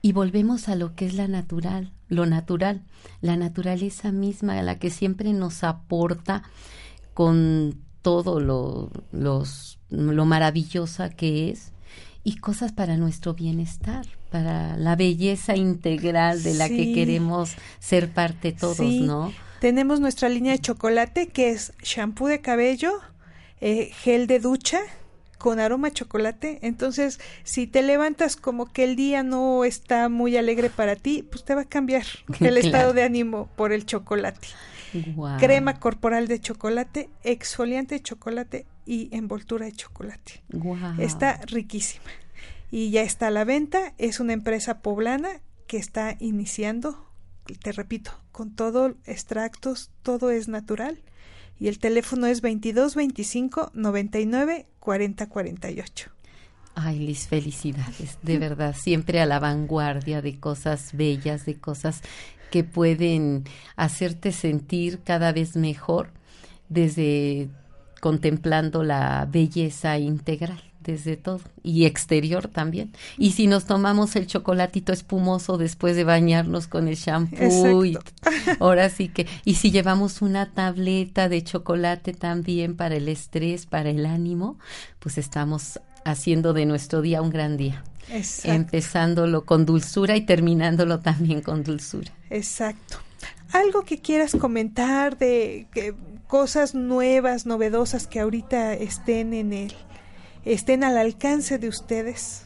y 0.00 0.12
volvemos 0.12 0.68
a 0.68 0.76
lo 0.76 0.94
que 0.94 1.06
es 1.06 1.14
la 1.14 1.28
natural, 1.28 1.92
lo 2.08 2.26
natural, 2.26 2.82
la 3.20 3.36
naturaleza 3.36 4.12
misma, 4.12 4.58
a 4.58 4.62
la 4.62 4.78
que 4.78 4.90
siempre 4.90 5.32
nos 5.32 5.64
aporta 5.64 6.42
con 7.14 7.80
todo 8.02 8.40
lo, 8.40 8.90
los, 9.12 9.78
lo 9.88 10.24
maravillosa 10.26 11.08
que 11.08 11.50
es 11.50 11.72
y 12.24 12.36
cosas 12.36 12.72
para 12.72 12.96
nuestro 12.96 13.34
bienestar, 13.34 14.06
para 14.30 14.76
la 14.76 14.96
belleza 14.96 15.56
integral 15.56 16.42
de 16.42 16.54
la 16.54 16.68
que 16.68 16.92
queremos 16.92 17.54
ser 17.78 18.10
parte 18.10 18.52
todos, 18.52 18.80
¿no? 18.80 19.32
Tenemos 19.60 20.00
nuestra 20.00 20.28
línea 20.28 20.52
de 20.52 20.58
chocolate 20.58 21.28
que 21.28 21.50
es 21.50 21.72
shampoo 21.82 22.26
de 22.26 22.40
cabello, 22.40 22.92
eh, 23.60 23.90
gel 24.02 24.26
de 24.26 24.40
ducha 24.40 24.80
con 25.38 25.60
aroma 25.60 25.88
a 25.88 25.90
chocolate. 25.90 26.58
Entonces, 26.62 27.20
si 27.44 27.66
te 27.66 27.82
levantas 27.82 28.36
como 28.36 28.72
que 28.72 28.84
el 28.84 28.96
día 28.96 29.22
no 29.22 29.64
está 29.64 30.08
muy 30.08 30.36
alegre 30.36 30.70
para 30.70 30.96
ti, 30.96 31.22
pues 31.22 31.44
te 31.44 31.54
va 31.54 31.62
a 31.62 31.66
cambiar 31.66 32.04
el 32.40 32.56
estado 32.56 32.92
de 32.94 33.02
ánimo 33.02 33.48
por 33.56 33.72
el 33.72 33.84
chocolate 33.84 34.48
crema 35.38 35.78
corporal 35.80 36.28
de 36.28 36.40
chocolate, 36.40 37.10
exfoliante 37.22 37.96
de 37.96 38.02
chocolate 38.02 38.66
y 38.86 39.14
envoltura 39.14 39.66
de 39.66 39.72
chocolate. 39.72 40.42
Está 40.98 41.40
riquísima. 41.46 42.04
Y 42.70 42.90
ya 42.90 43.02
está 43.02 43.28
a 43.28 43.30
la 43.30 43.44
venta. 43.44 43.94
Es 43.98 44.20
una 44.20 44.32
empresa 44.32 44.80
poblana 44.80 45.40
que 45.66 45.76
está 45.76 46.16
iniciando, 46.20 47.08
te 47.62 47.72
repito, 47.72 48.12
con 48.32 48.54
todo 48.54 48.94
extractos, 49.04 49.90
todo 50.02 50.30
es 50.30 50.48
natural. 50.48 51.02
Y 51.58 51.68
el 51.68 51.78
teléfono 51.78 52.26
es 52.26 52.40
22 52.40 52.94
25 52.94 53.70
99 53.74 54.66
40 54.80 55.28
48. 55.28 56.10
Ay, 56.76 56.98
Liz, 56.98 57.28
felicidades, 57.28 58.18
de 58.22 58.38
verdad, 58.38 58.74
siempre 58.76 59.20
a 59.20 59.26
la 59.26 59.38
vanguardia 59.38 60.20
de 60.20 60.40
cosas 60.40 60.90
bellas, 60.92 61.46
de 61.46 61.54
cosas 61.54 62.02
que 62.54 62.62
pueden 62.62 63.42
hacerte 63.74 64.30
sentir 64.30 65.00
cada 65.02 65.32
vez 65.32 65.56
mejor 65.56 66.12
desde 66.68 67.48
contemplando 68.00 68.84
la 68.84 69.26
belleza 69.28 69.98
integral 69.98 70.62
desde 70.78 71.16
todo 71.16 71.40
y 71.64 71.84
exterior 71.84 72.46
también. 72.46 72.92
Y 73.18 73.32
si 73.32 73.48
nos 73.48 73.64
tomamos 73.64 74.14
el 74.14 74.28
chocolatito 74.28 74.92
espumoso 74.92 75.58
después 75.58 75.96
de 75.96 76.04
bañarnos 76.04 76.68
con 76.68 76.86
el 76.86 76.94
shampoo, 76.94 77.84
y, 77.84 77.98
ahora 78.60 78.88
sí 78.88 79.08
que, 79.08 79.26
y 79.44 79.56
si 79.56 79.72
llevamos 79.72 80.22
una 80.22 80.52
tableta 80.52 81.28
de 81.28 81.42
chocolate 81.42 82.12
también 82.12 82.76
para 82.76 82.94
el 82.94 83.08
estrés, 83.08 83.66
para 83.66 83.90
el 83.90 84.06
ánimo, 84.06 84.60
pues 85.00 85.18
estamos 85.18 85.80
haciendo 86.04 86.52
de 86.52 86.66
nuestro 86.66 87.02
día 87.02 87.22
un 87.22 87.30
gran 87.30 87.56
día. 87.56 87.82
Exacto. 88.10 88.52
Empezándolo 88.52 89.44
con 89.44 89.66
dulzura 89.66 90.16
y 90.16 90.22
terminándolo 90.22 91.00
también 91.00 91.40
con 91.40 91.64
dulzura. 91.64 92.12
Exacto. 92.30 92.98
Algo 93.52 93.82
que 93.82 93.98
quieras 93.98 94.36
comentar 94.38 95.16
de 95.16 95.66
que, 95.72 95.94
cosas 96.26 96.74
nuevas, 96.74 97.46
novedosas 97.46 98.06
que 98.06 98.20
ahorita 98.20 98.74
estén 98.74 99.32
en 99.34 99.52
el 99.52 99.72
estén 100.44 100.84
al 100.84 100.98
alcance 100.98 101.58
de 101.58 101.68
ustedes? 101.68 102.42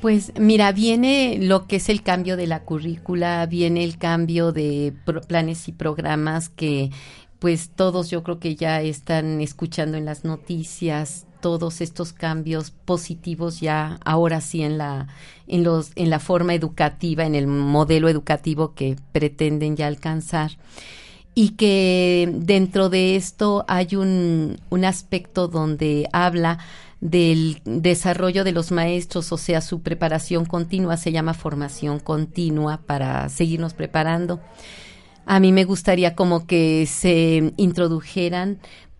Pues 0.00 0.32
mira, 0.38 0.72
viene 0.72 1.38
lo 1.40 1.66
que 1.66 1.76
es 1.76 1.88
el 1.88 2.02
cambio 2.02 2.36
de 2.36 2.46
la 2.46 2.62
currícula, 2.64 3.44
viene 3.46 3.84
el 3.84 3.98
cambio 3.98 4.50
de 4.52 4.94
planes 5.26 5.68
y 5.68 5.72
programas 5.72 6.48
que 6.48 6.90
pues 7.38 7.70
todos 7.70 8.10
yo 8.10 8.22
creo 8.22 8.38
que 8.38 8.54
ya 8.54 8.80
están 8.82 9.40
escuchando 9.40 9.96
en 9.96 10.04
las 10.04 10.24
noticias 10.24 11.26
todos 11.40 11.80
estos 11.80 12.12
cambios 12.12 12.70
positivos 12.70 13.60
ya 13.60 13.98
ahora 14.04 14.40
sí 14.40 14.62
en 14.62 14.78
la 14.78 15.08
en 15.46 15.64
los 15.64 15.92
en 15.96 16.10
la 16.10 16.20
forma 16.20 16.54
educativa, 16.54 17.24
en 17.24 17.34
el 17.34 17.46
modelo 17.46 18.08
educativo 18.08 18.74
que 18.74 18.96
pretenden 19.12 19.76
ya 19.76 19.86
alcanzar 19.86 20.52
y 21.34 21.50
que 21.50 22.30
dentro 22.32 22.88
de 22.88 23.16
esto 23.16 23.64
hay 23.68 23.96
un, 23.96 24.60
un 24.68 24.84
aspecto 24.84 25.48
donde 25.48 26.08
habla 26.12 26.58
del 27.00 27.62
desarrollo 27.64 28.44
de 28.44 28.52
los 28.52 28.72
maestros, 28.72 29.32
o 29.32 29.38
sea, 29.38 29.60
su 29.60 29.80
preparación 29.80 30.44
continua 30.44 30.96
se 30.96 31.12
llama 31.12 31.34
formación 31.34 31.98
continua 31.98 32.80
para 32.84 33.28
seguirnos 33.28 33.74
preparando. 33.74 34.40
A 35.24 35.40
mí 35.40 35.52
me 35.52 35.64
gustaría 35.64 36.14
como 36.14 36.46
que 36.46 36.86
se 36.86 37.52
introdujeran 37.56 38.58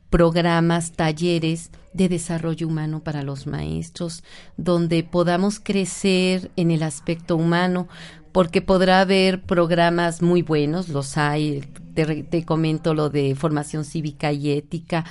programas, 0.08 0.92
talleres 0.92 1.70
de 1.92 2.08
desarrollo 2.08 2.68
humano 2.68 3.02
para 3.02 3.22
los 3.22 3.46
maestros, 3.46 4.22
donde 4.56 5.02
podamos 5.02 5.60
crecer 5.60 6.50
en 6.56 6.70
el 6.70 6.82
aspecto 6.82 7.36
humano, 7.36 7.88
porque 8.32 8.62
podrá 8.62 9.00
haber 9.00 9.42
programas 9.42 10.22
muy 10.22 10.42
buenos, 10.42 10.88
los 10.88 11.16
hay, 11.16 11.62
te, 11.94 12.22
te 12.22 12.44
comento 12.44 12.94
lo 12.94 13.10
de 13.10 13.34
formación 13.34 13.84
cívica 13.84 14.32
y 14.32 14.50
ética, 14.50 15.04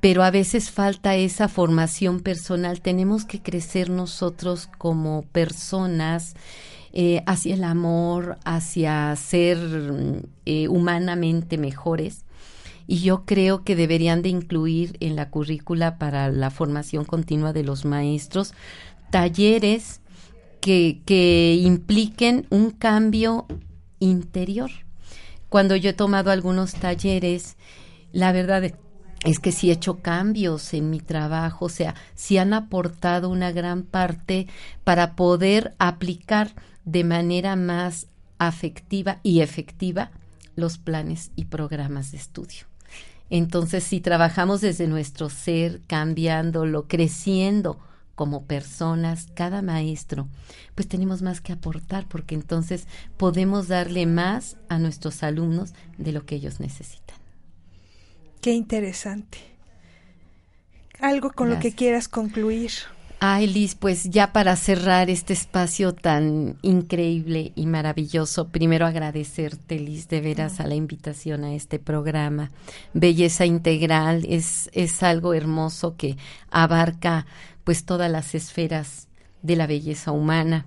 pero 0.00 0.22
a 0.22 0.30
veces 0.30 0.70
falta 0.70 1.16
esa 1.16 1.48
formación 1.48 2.20
personal. 2.20 2.80
Tenemos 2.80 3.24
que 3.24 3.42
crecer 3.42 3.90
nosotros 3.90 4.68
como 4.78 5.22
personas 5.32 6.34
eh, 6.92 7.22
hacia 7.26 7.54
el 7.54 7.64
amor, 7.64 8.38
hacia 8.44 9.14
ser 9.16 9.58
eh, 10.46 10.68
humanamente 10.68 11.58
mejores. 11.58 12.25
Y 12.86 12.98
yo 12.98 13.24
creo 13.24 13.64
que 13.64 13.76
deberían 13.76 14.22
de 14.22 14.28
incluir 14.28 14.96
en 15.00 15.16
la 15.16 15.30
currícula 15.30 15.98
para 15.98 16.30
la 16.30 16.50
formación 16.50 17.04
continua 17.04 17.52
de 17.52 17.64
los 17.64 17.84
maestros 17.84 18.54
talleres 19.10 20.00
que, 20.60 21.00
que 21.04 21.60
impliquen 21.62 22.46
un 22.50 22.70
cambio 22.70 23.46
interior. 23.98 24.70
Cuando 25.48 25.76
yo 25.76 25.90
he 25.90 25.94
tomado 25.94 26.30
algunos 26.30 26.74
talleres, 26.74 27.56
la 28.12 28.32
verdad 28.32 28.72
es 29.24 29.38
que 29.38 29.52
sí 29.52 29.70
he 29.70 29.74
hecho 29.74 29.98
cambios 30.00 30.74
en 30.74 30.90
mi 30.90 31.00
trabajo, 31.00 31.66
o 31.66 31.68
sea, 31.68 31.94
sí 32.14 32.38
han 32.38 32.52
aportado 32.52 33.28
una 33.28 33.52
gran 33.52 33.82
parte 33.82 34.46
para 34.84 35.16
poder 35.16 35.74
aplicar 35.78 36.54
de 36.84 37.04
manera 37.04 37.56
más 37.56 38.06
afectiva 38.38 39.18
y 39.22 39.40
efectiva 39.40 40.10
los 40.54 40.78
planes 40.78 41.30
y 41.36 41.46
programas 41.46 42.12
de 42.12 42.18
estudio. 42.18 42.66
Entonces, 43.30 43.84
si 43.84 44.00
trabajamos 44.00 44.60
desde 44.60 44.86
nuestro 44.86 45.28
ser, 45.28 45.80
cambiándolo, 45.86 46.86
creciendo 46.86 47.78
como 48.14 48.44
personas, 48.44 49.28
cada 49.34 49.62
maestro, 49.62 50.26
pues 50.74 50.88
tenemos 50.88 51.22
más 51.22 51.40
que 51.40 51.52
aportar 51.52 52.06
porque 52.08 52.34
entonces 52.34 52.86
podemos 53.16 53.68
darle 53.68 54.06
más 54.06 54.56
a 54.68 54.78
nuestros 54.78 55.22
alumnos 55.22 55.74
de 55.98 56.12
lo 56.12 56.24
que 56.24 56.36
ellos 56.36 56.60
necesitan. 56.60 57.16
Qué 58.40 58.52
interesante. 58.52 59.38
Algo 61.00 61.30
con 61.32 61.50
lo 61.50 61.58
que 61.58 61.72
quieras 61.72 62.08
concluir. 62.08 62.70
Ay, 63.18 63.46
Liz, 63.46 63.74
pues 63.74 64.10
ya 64.10 64.34
para 64.34 64.54
cerrar 64.56 65.08
este 65.08 65.32
espacio 65.32 65.94
tan 65.94 66.58
increíble 66.60 67.52
y 67.54 67.64
maravilloso, 67.64 68.48
primero 68.48 68.84
agradecerte, 68.84 69.78
Liz, 69.78 70.08
de 70.08 70.20
veras 70.20 70.60
a 70.60 70.66
la 70.66 70.74
invitación 70.74 71.42
a 71.42 71.54
este 71.54 71.78
programa. 71.78 72.50
Belleza 72.92 73.46
integral 73.46 74.26
es, 74.28 74.68
es 74.74 75.02
algo 75.02 75.32
hermoso 75.32 75.96
que 75.96 76.18
abarca 76.50 77.26
pues 77.64 77.86
todas 77.86 78.10
las 78.10 78.34
esferas 78.34 79.08
de 79.40 79.56
la 79.56 79.66
belleza 79.66 80.12
humana. 80.12 80.66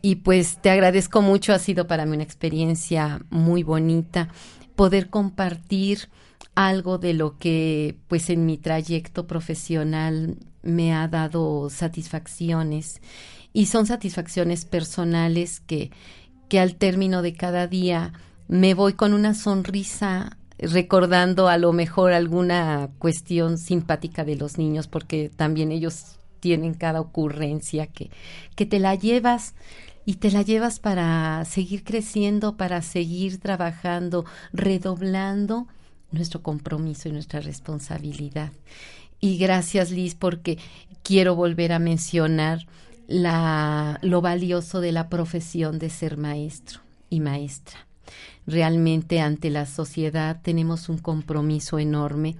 Y 0.00 0.16
pues 0.16 0.62
te 0.62 0.70
agradezco 0.70 1.20
mucho, 1.20 1.52
ha 1.52 1.58
sido 1.58 1.86
para 1.86 2.06
mí 2.06 2.14
una 2.14 2.24
experiencia 2.24 3.20
muy 3.28 3.62
bonita 3.62 4.28
poder 4.74 5.10
compartir 5.10 6.08
algo 6.58 6.98
de 6.98 7.14
lo 7.14 7.38
que 7.38 7.96
pues 8.08 8.30
en 8.30 8.44
mi 8.44 8.58
trayecto 8.58 9.28
profesional 9.28 10.38
me 10.62 10.92
ha 10.92 11.06
dado 11.06 11.70
satisfacciones. 11.70 13.00
Y 13.52 13.66
son 13.66 13.86
satisfacciones 13.86 14.64
personales 14.64 15.60
que 15.60 15.92
que 16.48 16.58
al 16.58 16.74
término 16.74 17.22
de 17.22 17.34
cada 17.34 17.68
día 17.68 18.12
me 18.48 18.74
voy 18.74 18.94
con 18.94 19.12
una 19.12 19.34
sonrisa 19.34 20.36
recordando 20.58 21.46
a 21.46 21.58
lo 21.58 21.72
mejor 21.72 22.12
alguna 22.12 22.88
cuestión 22.98 23.58
simpática 23.58 24.24
de 24.24 24.34
los 24.34 24.58
niños 24.58 24.88
porque 24.88 25.30
también 25.34 25.70
ellos 25.70 26.16
tienen 26.40 26.74
cada 26.74 27.00
ocurrencia 27.00 27.86
que 27.86 28.10
que 28.56 28.66
te 28.66 28.80
la 28.80 28.96
llevas 28.96 29.54
y 30.04 30.14
te 30.14 30.32
la 30.32 30.42
llevas 30.42 30.80
para 30.80 31.44
seguir 31.44 31.84
creciendo, 31.84 32.56
para 32.56 32.82
seguir 32.82 33.38
trabajando, 33.38 34.24
redoblando 34.52 35.68
nuestro 36.10 36.42
compromiso 36.42 37.08
y 37.08 37.12
nuestra 37.12 37.40
responsabilidad. 37.40 38.52
Y 39.20 39.38
gracias 39.38 39.90
Liz 39.90 40.14
porque 40.14 40.58
quiero 41.02 41.34
volver 41.34 41.72
a 41.72 41.78
mencionar 41.78 42.66
la, 43.06 43.98
lo 44.02 44.20
valioso 44.20 44.80
de 44.80 44.92
la 44.92 45.08
profesión 45.08 45.78
de 45.78 45.90
ser 45.90 46.16
maestro 46.16 46.80
y 47.10 47.20
maestra. 47.20 47.86
Realmente 48.46 49.20
ante 49.20 49.50
la 49.50 49.66
sociedad 49.66 50.40
tenemos 50.42 50.88
un 50.88 50.98
compromiso 50.98 51.78
enorme 51.78 52.36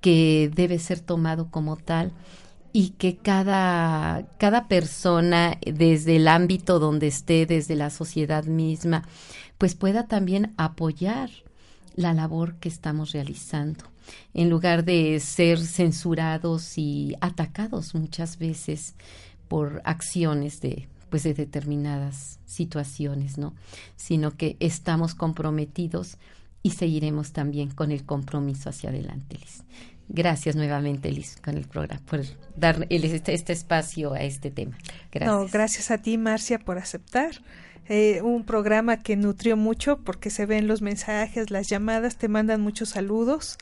que 0.00 0.50
debe 0.54 0.78
ser 0.78 1.00
tomado 1.00 1.50
como 1.50 1.76
tal 1.76 2.12
y 2.72 2.90
que 2.90 3.16
cada, 3.16 4.26
cada 4.38 4.68
persona 4.68 5.58
desde 5.64 6.16
el 6.16 6.28
ámbito 6.28 6.78
donde 6.78 7.08
esté, 7.08 7.46
desde 7.46 7.74
la 7.74 7.90
sociedad 7.90 8.44
misma, 8.44 9.04
pues 9.58 9.74
pueda 9.74 10.06
también 10.06 10.54
apoyar 10.56 11.30
la 11.94 12.14
labor 12.14 12.56
que 12.56 12.68
estamos 12.68 13.12
realizando, 13.12 13.84
en 14.34 14.50
lugar 14.50 14.84
de 14.84 15.20
ser 15.20 15.58
censurados 15.58 16.78
y 16.78 17.16
atacados 17.20 17.94
muchas 17.94 18.38
veces 18.38 18.94
por 19.48 19.82
acciones 19.84 20.60
de 20.60 20.88
pues 21.10 21.24
de 21.24 21.34
determinadas 21.34 22.38
situaciones, 22.46 23.36
¿no? 23.36 23.52
Sino 23.96 24.36
que 24.36 24.56
estamos 24.60 25.14
comprometidos 25.14 26.18
y 26.62 26.70
seguiremos 26.70 27.32
también 27.32 27.70
con 27.70 27.90
el 27.90 28.04
compromiso 28.04 28.70
hacia 28.70 28.90
adelante, 28.90 29.36
Liz. 29.36 29.64
Gracias 30.08 30.56
nuevamente, 30.56 31.10
Liz, 31.12 31.36
con 31.42 31.56
el 31.56 31.66
programa, 31.66 32.02
por 32.06 32.22
dar 32.56 32.86
este, 32.90 33.34
este 33.34 33.52
espacio 33.52 34.12
a 34.12 34.22
este 34.22 34.50
tema. 34.50 34.76
Gracias. 35.12 35.32
No, 35.32 35.46
gracias 35.48 35.90
a 35.90 35.98
ti, 35.98 36.18
Marcia, 36.18 36.58
por 36.58 36.78
aceptar. 36.78 37.30
Eh, 37.92 38.22
un 38.22 38.44
programa 38.44 38.98
que 39.00 39.16
nutrió 39.16 39.56
mucho 39.56 39.98
porque 39.98 40.30
se 40.30 40.46
ven 40.46 40.68
los 40.68 40.80
mensajes, 40.80 41.50
las 41.50 41.68
llamadas, 41.68 42.16
te 42.16 42.28
mandan 42.28 42.60
muchos 42.60 42.90
saludos. 42.90 43.58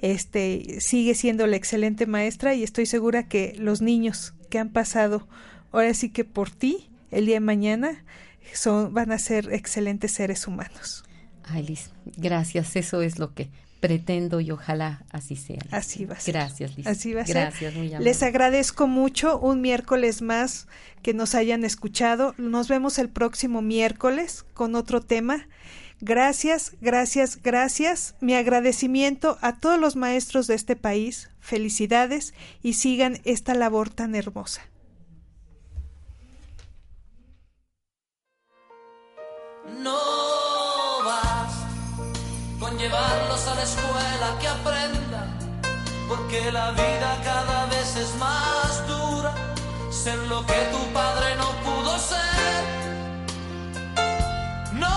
Este 0.00 0.80
sigue 0.80 1.14
siendo 1.14 1.46
la 1.46 1.56
excelente 1.56 2.06
maestra 2.06 2.54
y 2.54 2.62
estoy 2.62 2.86
segura 2.86 3.28
que 3.28 3.54
los 3.58 3.82
niños 3.82 4.32
que 4.48 4.58
han 4.58 4.70
pasado 4.70 5.28
ahora 5.72 5.92
sí 5.92 6.08
que 6.08 6.24
por 6.24 6.50
ti 6.50 6.88
el 7.10 7.26
día 7.26 7.36
de 7.36 7.40
mañana 7.40 8.02
son 8.54 8.94
van 8.94 9.12
a 9.12 9.18
ser 9.18 9.52
excelentes 9.52 10.12
seres 10.12 10.46
humanos. 10.46 11.04
Ay, 11.44 11.78
gracias. 12.16 12.76
Eso 12.76 13.02
es 13.02 13.18
lo 13.18 13.34
que 13.34 13.50
pretendo 13.86 14.40
y 14.40 14.50
ojalá 14.50 15.04
así 15.10 15.36
sea. 15.36 15.60
Así 15.70 16.04
va 16.04 16.14
a 16.14 16.20
ser. 16.20 16.34
Gracias, 16.34 16.76
Liz. 16.76 16.86
Así 16.86 17.14
va 17.14 17.22
a 17.22 17.24
Gracias, 17.24 17.72
ser. 17.72 17.74
Muy 17.74 17.88
Les 18.04 18.22
agradezco 18.22 18.86
mucho 18.86 19.38
un 19.38 19.60
miércoles 19.60 20.22
más 20.22 20.68
que 21.02 21.14
nos 21.14 21.34
hayan 21.34 21.64
escuchado. 21.64 22.34
Nos 22.38 22.68
vemos 22.68 22.98
el 22.98 23.08
próximo 23.08 23.62
miércoles 23.62 24.44
con 24.54 24.74
otro 24.74 25.00
tema 25.00 25.46
Gracias, 26.00 26.72
gracias, 26.82 27.42
gracias. 27.42 28.16
Mi 28.20 28.34
agradecimiento 28.34 29.38
a 29.40 29.58
todos 29.58 29.80
los 29.80 29.96
maestros 29.96 30.46
de 30.46 30.54
este 30.54 30.76
país. 30.76 31.30
Felicidades 31.40 32.34
y 32.62 32.74
sigan 32.74 33.20
esta 33.24 33.54
labor 33.54 33.88
tan 33.88 34.14
hermosa. 34.14 34.62
No 39.82 40.35
llevarlos 42.78 43.46
a 43.46 43.54
la 43.54 43.62
escuela 43.62 44.38
que 44.40 44.48
aprendan, 44.48 45.38
porque 46.08 46.52
la 46.52 46.72
vida 46.72 47.20
cada 47.24 47.66
vez 47.66 47.96
es 47.96 48.14
más 48.16 48.86
dura, 48.86 49.34
ser 49.90 50.18
lo 50.28 50.44
que 50.46 50.60
tu 50.72 50.92
padre 50.92 51.36
no 51.36 51.48
pudo 51.64 51.98
ser. 51.98 52.64
No 54.72 54.96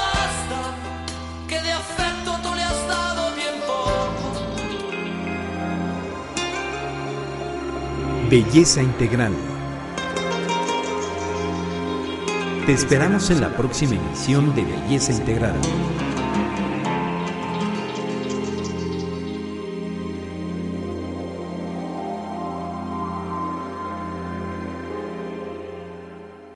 basta 0.00 0.60
que 1.48 1.60
de 1.60 1.72
afecto 1.72 2.38
tú 2.42 2.54
le 2.54 2.62
has 2.62 2.88
dado 2.88 3.34
bien 3.34 3.60
poco. 3.66 4.32
Belleza 8.30 8.82
integral 8.82 9.34
te 12.66 12.72
esperamos 12.72 13.30
en 13.30 13.40
la 13.40 13.50
próxima 13.56 13.94
emisión 13.94 14.52
de 14.56 14.64
Belleza 14.64 15.12
Integral. 15.12 15.54